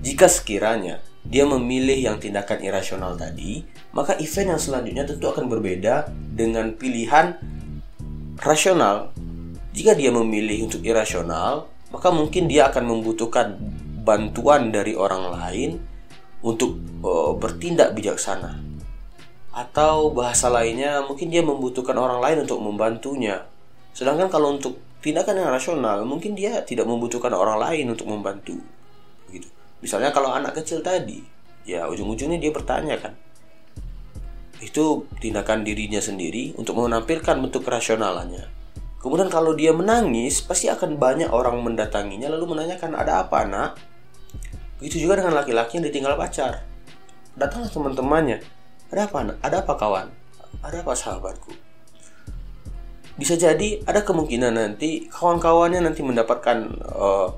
Jika 0.00 0.30
sekiranya 0.30 1.02
dia 1.22 1.44
memilih 1.46 1.98
yang 1.98 2.16
tindakan 2.18 2.64
irasional 2.64 3.14
tadi, 3.14 3.62
maka 3.94 4.16
event 4.18 4.56
yang 4.56 4.62
selanjutnya 4.62 5.04
tentu 5.06 5.26
akan 5.28 5.46
berbeda 5.46 6.08
dengan 6.32 6.74
pilihan 6.74 7.38
rasional. 8.42 9.14
Jika 9.72 9.96
dia 9.96 10.12
memilih 10.12 10.68
untuk 10.68 10.84
irasional, 10.84 11.70
maka 11.94 12.12
mungkin 12.12 12.50
dia 12.50 12.68
akan 12.68 12.84
membutuhkan 12.84 13.56
bantuan 14.02 14.68
dari 14.74 14.92
orang 14.98 15.32
lain 15.32 15.70
untuk 16.44 16.76
uh, 17.06 17.32
bertindak 17.38 17.94
bijaksana. 17.96 18.58
Atau 19.54 20.12
bahasa 20.12 20.50
lainnya, 20.50 21.00
mungkin 21.06 21.30
dia 21.30 21.40
membutuhkan 21.40 21.96
orang 21.96 22.20
lain 22.20 22.44
untuk 22.44 22.58
membantunya. 22.60 23.46
Sedangkan 23.94 24.28
kalau 24.28 24.58
untuk 24.58 24.80
tindakan 25.00 25.40
yang 25.40 25.50
rasional, 25.52 26.04
mungkin 26.04 26.36
dia 26.36 26.60
tidak 26.66 26.84
membutuhkan 26.88 27.32
orang 27.32 27.60
lain 27.60 27.92
untuk 27.92 28.08
membantu. 28.08 28.58
Gitu. 29.28 29.48
Misalnya 29.80 30.12
kalau 30.12 30.32
anak 30.32 30.56
kecil 30.56 30.80
tadi, 30.84 31.20
ya 31.64 31.88
ujung-ujungnya 31.88 32.40
dia 32.40 32.52
bertanya 32.52 32.96
kan. 33.00 33.12
Itu 34.62 35.10
tindakan 35.18 35.66
dirinya 35.66 35.98
sendiri 35.98 36.54
untuk 36.54 36.78
menampilkan 36.78 37.34
bentuk 37.42 37.66
kerasionalannya. 37.66 38.46
Kemudian 39.02 39.26
kalau 39.26 39.58
dia 39.58 39.74
menangis, 39.74 40.38
pasti 40.46 40.70
akan 40.70 40.94
banyak 40.94 41.26
orang 41.34 41.58
mendatanginya 41.58 42.30
lalu 42.30 42.54
menanyakan, 42.54 42.94
ada 42.94 43.26
apa 43.26 43.42
nak? 43.42 43.74
Begitu 44.78 45.02
juga 45.02 45.18
dengan 45.18 45.34
laki-laki 45.34 45.82
yang 45.82 45.86
ditinggal 45.90 46.14
pacar. 46.14 46.62
Datanglah 47.34 47.70
teman-temannya. 47.74 48.38
Ada 48.94 49.10
apa 49.10 49.18
nak? 49.26 49.36
Ada 49.42 49.56
apa 49.66 49.72
kawan? 49.74 50.06
Ada 50.62 50.86
apa 50.86 50.92
sahabatku? 50.94 51.50
Bisa 53.18 53.34
jadi 53.34 53.82
ada 53.82 54.06
kemungkinan 54.06 54.54
nanti 54.54 55.10
kawan-kawannya 55.10 55.82
nanti 55.82 56.06
mendapatkan 56.06 56.58
uh, 56.86 57.28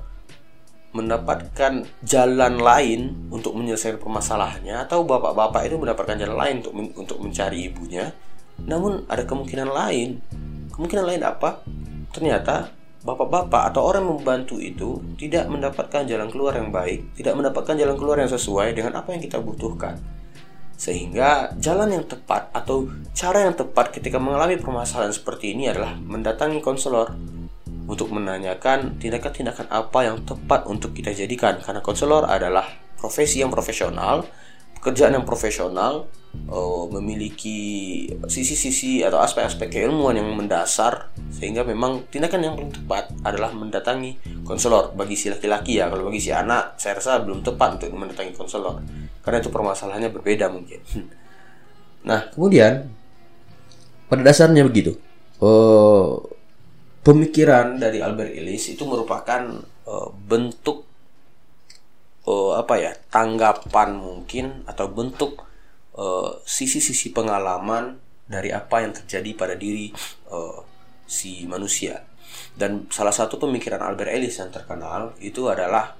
mendapatkan 0.95 1.83
jalan 2.07 2.55
lain 2.55 3.27
untuk 3.27 3.51
menyelesaikan 3.59 3.99
permasalahannya 3.99 4.87
atau 4.87 5.03
bapak-bapak 5.03 5.67
itu 5.67 5.75
mendapatkan 5.75 6.15
jalan 6.15 6.37
lain 6.39 6.55
untuk 6.63 6.73
untuk 6.95 7.17
mencari 7.19 7.67
ibunya. 7.67 8.15
Namun 8.63 9.03
ada 9.11 9.27
kemungkinan 9.27 9.67
lain. 9.67 10.23
Kemungkinan 10.71 11.03
lain 11.03 11.21
apa? 11.27 11.59
Ternyata 12.15 12.71
bapak-bapak 13.05 13.69
atau 13.69 13.85
orang 13.85 14.07
yang 14.07 14.17
membantu 14.17 14.55
itu 14.57 14.97
tidak 15.19 15.45
mendapatkan 15.45 16.09
jalan 16.09 16.25
keluar 16.33 16.57
yang 16.57 16.73
baik 16.73 17.13
tidak 17.13 17.37
mendapatkan 17.37 17.77
jalan 17.77 17.93
keluar 18.01 18.17
yang 18.17 18.31
sesuai 18.33 18.73
dengan 18.73 18.97
apa 18.97 19.13
yang 19.13 19.21
kita 19.21 19.37
butuhkan. 19.43 19.99
Sehingga 20.75 21.55
jalan 21.59 21.91
yang 21.91 22.05
tepat 22.07 22.51
atau 22.51 22.87
cara 23.15 23.47
yang 23.47 23.55
tepat 23.55 23.95
ketika 23.95 24.19
mengalami 24.19 24.59
permasalahan 24.59 25.13
seperti 25.13 25.55
ini 25.55 25.71
adalah 25.71 25.95
mendatangi 25.95 26.59
konselor 26.59 27.15
untuk 27.85 28.09
menanyakan 28.09 28.97
tindakan-tindakan 28.97 29.69
apa 29.69 29.99
yang 30.05 30.25
tepat 30.25 30.65
untuk 30.65 30.93
kita 30.93 31.13
jadikan. 31.13 31.61
Karena 31.61 31.81
konselor 31.85 32.25
adalah 32.25 32.65
profesi 32.97 33.41
yang 33.41 33.53
profesional, 33.53 34.25
pekerjaan 34.77 35.13
yang 35.13 35.25
profesional, 35.25 36.09
uh, 36.49 36.83
memiliki 36.89 38.05
sisi-sisi 38.27 39.05
atau 39.05 39.21
aspek-aspek 39.21 39.69
keilmuan 39.69 40.17
yang 40.17 40.27
mendasar 40.33 41.13
sehingga 41.31 41.61
memang 41.61 42.07
tindakan 42.09 42.41
yang 42.41 42.53
paling 42.57 42.73
tepat 42.73 43.03
adalah 43.21 43.53
mendatangi 43.53 44.43
konselor. 44.43 44.91
Bagi 44.97 45.15
si 45.15 45.29
laki-laki 45.29 45.77
ya 45.79 45.89
kalau 45.89 46.09
bagi 46.09 46.21
si 46.21 46.33
anak 46.33 46.77
saya 46.81 46.97
rasa 46.97 47.21
belum 47.21 47.45
tepat 47.45 47.79
untuk 47.81 47.93
mendatangi 47.95 48.33
konselor. 48.33 48.81
Karena 49.21 49.37
itu 49.41 49.49
permasalahannya 49.49 50.09
berbeda 50.11 50.49
mungkin. 50.49 50.81
Nah 52.05 52.29
kemudian 52.29 52.85
pada 54.05 54.21
dasarnya 54.21 54.61
begitu. 54.61 54.93
Uh, 55.41 56.21
pemikiran 57.05 57.77
dari 57.77 58.01
Albert 58.01 58.33
Ellis 58.33 58.73
itu 58.73 58.81
merupakan 58.89 59.61
uh, 59.85 60.09
bentuk 60.09 60.89
uh, 62.25 62.57
apa 62.57 62.73
ya 62.81 62.91
tanggapan 63.13 63.93
mungkin 64.01 64.65
atau 64.65 64.89
bentuk 64.89 65.45
Eh, 65.95 66.31
sisi-sisi 66.43 67.07
uh, 67.07 67.13
pengalaman 67.15 67.95
dari 68.27 68.51
apa 68.51 68.83
yang 68.83 68.91
terjadi 68.91 69.31
pada 69.31 69.55
diri 69.55 69.95
uh, 70.27 70.59
si 71.07 71.47
manusia. 71.47 72.03
Dan 72.51 72.91
salah 72.91 73.15
satu 73.15 73.39
pemikiran 73.39 73.79
Albert 73.79 74.11
Ellis 74.11 74.35
yang 74.35 74.51
terkenal 74.51 75.15
itu 75.23 75.47
adalah 75.47 75.95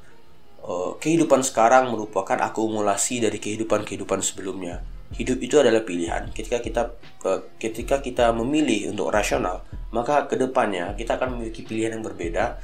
uh, 0.68 0.99
kehidupan 0.99 1.47
sekarang 1.47 1.95
merupakan 1.95 2.36
akumulasi 2.43 3.24
dari 3.24 3.39
kehidupan-kehidupan 3.39 4.20
sebelumnya. 4.20 4.84
Hidup 5.14 5.38
itu 5.38 5.62
adalah 5.62 5.86
pilihan. 5.86 6.34
Ketika 6.34 6.60
kita 6.60 6.97
uh, 7.30 7.41
ketika 7.62 8.01
kita 8.01 8.34
memilih 8.34 8.89
untuk 8.89 9.14
rasional, 9.14 9.62
maka 9.93 10.26
ke 10.26 10.36
depannya 10.36 10.97
kita 10.97 11.22
akan 11.22 11.38
memiliki 11.38 11.62
pilihan 11.62 11.99
yang 11.99 12.03
berbeda 12.03 12.58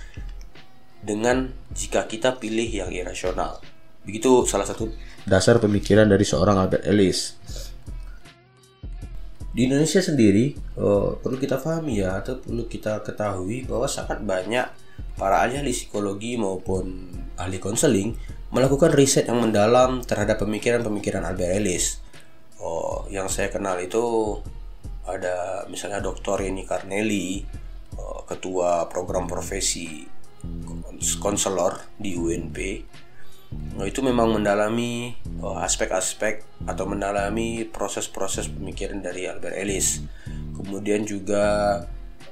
dengan 1.02 1.54
jika 1.74 2.10
kita 2.10 2.42
pilih 2.42 2.66
yang 2.66 2.90
irasional. 2.90 3.62
Begitu 4.02 4.50
salah 4.50 4.66
satu 4.66 4.90
dasar 5.26 5.62
pemikiran 5.62 6.10
dari 6.10 6.26
seorang 6.26 6.58
Albert 6.58 6.86
Ellis. 6.90 7.38
Di 9.52 9.68
Indonesia 9.68 10.00
sendiri, 10.00 10.56
oh, 10.80 11.20
perlu 11.20 11.36
kita 11.36 11.60
pahami 11.60 12.00
ya, 12.00 12.24
atau 12.24 12.40
perlu 12.40 12.72
kita 12.72 13.04
ketahui 13.04 13.68
bahwa 13.68 13.84
sangat 13.84 14.24
banyak 14.24 14.64
para 15.20 15.44
ahli-ahli 15.44 15.76
psikologi 15.76 16.40
maupun 16.40 17.12
ahli 17.36 17.60
konseling 17.60 18.16
melakukan 18.56 18.96
riset 18.96 19.28
yang 19.28 19.44
mendalam 19.44 20.00
terhadap 20.08 20.40
pemikiran-pemikiran 20.40 21.28
Albert 21.28 21.52
Ellis. 21.52 22.00
Oh, 22.62 23.10
yang 23.10 23.26
saya 23.26 23.50
kenal 23.50 23.82
itu 23.82 24.38
ada 25.10 25.66
misalnya 25.66 25.98
Dr. 25.98 26.46
Reni 26.46 26.64
Carnelli, 26.64 27.42
oh, 27.98 28.22
ketua 28.30 28.86
program 28.86 29.26
profesi 29.26 30.06
konselor 31.18 31.98
di 31.98 32.14
UNP 32.14 32.58
Nah, 33.52 33.84
itu 33.88 34.00
memang 34.00 34.32
mendalami 34.32 35.16
oh, 35.44 35.60
aspek-aspek 35.60 36.64
atau 36.68 36.88
mendalami 36.88 37.68
proses-proses 37.68 38.48
pemikiran 38.48 39.04
dari 39.04 39.28
Albert 39.28 39.56
Ellis. 39.60 40.00
Kemudian 40.56 41.04
juga 41.04 41.76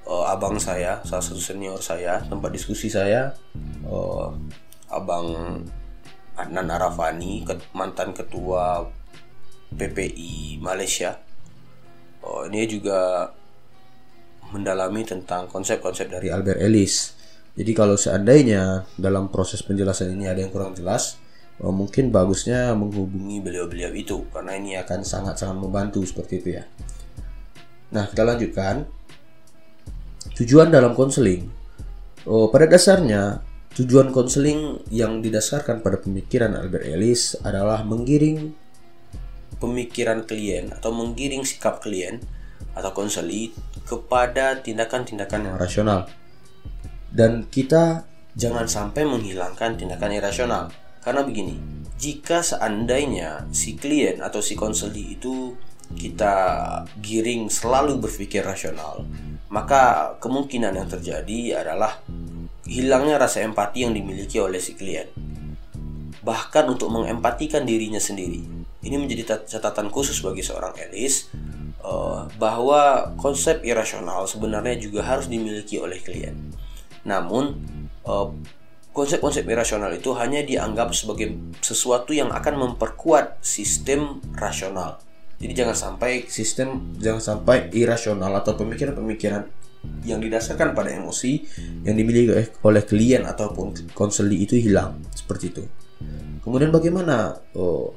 uh, 0.07 0.25
abang 0.31 0.55
saya, 0.59 1.03
salah 1.03 1.23
satu 1.23 1.41
senior 1.41 1.79
saya, 1.83 2.23
tempat 2.23 2.51
diskusi 2.55 2.87
saya, 2.87 3.35
uh, 3.83 4.31
abang 4.91 5.59
Adnan 6.39 6.71
Arafani, 6.71 7.43
mantan 7.75 8.15
ketua 8.15 8.87
PPI 9.73 10.57
Malaysia. 10.61 11.17
Oh, 12.25 12.45
ini 12.49 12.65
juga 12.67 13.29
mendalami 14.49 15.05
tentang 15.05 15.45
konsep-konsep 15.45 16.09
dari 16.09 16.33
Albert 16.33 16.59
Ellis. 16.59 17.15
Jadi 17.53 17.71
kalau 17.75 17.99
seandainya 17.99 18.87
dalam 18.95 19.29
proses 19.29 19.61
penjelasan 19.61 20.15
ini 20.15 20.25
ada 20.25 20.41
yang 20.41 20.49
kurang 20.49 20.73
jelas, 20.73 21.19
oh, 21.61 21.73
mungkin 21.73 22.09
bagusnya 22.09 22.73
menghubungi 22.73 23.43
beliau-beliau 23.43 23.91
itu 23.93 24.25
karena 24.31 24.57
ini 24.57 24.79
akan 24.79 25.05
sangat-sangat 25.05 25.57
membantu 25.59 26.01
seperti 26.05 26.33
itu 26.41 26.49
ya. 26.59 26.63
Nah, 27.93 28.05
kita 28.09 28.21
lanjutkan. 28.25 28.85
Tujuan 30.39 30.71
dalam 30.71 30.95
konseling. 30.95 31.51
Oh, 32.23 32.47
pada 32.47 32.63
dasarnya 32.63 33.43
tujuan 33.75 34.11
konseling 34.15 34.87
yang 34.87 35.19
didasarkan 35.19 35.83
pada 35.83 35.99
pemikiran 35.99 36.55
Albert 36.55 36.87
Ellis 36.87 37.35
adalah 37.43 37.83
menggiring 37.83 38.55
pemikiran 39.59 40.23
klien 40.23 40.71
atau 40.71 40.95
menggiring 40.95 41.43
sikap 41.43 41.83
klien 41.83 42.19
atau 42.73 42.91
konseli 42.95 43.51
kepada 43.85 44.59
tindakan-tindakan 44.63 45.51
yang 45.51 45.57
rasional 45.59 46.09
dan 47.09 47.49
kita 47.49 48.05
jangan 48.37 48.69
sampai 48.69 49.05
menghilangkan 49.05 49.75
tindakan 49.75 50.13
irasional. 50.13 50.63
Karena 51.01 51.25
begini, 51.25 51.57
jika 51.97 52.45
seandainya 52.45 53.49
si 53.49 53.73
klien 53.79 54.21
atau 54.21 54.43
si 54.43 54.53
konseli 54.53 55.17
itu 55.17 55.57
kita 55.97 56.35
giring 57.01 57.49
selalu 57.49 57.97
berpikir 57.97 58.45
rasional, 58.45 59.01
maka 59.49 60.13
kemungkinan 60.21 60.77
yang 60.77 60.85
terjadi 60.85 61.65
adalah 61.65 61.97
hilangnya 62.69 63.17
rasa 63.17 63.41
empati 63.41 63.89
yang 63.89 63.97
dimiliki 63.97 64.37
oleh 64.37 64.61
si 64.61 64.77
klien. 64.77 65.09
Bahkan 66.21 66.65
untuk 66.69 66.93
mengempatikan 66.93 67.65
dirinya 67.65 67.97
sendiri. 67.97 68.58
Ini 68.79 68.95
menjadi 68.95 69.43
catatan 69.43 69.91
khusus 69.91 70.23
bagi 70.23 70.39
seorang 70.39 70.71
Elis 70.79 71.27
uh, 71.83 72.31
bahwa 72.39 73.11
konsep 73.19 73.59
irasional 73.67 74.23
sebenarnya 74.23 74.79
juga 74.79 75.03
harus 75.03 75.27
dimiliki 75.27 75.79
oleh 75.79 75.99
klien. 75.99 76.35
Namun 77.03 77.59
eh, 78.03 78.27
konsep-konsep 78.91 79.47
irasional 79.47 79.95
itu 79.95 80.11
hanya 80.19 80.43
dianggap 80.43 80.91
sebagai 80.91 81.31
sesuatu 81.63 82.11
yang 82.11 82.31
akan 82.35 82.55
memperkuat 82.59 83.39
sistem 83.39 84.19
rasional. 84.35 84.99
Jadi 85.39 85.53
jangan 85.55 85.75
sampai 85.75 86.27
sistem 86.27 86.99
jangan 86.99 87.23
sampai 87.23 87.71
irasional 87.71 88.35
atau 88.43 88.59
pemikiran-pemikiran 88.59 89.47
yang 90.03 90.19
didasarkan 90.19 90.75
pada 90.75 90.91
emosi 90.91 91.39
yang 91.87 91.95
dimiliki 91.95 92.51
oleh 92.67 92.83
klien 92.83 93.23
ataupun 93.23 93.95
konseli 93.95 94.43
itu 94.43 94.59
hilang 94.59 94.99
seperti 95.15 95.55
itu. 95.55 95.63
Kemudian 96.43 96.71
bagaimana 96.71 97.39
oh, 97.55 97.95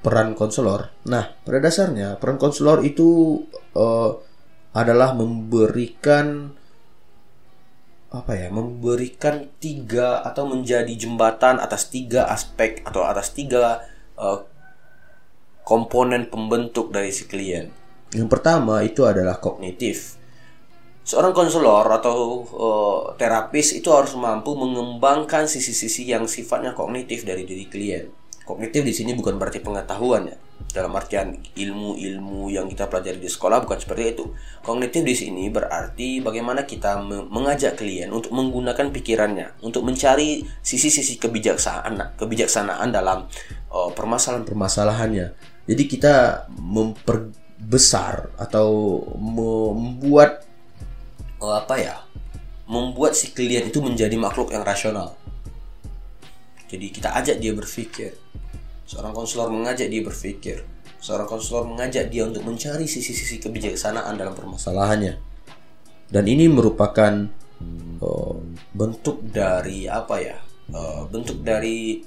peran 0.00 0.32
konselor? 0.36 0.92
Nah, 1.08 1.32
pada 1.44 1.58
dasarnya 1.60 2.16
peran 2.16 2.40
konselor 2.40 2.84
itu 2.84 3.40
oh, 3.76 4.20
adalah 4.72 5.12
memberikan 5.12 6.56
apa 8.10 8.34
ya 8.34 8.50
memberikan 8.50 9.46
tiga 9.62 10.18
atau 10.26 10.42
menjadi 10.50 10.90
jembatan 10.98 11.62
atas 11.62 11.94
tiga 11.94 12.26
aspek 12.26 12.82
atau 12.82 13.06
atas 13.06 13.30
tiga 13.30 13.86
uh, 14.18 14.42
komponen 15.62 16.26
pembentuk 16.26 16.90
dari 16.90 17.14
si 17.14 17.30
klien. 17.30 17.70
Yang 18.10 18.26
pertama 18.26 18.82
itu 18.82 19.06
adalah 19.06 19.38
kognitif. 19.38 20.18
Seorang 21.06 21.30
konselor 21.30 21.86
atau 21.86 22.18
uh, 22.50 23.00
terapis 23.14 23.78
itu 23.78 23.86
harus 23.94 24.18
mampu 24.18 24.58
mengembangkan 24.58 25.46
sisi-sisi 25.46 26.10
yang 26.10 26.26
sifatnya 26.26 26.74
kognitif 26.74 27.22
dari 27.22 27.46
diri 27.46 27.70
klien. 27.70 28.10
Kognitif 28.50 28.82
di 28.82 28.90
sini 28.90 29.14
bukan 29.14 29.38
berarti 29.38 29.62
pengetahuan 29.62 30.26
ya 30.26 30.34
dalam 30.74 30.90
artian 30.98 31.38
ilmu-ilmu 31.54 32.50
yang 32.50 32.66
kita 32.66 32.90
pelajari 32.90 33.22
di 33.22 33.30
sekolah 33.30 33.62
bukan 33.62 33.78
seperti 33.78 34.18
itu. 34.18 34.26
Kognitif 34.66 35.06
di 35.06 35.14
sini 35.14 35.46
berarti 35.54 36.18
bagaimana 36.18 36.66
kita 36.66 36.98
mengajak 37.30 37.78
klien 37.78 38.10
untuk 38.10 38.34
menggunakan 38.34 38.90
pikirannya 38.90 39.62
untuk 39.62 39.86
mencari 39.86 40.42
sisi-sisi 40.66 41.14
kebijaksanaan 41.22 42.18
kebijaksanaan 42.18 42.90
dalam 42.90 43.30
uh, 43.70 43.94
permasalahan-permasalahannya. 43.94 45.26
Jadi 45.70 45.82
kita 45.86 46.50
memperbesar 46.58 48.34
atau 48.34 48.98
membuat 49.14 50.42
uh, 51.38 51.54
apa 51.54 51.78
ya? 51.78 51.96
Membuat 52.66 53.14
si 53.14 53.30
klien 53.30 53.62
itu 53.62 53.78
menjadi 53.78 54.18
makhluk 54.18 54.50
yang 54.50 54.66
rasional. 54.66 55.14
Jadi 56.70 56.86
kita 56.90 57.14
ajak 57.14 57.42
dia 57.42 57.50
berpikir 57.54 58.14
Seorang 58.90 59.14
konselor 59.14 59.54
mengajak 59.54 59.86
dia 59.86 60.02
berpikir. 60.02 60.66
Seorang 60.98 61.30
konselor 61.30 61.62
mengajak 61.62 62.10
dia 62.10 62.26
untuk 62.26 62.42
mencari 62.42 62.90
sisi-sisi 62.90 63.38
kebijaksanaan 63.38 64.18
dalam 64.18 64.34
permasalahannya. 64.34 65.14
Dan 66.10 66.24
ini 66.26 66.50
merupakan 66.50 67.30
uh, 68.02 68.34
bentuk 68.74 69.22
dari 69.30 69.86
apa 69.86 70.18
ya? 70.18 70.42
Uh, 70.74 71.06
bentuk 71.06 71.38
dari 71.46 72.02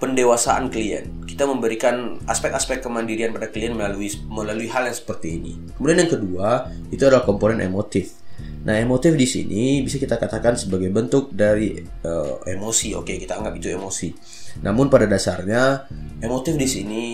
pendewasaan 0.00 0.72
klien. 0.72 1.28
Kita 1.28 1.44
memberikan 1.44 2.16
aspek-aspek 2.24 2.80
kemandirian 2.80 3.36
pada 3.36 3.52
klien 3.52 3.76
melalui 3.76 4.08
melalui 4.32 4.72
hal 4.72 4.88
yang 4.88 4.96
seperti 4.96 5.36
ini. 5.36 5.60
Kemudian 5.76 6.08
yang 6.08 6.12
kedua 6.16 6.72
itu 6.88 7.04
adalah 7.04 7.28
komponen 7.28 7.60
emotif. 7.60 8.16
Nah, 8.60 8.76
emotif 8.76 9.16
di 9.16 9.24
sini 9.24 9.80
bisa 9.80 9.96
kita 9.96 10.20
katakan 10.20 10.52
sebagai 10.52 10.92
bentuk 10.92 11.32
dari 11.32 11.80
uh, 12.04 12.44
emosi. 12.44 12.92
Oke, 12.92 13.16
kita 13.16 13.40
anggap 13.40 13.56
itu 13.56 13.72
emosi. 13.72 14.12
Namun 14.60 14.92
pada 14.92 15.08
dasarnya 15.08 15.88
emotif 16.20 16.60
di 16.60 16.68
sini 16.68 17.04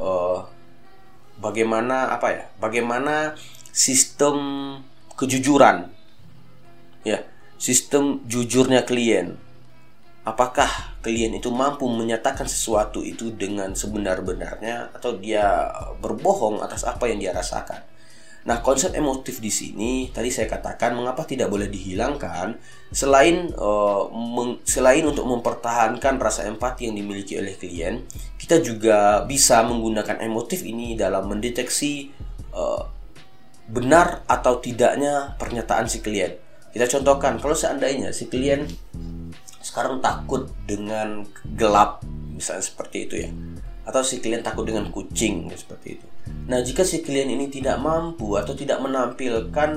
uh, 0.00 0.40
bagaimana 1.44 2.08
apa 2.08 2.28
ya? 2.32 2.44
Bagaimana 2.56 3.36
sistem 3.68 4.36
kejujuran 5.12 5.92
ya, 7.04 7.20
sistem 7.60 8.24
jujurnya 8.24 8.88
klien. 8.88 9.36
Apakah 10.24 10.96
klien 11.04 11.36
itu 11.36 11.52
mampu 11.52 11.84
menyatakan 11.84 12.48
sesuatu 12.48 13.04
itu 13.04 13.28
dengan 13.36 13.76
sebenar-benarnya 13.76 14.96
atau 14.96 15.20
dia 15.20 15.68
berbohong 16.00 16.64
atas 16.64 16.88
apa 16.88 17.12
yang 17.12 17.20
dia 17.20 17.36
rasakan? 17.36 17.84
Nah, 18.44 18.60
konsep 18.60 18.92
emotif 18.92 19.40
di 19.40 19.48
sini 19.48 20.12
tadi 20.12 20.28
saya 20.28 20.44
katakan 20.44 20.92
mengapa 20.92 21.24
tidak 21.24 21.48
boleh 21.48 21.64
dihilangkan 21.64 22.60
selain 22.92 23.48
uh, 23.56 24.12
meng, 24.12 24.60
selain 24.68 25.00
untuk 25.08 25.24
mempertahankan 25.24 26.20
rasa 26.20 26.44
empati 26.44 26.92
yang 26.92 27.00
dimiliki 27.00 27.40
oleh 27.40 27.56
klien, 27.56 28.04
kita 28.36 28.60
juga 28.60 29.24
bisa 29.24 29.64
menggunakan 29.64 30.20
emotif 30.20 30.60
ini 30.60 30.92
dalam 30.92 31.24
mendeteksi 31.24 32.12
uh, 32.52 32.84
benar 33.64 34.28
atau 34.28 34.60
tidaknya 34.60 35.40
pernyataan 35.40 35.88
si 35.88 36.04
klien. 36.04 36.36
Kita 36.68 36.84
contohkan 37.00 37.40
kalau 37.40 37.56
seandainya 37.56 38.12
si 38.12 38.28
klien 38.28 38.68
sekarang 39.64 40.04
takut 40.04 40.52
dengan 40.68 41.24
gelap 41.56 42.04
misalnya 42.36 42.60
seperti 42.60 43.08
itu 43.08 43.14
ya 43.24 43.30
atau 43.88 44.04
si 44.04 44.20
klien 44.20 44.44
takut 44.44 44.68
dengan 44.68 44.92
kucing 44.92 45.48
seperti 45.56 45.96
itu. 45.96 46.13
Nah, 46.44 46.60
jika 46.60 46.84
si 46.84 47.00
klien 47.00 47.28
ini 47.28 47.48
tidak 47.48 47.80
mampu 47.80 48.36
atau 48.36 48.52
tidak 48.52 48.76
menampilkan 48.84 49.70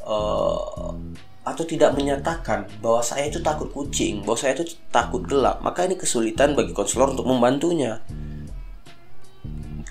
uh, 0.00 0.92
atau 1.42 1.64
tidak 1.68 1.92
menyatakan 1.92 2.64
bahwa 2.80 3.04
saya 3.04 3.28
itu 3.28 3.44
takut 3.44 3.68
kucing, 3.68 4.24
bahwa 4.24 4.38
saya 4.40 4.56
itu 4.56 4.72
takut 4.88 5.20
gelap, 5.28 5.60
maka 5.60 5.84
ini 5.84 6.00
kesulitan 6.00 6.56
bagi 6.56 6.72
konselor 6.72 7.12
untuk 7.12 7.28
membantunya. 7.28 8.00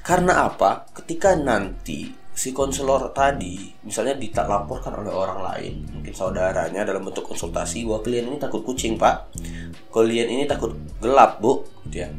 Karena 0.02 0.50
apa? 0.50 0.90
Ketika 0.90 1.38
nanti 1.38 2.10
si 2.34 2.50
konselor 2.50 3.14
tadi 3.14 3.70
misalnya 3.86 4.18
ditelaporkan 4.18 5.06
oleh 5.06 5.14
orang 5.14 5.40
lain, 5.46 5.74
mungkin 5.86 6.14
saudaranya 6.18 6.82
dalam 6.82 7.06
bentuk 7.06 7.30
konsultasi 7.30 7.86
bahwa 7.86 8.02
klien 8.02 8.26
ini 8.26 8.42
takut 8.42 8.66
kucing, 8.66 8.98
Pak. 8.98 9.38
Klien 9.94 10.26
ini 10.34 10.50
takut 10.50 10.74
gelap, 10.98 11.38
Bu, 11.38 11.62
gitu 11.86 12.08
ya 12.08 12.10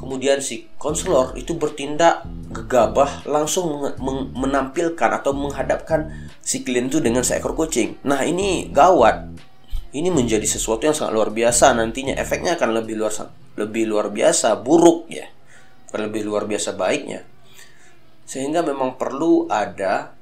kemudian 0.00 0.40
si 0.40 0.64
konselor 0.80 1.36
itu 1.36 1.52
bertindak 1.60 2.24
gegabah 2.48 3.28
langsung 3.28 3.92
menampilkan 4.32 5.10
atau 5.20 5.36
menghadapkan 5.36 6.08
si 6.40 6.64
klien 6.64 6.88
itu 6.88 7.04
dengan 7.04 7.20
seekor 7.20 7.52
kucing. 7.52 8.00
Nah 8.08 8.24
ini 8.24 8.72
gawat. 8.72 9.28
Ini 9.92 10.08
menjadi 10.08 10.46
sesuatu 10.46 10.88
yang 10.88 10.96
sangat 10.96 11.12
luar 11.12 11.30
biasa 11.34 11.76
nantinya 11.76 12.16
efeknya 12.16 12.56
akan 12.56 12.80
lebih 12.80 12.96
luar 12.96 13.12
lebih 13.58 13.84
luar 13.90 14.08
biasa 14.08 14.56
buruk 14.62 15.10
ya, 15.10 15.28
bukan 15.90 16.00
lebih 16.08 16.22
luar 16.24 16.48
biasa 16.48 16.78
baiknya. 16.78 17.26
Sehingga 18.24 18.62
memang 18.62 18.94
perlu 18.94 19.50
ada 19.50 20.14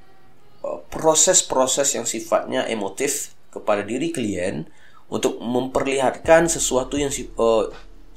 uh, 0.65 0.81
proses-proses 0.89 1.95
yang 1.95 2.09
sifatnya 2.09 2.65
emotif 2.67 3.37
kepada 3.53 3.85
diri 3.85 4.09
klien 4.09 4.65
untuk 5.13 5.37
memperlihatkan 5.41 6.49
sesuatu 6.49 6.97
yang 6.97 7.13
uh, 7.37 7.69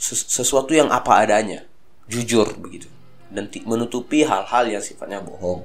sesuatu 0.01 0.73
yang 0.73 0.89
apa 0.89 1.21
adanya, 1.21 1.61
jujur 2.09 2.57
begitu, 2.57 2.89
dan 3.29 3.45
menutupi 3.69 4.25
hal-hal 4.25 4.65
yang 4.65 4.81
sifatnya 4.81 5.21
bohong. 5.21 5.61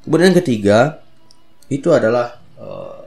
Kemudian 0.00 0.32
ketiga 0.32 1.04
itu 1.68 1.92
adalah 1.92 2.40
uh, 2.56 3.04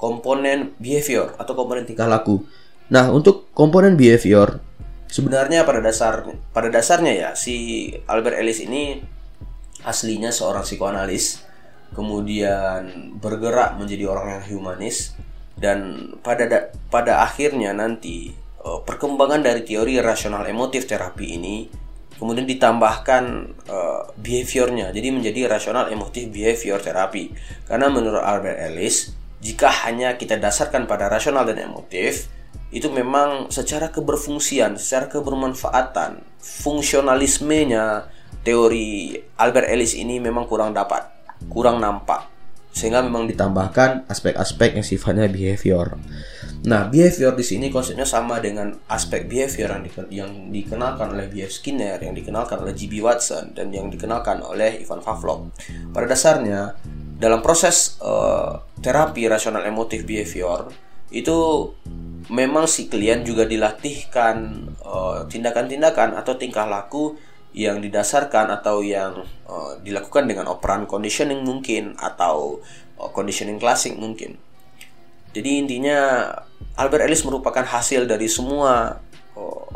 komponen 0.00 0.72
behavior 0.80 1.36
atau 1.36 1.52
komponen 1.52 1.84
tingkah 1.84 2.08
laku. 2.08 2.40
Nah, 2.88 3.12
untuk 3.12 3.52
komponen 3.52 4.00
behavior 4.00 4.64
sebenarnya 5.08 5.64
pada 5.64 5.80
dasar 5.80 6.20
pada 6.52 6.68
dasarnya 6.68 7.12
ya 7.16 7.30
si 7.32 7.88
Albert 8.04 8.36
Ellis 8.44 8.60
ini 8.60 9.00
aslinya 9.84 10.28
seorang 10.28 10.64
psikoanalis, 10.64 11.44
kemudian 11.96 13.12
bergerak 13.16 13.76
menjadi 13.80 14.04
orang 14.08 14.40
yang 14.40 14.44
humanis 14.56 15.16
dan 15.56 16.10
pada 16.20 16.70
pada 16.92 17.24
akhirnya 17.24 17.72
nanti 17.74 18.36
uh, 18.64 18.80
perkembangan 18.82 19.42
dari 19.42 19.62
teori 19.62 19.98
rasional 20.02 20.46
emotif 20.46 20.86
terapi 20.88 21.26
ini 21.38 21.56
kemudian 22.18 22.44
ditambahkan 22.44 23.24
uh, 23.70 24.02
behaviornya. 24.18 24.90
Jadi 24.90 25.08
menjadi 25.14 25.46
rasional 25.46 25.86
emotif 25.88 26.26
behavior 26.28 26.82
terapi. 26.82 27.30
Karena 27.64 27.86
menurut 27.86 28.20
Albert 28.20 28.58
Ellis 28.58 29.14
jika 29.38 29.70
hanya 29.86 30.18
kita 30.18 30.34
dasarkan 30.34 30.90
pada 30.90 31.06
rasional 31.06 31.46
dan 31.46 31.62
emotif 31.62 32.26
itu 32.74 32.90
memang 32.90 33.48
secara 33.48 33.88
keberfungsian 33.88 34.76
secara 34.76 35.08
kebermanfaatan 35.08 36.20
fungsionalismenya 36.42 38.10
teori 38.44 39.14
Albert 39.38 39.72
Ellis 39.72 39.96
ini 39.96 40.18
memang 40.18 40.44
kurang 40.50 40.74
dapat 40.74 41.06
kurang 41.46 41.78
nampak. 41.78 42.34
Sehingga 42.74 43.00
memang 43.00 43.26
ditambahkan 43.26 44.06
aspek-aspek 44.06 44.76
yang 44.76 44.86
sifatnya 44.86 45.26
behavior 45.26 45.98
Nah, 46.66 46.90
behavior 46.90 47.38
di 47.38 47.46
sini 47.46 47.70
konsepnya 47.70 48.02
sama 48.02 48.42
dengan 48.42 48.74
aspek 48.90 49.30
behavior 49.30 49.70
yang, 49.70 49.82
diken 49.86 50.06
yang 50.10 50.30
dikenalkan 50.50 51.14
oleh 51.14 51.30
B.F. 51.30 51.62
Skinner, 51.62 52.02
yang 52.02 52.16
dikenalkan 52.18 52.58
oleh 52.58 52.74
G.B. 52.74 52.98
Watson, 52.98 53.54
dan 53.54 53.70
yang 53.70 53.86
dikenalkan 53.86 54.42
oleh 54.42 54.82
Ivan 54.82 54.98
Pavlov. 54.98 55.54
Pada 55.94 56.06
dasarnya, 56.10 56.74
dalam 57.14 57.38
proses 57.46 57.98
uh, 58.02 58.58
terapi 58.82 59.30
rasional 59.30 59.62
emotif 59.66 60.02
behavior, 60.02 60.66
itu 61.14 61.38
memang 62.28 62.68
si 62.68 62.90
klien 62.92 63.24
juga 63.24 63.48
dilatihkan 63.48 64.36
eh, 64.84 65.18
tindakan-tindakan 65.32 66.12
uh, 66.12 66.20
atau 66.20 66.36
tingkah 66.36 66.68
laku 66.68 67.16
yang 67.56 67.80
didasarkan 67.80 68.52
atau 68.52 68.84
yang 68.84 69.24
uh, 69.48 69.72
dilakukan 69.80 70.28
dengan 70.28 70.52
operan 70.52 70.84
conditioning 70.84 71.40
mungkin 71.40 71.96
atau 71.96 72.60
uh, 73.00 73.10
conditioning 73.10 73.56
klasik 73.56 73.96
mungkin. 73.96 74.36
Jadi 75.38 75.50
intinya 75.62 76.26
Albert 76.74 77.06
Ellis 77.06 77.22
merupakan 77.22 77.62
hasil 77.62 78.10
dari 78.10 78.26
semua 78.26 78.98
oh, 79.38 79.70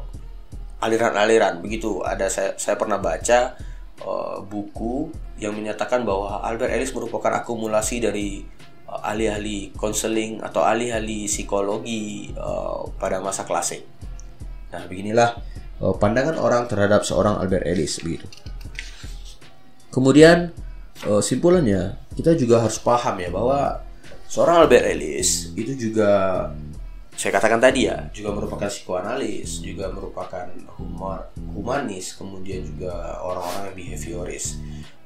aliran-aliran. 0.83 1.59
Oh, 1.59 1.61
Begitu 1.63 2.03
ada 2.03 2.27
saya 2.27 2.59
saya 2.59 2.75
pernah 2.75 2.99
baca 2.99 3.55
oh, 4.03 4.43
buku 4.43 5.15
yang 5.39 5.55
menyatakan 5.55 6.03
bahwa 6.03 6.43
Albert 6.43 6.75
Ellis 6.75 6.91
merupakan 6.91 7.31
akumulasi 7.31 8.03
dari 8.03 8.43
oh, 8.91 8.99
ahli-ahli 9.07 9.71
konseling 9.79 10.43
atau 10.43 10.67
ahli-ahli 10.67 11.31
psikologi 11.31 12.35
oh, 12.35 12.91
pada 12.99 13.23
masa 13.23 13.47
klasik. 13.47 13.87
Nah, 14.75 14.83
beginilah 14.91 15.39
oh, 15.79 15.95
pandangan 15.95 16.43
orang 16.43 16.67
terhadap 16.67 17.07
seorang 17.07 17.39
Albert 17.39 17.71
Ellis 17.71 18.03
begitu. 18.03 18.27
Kemudian 19.95 20.51
oh, 21.07 21.23
simpulannya 21.23 22.03
kita 22.19 22.35
juga 22.35 22.67
harus 22.67 22.83
paham 22.83 23.23
ya 23.23 23.31
bahwa 23.31 23.92
seorang 24.33 24.65
Albert 24.65 24.97
Ellis 24.97 25.53
itu 25.53 25.77
juga 25.77 26.09
saya 27.13 27.37
katakan 27.37 27.61
tadi 27.61 27.85
ya 27.85 28.09
juga 28.17 28.33
merupakan 28.33 28.65
psikoanalis 28.65 29.61
juga 29.61 29.93
merupakan 29.93 30.49
humor 30.81 31.29
humanis 31.53 32.17
kemudian 32.17 32.65
juga 32.65 33.21
orang-orang 33.21 33.69
yang 33.69 33.77
behavioris. 33.77 34.57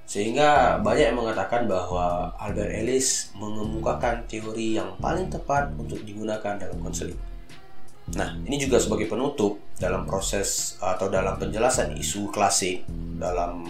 Sehingga 0.06 0.78
banyak 0.86 1.10
yang 1.10 1.18
mengatakan 1.18 1.66
bahwa 1.66 2.30
Albert 2.38 2.70
Ellis 2.70 3.34
mengemukakan 3.34 4.22
teori 4.30 4.78
yang 4.78 4.94
paling 5.02 5.26
tepat 5.26 5.74
untuk 5.74 5.98
digunakan 6.06 6.54
dalam 6.54 6.78
konseling 6.78 7.18
Nah, 8.14 8.38
ini 8.46 8.54
juga 8.54 8.78
sebagai 8.78 9.10
penutup 9.10 9.58
dalam 9.82 10.06
proses 10.06 10.78
atau 10.78 11.10
dalam 11.10 11.34
penjelasan 11.42 11.98
isu 11.98 12.30
klasik 12.30 12.86
dalam 13.18 13.66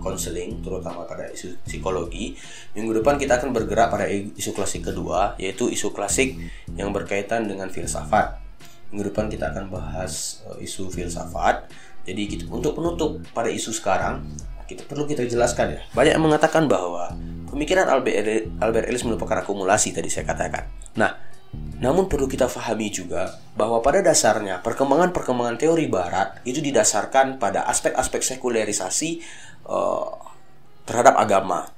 konseling, 0.00 0.56
uh, 0.56 0.60
terutama 0.64 1.04
pada 1.04 1.28
isu 1.28 1.60
psikologi. 1.60 2.32
Minggu 2.72 3.04
depan 3.04 3.20
kita 3.20 3.36
akan 3.36 3.52
bergerak 3.52 3.92
pada 3.92 4.08
isu 4.08 4.56
klasik 4.56 4.88
kedua, 4.88 5.36
yaitu 5.36 5.68
isu 5.68 5.92
klasik 5.92 6.40
yang 6.72 6.88
berkaitan 6.88 7.44
dengan 7.44 7.68
filsafat. 7.68 8.40
Minggu 8.88 9.12
depan 9.12 9.28
kita 9.28 9.52
akan 9.52 9.68
bahas 9.68 10.40
uh, 10.48 10.56
isu 10.56 10.88
filsafat. 10.88 11.68
Jadi 12.08 12.22
kita, 12.32 12.48
untuk 12.48 12.72
penutup 12.80 13.20
pada 13.36 13.52
isu 13.52 13.76
sekarang, 13.76 14.24
kita 14.64 14.88
perlu 14.88 15.04
kita 15.04 15.28
jelaskan 15.28 15.76
ya. 15.76 15.80
Banyak 15.92 16.16
yang 16.16 16.24
mengatakan 16.24 16.64
bahwa 16.64 17.12
pemikiran 17.52 17.92
Albert, 17.92 18.50
Albert 18.58 18.86
Ellis 18.88 19.04
merupakan 19.04 19.44
akumulasi 19.44 19.92
tadi 19.92 20.08
saya 20.08 20.24
katakan. 20.24 20.64
Nah, 20.98 21.35
namun 21.76 22.08
perlu 22.08 22.24
kita 22.24 22.48
fahami 22.48 22.88
juga 22.88 23.36
bahwa 23.52 23.84
pada 23.84 24.00
dasarnya 24.00 24.64
perkembangan-perkembangan 24.64 25.60
teori 25.60 25.84
barat 25.92 26.40
itu 26.48 26.64
didasarkan 26.64 27.36
pada 27.36 27.68
aspek-aspek 27.68 28.24
sekulerisasi 28.24 29.20
uh, 29.68 30.08
terhadap 30.88 31.20
agama. 31.20 31.68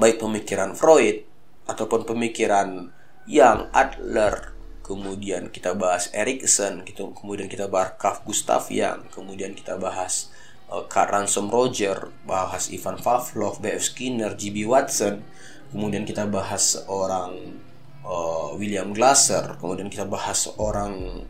Baik 0.00 0.22
pemikiran 0.22 0.72
Freud 0.72 1.28
ataupun 1.68 2.08
pemikiran 2.08 2.88
yang 3.28 3.68
Adler, 3.76 4.56
kemudian 4.80 5.52
kita 5.52 5.76
bahas 5.76 6.08
Erikson, 6.16 6.82
gitu, 6.88 7.12
kemudian 7.12 7.52
kita 7.52 7.68
bahas 7.68 8.00
Carl 8.00 8.24
Gustav 8.24 8.72
Jung, 8.72 9.06
kemudian 9.12 9.52
kita 9.52 9.76
bahas 9.76 10.32
uh, 10.72 10.88
Ransom 10.88 11.52
Roger, 11.52 12.08
bahas 12.24 12.72
Ivan 12.72 12.96
Pavlov, 12.96 13.60
B.F. 13.60 13.92
Skinner, 13.92 14.32
G.B. 14.34 14.64
Watson, 14.64 15.20
kemudian 15.68 16.08
kita 16.08 16.24
bahas 16.26 16.80
orang 16.88 17.60
uh, 18.04 18.54
William 18.56 18.92
Glasser, 18.94 19.56
kemudian 19.60 19.88
kita 19.88 20.06
bahas 20.06 20.48
orang 20.60 21.24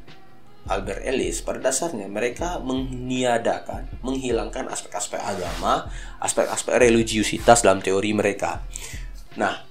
Albert 0.69 1.03
Ellis 1.03 1.41
pada 1.41 1.59
dasarnya 1.59 2.07
mereka 2.07 2.61
meniadakan, 2.61 3.89
menghilangkan 4.05 4.69
aspek-aspek 4.69 5.19
agama, 5.19 5.89
aspek-aspek 6.21 6.79
religiusitas 6.79 7.65
dalam 7.65 7.81
teori 7.81 8.13
mereka. 8.13 8.61
Nah, 9.41 9.65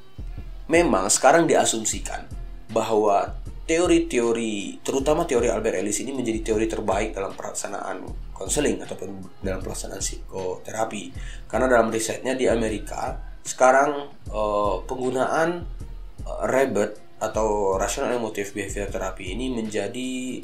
memang 0.67 1.07
sekarang 1.07 1.45
diasumsikan 1.45 2.25
bahwa 2.73 3.37
teori-teori, 3.69 4.81
terutama 4.81 5.29
teori 5.29 5.45
Albert 5.45 5.77
Ellis 5.77 6.01
ini 6.01 6.09
menjadi 6.09 6.51
teori 6.51 6.65
terbaik 6.65 7.13
dalam 7.13 7.37
pelaksanaan 7.37 8.01
konseling 8.33 8.81
ataupun 8.81 9.39
dalam 9.45 9.61
pelaksanaan 9.61 10.01
psikoterapi. 10.01 11.13
Karena 11.45 11.69
dalam 11.69 11.93
risetnya 11.93 12.33
di 12.33 12.49
Amerika 12.49 13.29
sekarang 13.45 14.09
uh, 14.33 14.81
penggunaan 14.89 15.69
rebet 16.45 16.97
atau 17.19 17.75
rational 17.75 18.15
emotive 18.15 18.55
behavior 18.55 18.87
therapy 18.87 19.35
ini 19.35 19.51
menjadi 19.51 20.39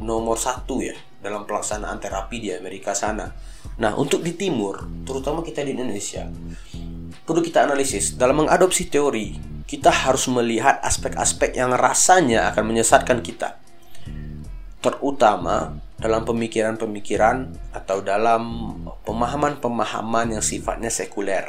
nomor 0.00 0.36
satu 0.36 0.80
ya 0.80 0.96
dalam 1.20 1.44
pelaksanaan 1.44 2.00
terapi 2.00 2.40
di 2.40 2.48
Amerika 2.52 2.96
sana. 2.96 3.28
Nah 3.80 3.92
untuk 3.96 4.24
di 4.24 4.36
timur, 4.36 4.84
terutama 5.04 5.44
kita 5.44 5.60
di 5.64 5.76
Indonesia, 5.76 6.28
perlu 7.24 7.40
kita 7.44 7.68
analisis 7.68 8.16
dalam 8.16 8.44
mengadopsi 8.44 8.88
teori 8.88 9.50
kita 9.70 9.86
harus 9.86 10.26
melihat 10.26 10.82
aspek-aspek 10.82 11.54
yang 11.54 11.70
rasanya 11.70 12.50
akan 12.50 12.74
menyesatkan 12.74 13.22
kita, 13.22 13.54
terutama 14.82 15.78
dalam 15.94 16.26
pemikiran-pemikiran 16.26 17.54
atau 17.70 18.02
dalam 18.02 18.74
pemahaman-pemahaman 19.06 20.34
yang 20.34 20.42
sifatnya 20.42 20.90
sekuler. 20.90 21.46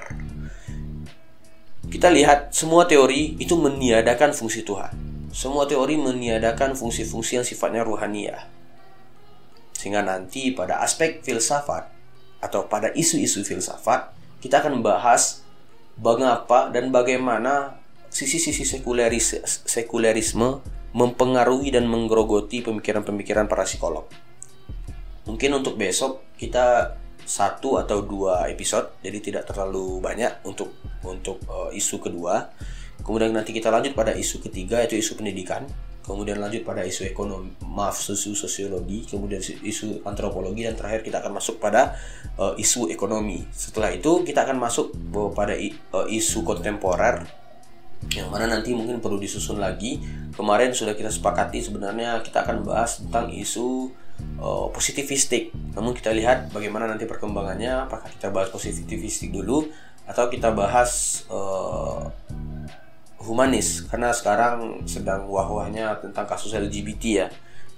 Kita 1.91 2.07
lihat 2.07 2.55
semua 2.55 2.87
teori 2.87 3.35
itu 3.35 3.59
meniadakan 3.59 4.31
fungsi 4.31 4.63
Tuhan. 4.63 4.95
Semua 5.35 5.67
teori 5.67 5.99
meniadakan 5.99 6.71
fungsi-fungsi 6.71 7.35
yang 7.35 7.43
sifatnya 7.43 7.83
ruhaniah. 7.83 8.47
Sehingga 9.75 9.99
nanti 9.99 10.55
pada 10.55 10.79
aspek 10.79 11.19
filsafat 11.19 11.91
atau 12.39 12.71
pada 12.71 12.95
isu-isu 12.95 13.43
filsafat 13.43 14.15
kita 14.39 14.63
akan 14.63 14.79
membahas 14.79 15.43
mengapa 15.99 16.71
dan 16.71 16.95
bagaimana 16.95 17.75
sisi-sisi 18.07 18.63
sekuleris 18.63 19.43
sekulerisme 19.67 20.63
mempengaruhi 20.95 21.75
dan 21.75 21.91
menggerogoti 21.91 22.63
pemikiran-pemikiran 22.63 23.51
para 23.51 23.67
psikolog. 23.67 24.07
Mungkin 25.27 25.59
untuk 25.59 25.75
besok 25.75 26.23
kita 26.39 26.95
satu 27.26 27.80
atau 27.80 28.03
dua 28.03 28.47
episode 28.51 28.97
jadi 29.01 29.19
tidak 29.22 29.43
terlalu 29.49 30.01
banyak 30.01 30.43
untuk 30.45 30.74
untuk 31.05 31.41
uh, 31.47 31.69
isu 31.74 32.01
kedua. 32.01 32.49
Kemudian 33.01 33.34
nanti 33.34 33.49
kita 33.49 33.74
lanjut 33.74 33.97
pada 33.97 34.13
isu 34.13 34.41
ketiga 34.45 34.82
yaitu 34.86 34.97
isu 34.97 35.17
pendidikan. 35.17 35.65
Kemudian 36.01 36.41
lanjut 36.41 36.65
pada 36.65 36.86
isu 36.86 37.05
ekonomi 37.05 37.53
maaf 37.65 37.97
isu 37.97 38.38
sosiologi. 38.38 39.09
Kemudian 39.09 39.41
isu 39.41 40.05
antropologi. 40.05 40.65
Dan 40.65 40.78
terakhir 40.78 41.01
kita 41.01 41.17
akan 41.22 41.34
masuk 41.41 41.57
pada 41.57 41.97
uh, 42.38 42.53
isu 42.57 42.93
ekonomi. 42.93 43.41
Setelah 43.49 43.93
itu 43.93 44.22
kita 44.22 44.45
akan 44.45 44.57
masuk 44.61 44.93
pada 45.34 45.57
uh, 45.57 46.05
isu 46.05 46.45
kontemporer 46.45 47.41
yang 48.09 48.34
mana 48.34 48.49
nanti 48.49 48.74
mungkin 48.74 48.97
perlu 48.97 49.22
disusun 49.22 49.61
lagi. 49.61 50.01
Kemarin 50.34 50.74
sudah 50.74 50.97
kita 50.97 51.13
sepakati 51.13 51.61
sebenarnya 51.61 52.17
kita 52.26 52.41
akan 52.41 52.65
bahas 52.65 52.97
tentang 52.97 53.30
isu 53.30 53.93
uh, 54.39 54.68
positivistik. 54.74 55.53
Namun 55.76 55.95
kita 55.95 56.12
lihat 56.12 56.51
bagaimana 56.51 56.88
nanti 56.89 57.05
perkembangannya. 57.05 57.88
Apakah 57.88 58.09
kita 58.12 58.34
bahas 58.34 58.49
positivistik 58.49 59.32
dulu 59.32 59.70
atau 60.07 60.28
kita 60.28 60.51
bahas 60.51 61.24
uh, 61.30 62.09
humanis? 63.22 63.86
Karena 63.88 64.12
sekarang 64.12 64.86
sedang 64.89 65.30
wah-wahnya 65.30 65.97
tentang 66.01 66.26
kasus 66.26 66.51
LGBT 66.57 67.03
ya, 67.09 67.28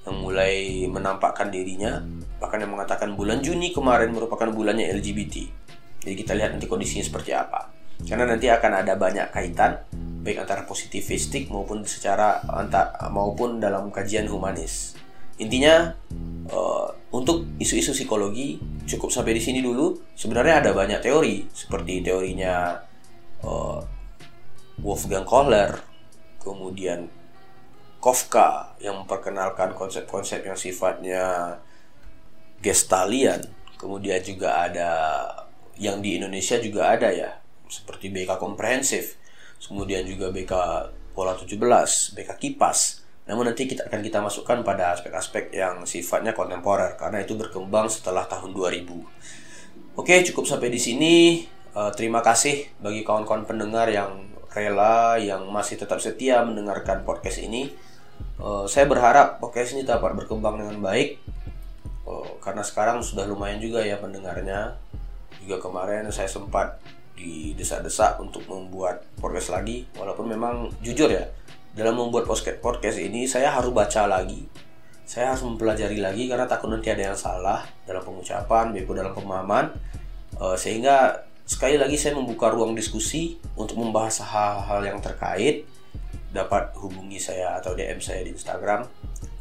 yang 0.10 0.16
mulai 0.20 0.86
menampakkan 0.90 1.52
dirinya. 1.52 2.04
Bahkan 2.40 2.64
yang 2.64 2.72
mengatakan 2.76 3.16
bulan 3.16 3.40
Juni 3.40 3.72
kemarin 3.72 4.12
merupakan 4.12 4.50
bulannya 4.52 4.92
LGBT. 5.00 5.36
Jadi 6.04 6.16
kita 6.20 6.36
lihat 6.36 6.56
nanti 6.56 6.68
kondisinya 6.68 7.04
seperti 7.04 7.32
apa. 7.32 7.72
Karena 8.04 8.28
nanti 8.28 8.52
akan 8.52 8.72
ada 8.84 9.00
banyak 9.00 9.32
kaitan 9.32 9.80
baik 10.24 10.40
antara 10.40 10.64
positivistik 10.64 11.52
maupun 11.52 11.84
secara 11.84 12.40
antar 12.48 12.96
maupun 13.12 13.60
dalam 13.60 13.92
kajian 13.92 14.28
humanis. 14.32 14.93
Intinya 15.42 15.90
uh, 16.54 16.90
untuk 17.14 17.46
isu-isu 17.58 17.94
psikologi 17.94 18.62
cukup 18.86 19.10
sampai 19.10 19.38
di 19.38 19.42
sini 19.42 19.60
dulu. 19.64 19.98
Sebenarnya 20.14 20.62
ada 20.62 20.72
banyak 20.76 21.02
teori 21.02 21.50
seperti 21.50 22.06
teorinya 22.06 22.78
uh, 23.42 23.80
Wolfgang 24.82 25.26
Kohler, 25.26 25.80
kemudian 26.42 27.10
Kafka 28.04 28.76
yang 28.84 29.00
memperkenalkan 29.00 29.72
konsep-konsep 29.72 30.44
yang 30.44 30.60
sifatnya 30.60 31.56
gestalian. 32.60 33.40
Kemudian 33.80 34.20
juga 34.20 34.68
ada 34.68 34.92
yang 35.80 36.04
di 36.04 36.20
Indonesia 36.20 36.60
juga 36.60 36.92
ada 36.92 37.16
ya, 37.16 37.40
seperti 37.72 38.12
BK 38.12 38.36
komprehensif. 38.36 39.16
Kemudian 39.64 40.04
juga 40.04 40.36
BK 40.36 40.54
pola 41.16 41.32
17, 41.40 41.56
BK 42.20 42.32
kipas 42.36 43.03
namun 43.24 43.48
nanti 43.48 43.64
kita 43.72 43.88
akan 43.88 44.04
kita 44.04 44.20
masukkan 44.20 44.60
pada 44.68 44.92
aspek-aspek 44.92 45.56
yang 45.56 45.88
sifatnya 45.88 46.36
kontemporer 46.36 47.00
karena 47.00 47.24
itu 47.24 47.40
berkembang 47.40 47.88
setelah 47.88 48.28
tahun 48.28 48.52
2000. 48.52 49.96
Oke, 49.96 50.16
cukup 50.28 50.44
sampai 50.44 50.68
di 50.68 50.82
sini. 50.82 51.16
Uh, 51.74 51.90
terima 51.96 52.20
kasih 52.20 52.70
bagi 52.84 53.02
kawan-kawan 53.02 53.48
pendengar 53.48 53.90
yang 53.90 54.30
rela 54.54 55.18
yang 55.18 55.48
masih 55.50 55.80
tetap 55.80 56.04
setia 56.04 56.44
mendengarkan 56.44 57.08
podcast 57.08 57.40
ini. 57.40 57.72
Uh, 58.38 58.68
saya 58.68 58.86
berharap 58.92 59.40
podcast 59.40 59.74
ini 59.74 59.88
dapat 59.88 60.14
berkembang 60.14 60.60
dengan 60.60 60.78
baik 60.84 61.18
uh, 62.06 62.38
karena 62.44 62.62
sekarang 62.62 63.02
sudah 63.02 63.24
lumayan 63.24 63.64
juga 63.64 63.82
ya 63.82 63.98
pendengarnya. 64.04 64.76
Juga 65.40 65.64
kemarin 65.64 66.12
saya 66.12 66.28
sempat 66.28 66.78
didesak-desak 67.16 68.20
untuk 68.20 68.44
membuat 68.52 69.06
podcast 69.22 69.54
lagi 69.54 69.88
walaupun 69.96 70.28
memang 70.28 70.74
jujur 70.82 71.08
ya 71.08 71.24
dalam 71.74 71.98
membuat 71.98 72.30
podcast 72.30 72.62
podcast 72.62 72.98
ini 73.02 73.26
saya 73.26 73.50
harus 73.50 73.74
baca 73.74 74.06
lagi. 74.06 74.46
Saya 75.04 75.34
harus 75.34 75.44
mempelajari 75.44 76.00
lagi 76.00 76.30
karena 76.30 76.46
takut 76.46 76.70
nanti 76.70 76.94
ada 76.94 77.12
yang 77.12 77.18
salah 77.18 77.66
dalam 77.84 78.06
pengucapan 78.06 78.72
maupun 78.72 78.96
dalam 78.96 79.14
pemahaman. 79.14 79.66
Uh, 80.38 80.56
sehingga 80.58 81.26
sekali 81.44 81.76
lagi 81.76 81.98
saya 82.00 82.16
membuka 82.16 82.54
ruang 82.54 82.78
diskusi 82.78 83.42
untuk 83.58 83.82
membahas 83.82 84.22
hal-hal 84.24 84.82
yang 84.86 85.00
terkait 85.02 85.68
dapat 86.34 86.74
hubungi 86.78 87.22
saya 87.22 87.58
atau 87.58 87.74
DM 87.74 88.00
saya 88.00 88.22
di 88.22 88.32
Instagram. 88.32 88.86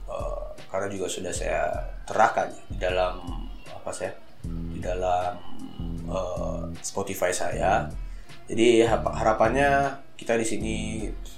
Uh, 0.09 0.51
karena 0.73 0.89
juga 0.89 1.07
sudah 1.13 1.33
saya 1.33 1.69
terahkan 2.09 2.49
ya, 2.49 2.63
di 2.69 2.79
dalam 2.81 3.15
apa 3.69 3.93
saya 3.93 4.13
di 4.45 4.81
dalam 4.81 5.37
uh, 6.09 6.65
Spotify 6.81 7.29
saya. 7.31 7.87
Jadi 8.49 8.83
harapannya 8.89 10.01
kita 10.23 10.39
di 10.39 10.47
sini 10.47 10.75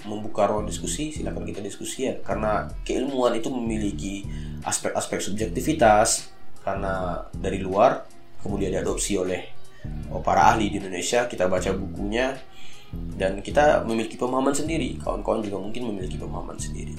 membuka 0.05 0.45
ruang 0.45 0.69
diskusi, 0.69 1.09
silakan 1.09 1.49
kita 1.49 1.65
diskusi 1.65 2.05
ya. 2.05 2.21
Karena 2.21 2.69
keilmuan 2.85 3.33
itu 3.33 3.49
memiliki 3.49 4.29
aspek-aspek 4.61 5.25
subjektivitas 5.25 6.29
karena 6.61 7.25
dari 7.33 7.65
luar 7.65 8.05
kemudian 8.45 8.77
diadopsi 8.77 9.17
oleh 9.17 9.41
para 10.21 10.53
ahli 10.53 10.69
di 10.69 10.77
Indonesia. 10.77 11.25
Kita 11.25 11.49
baca 11.49 11.73
bukunya 11.73 12.37
dan 13.17 13.41
kita 13.41 13.83
memiliki 13.89 14.21
pemahaman 14.21 14.53
sendiri. 14.53 15.01
Kawan-kawan 15.01 15.41
juga 15.41 15.59
mungkin 15.59 15.89
memiliki 15.89 16.21
pemahaman 16.21 16.61
sendiri. 16.61 16.95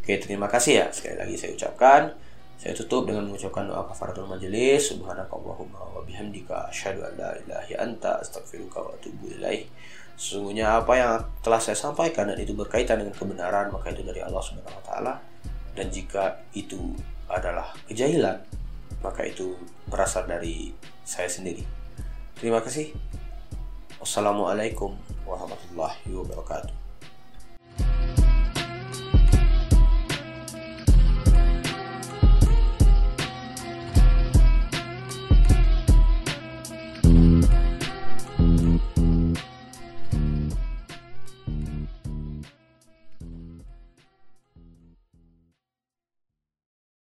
Oke, 0.00 0.16
terima 0.16 0.48
kasih 0.48 0.72
ya. 0.80 0.86
Sekali 0.90 1.20
lagi 1.20 1.36
saya 1.36 1.52
ucapkan. 1.54 2.16
Saya 2.60 2.76
tutup 2.76 3.08
dengan 3.08 3.24
mengucapkan 3.24 3.64
doa 3.68 3.88
kafaratul 3.88 4.28
majelis. 4.28 4.92
Subhanakallahumma 4.92 5.96
wa 5.96 6.00
bihamdika 6.04 6.68
asyhadu 6.68 7.04
an 7.08 7.12
la 7.16 7.30
ilaha 7.40 7.74
anta 7.80 8.20
astaghfiruka 8.20 8.84
wa 8.84 8.92
atubu 8.96 9.32
ilaih. 9.32 9.64
Sesungguhnya 10.20 10.84
apa 10.84 10.92
yang 11.00 11.12
telah 11.40 11.56
saya 11.56 11.72
sampaikan 11.72 12.28
dan 12.28 12.36
itu 12.36 12.52
berkaitan 12.52 13.00
dengan 13.00 13.16
kebenaran 13.16 13.72
maka 13.72 13.88
itu 13.88 14.04
dari 14.04 14.20
Allah 14.20 14.44
Subhanahu 14.44 14.76
wa 14.76 14.84
taala 14.84 15.14
dan 15.72 15.88
jika 15.88 16.44
itu 16.52 16.92
adalah 17.24 17.72
kejahilan 17.88 18.36
maka 19.00 19.24
itu 19.24 19.56
berasal 19.88 20.28
dari 20.28 20.76
saya 21.08 21.24
sendiri. 21.24 21.64
Terima 22.36 22.60
kasih. 22.60 22.92
Wassalamualaikum 23.96 24.92
warahmatullahi 25.24 26.12
wabarakatuh. 26.12 26.76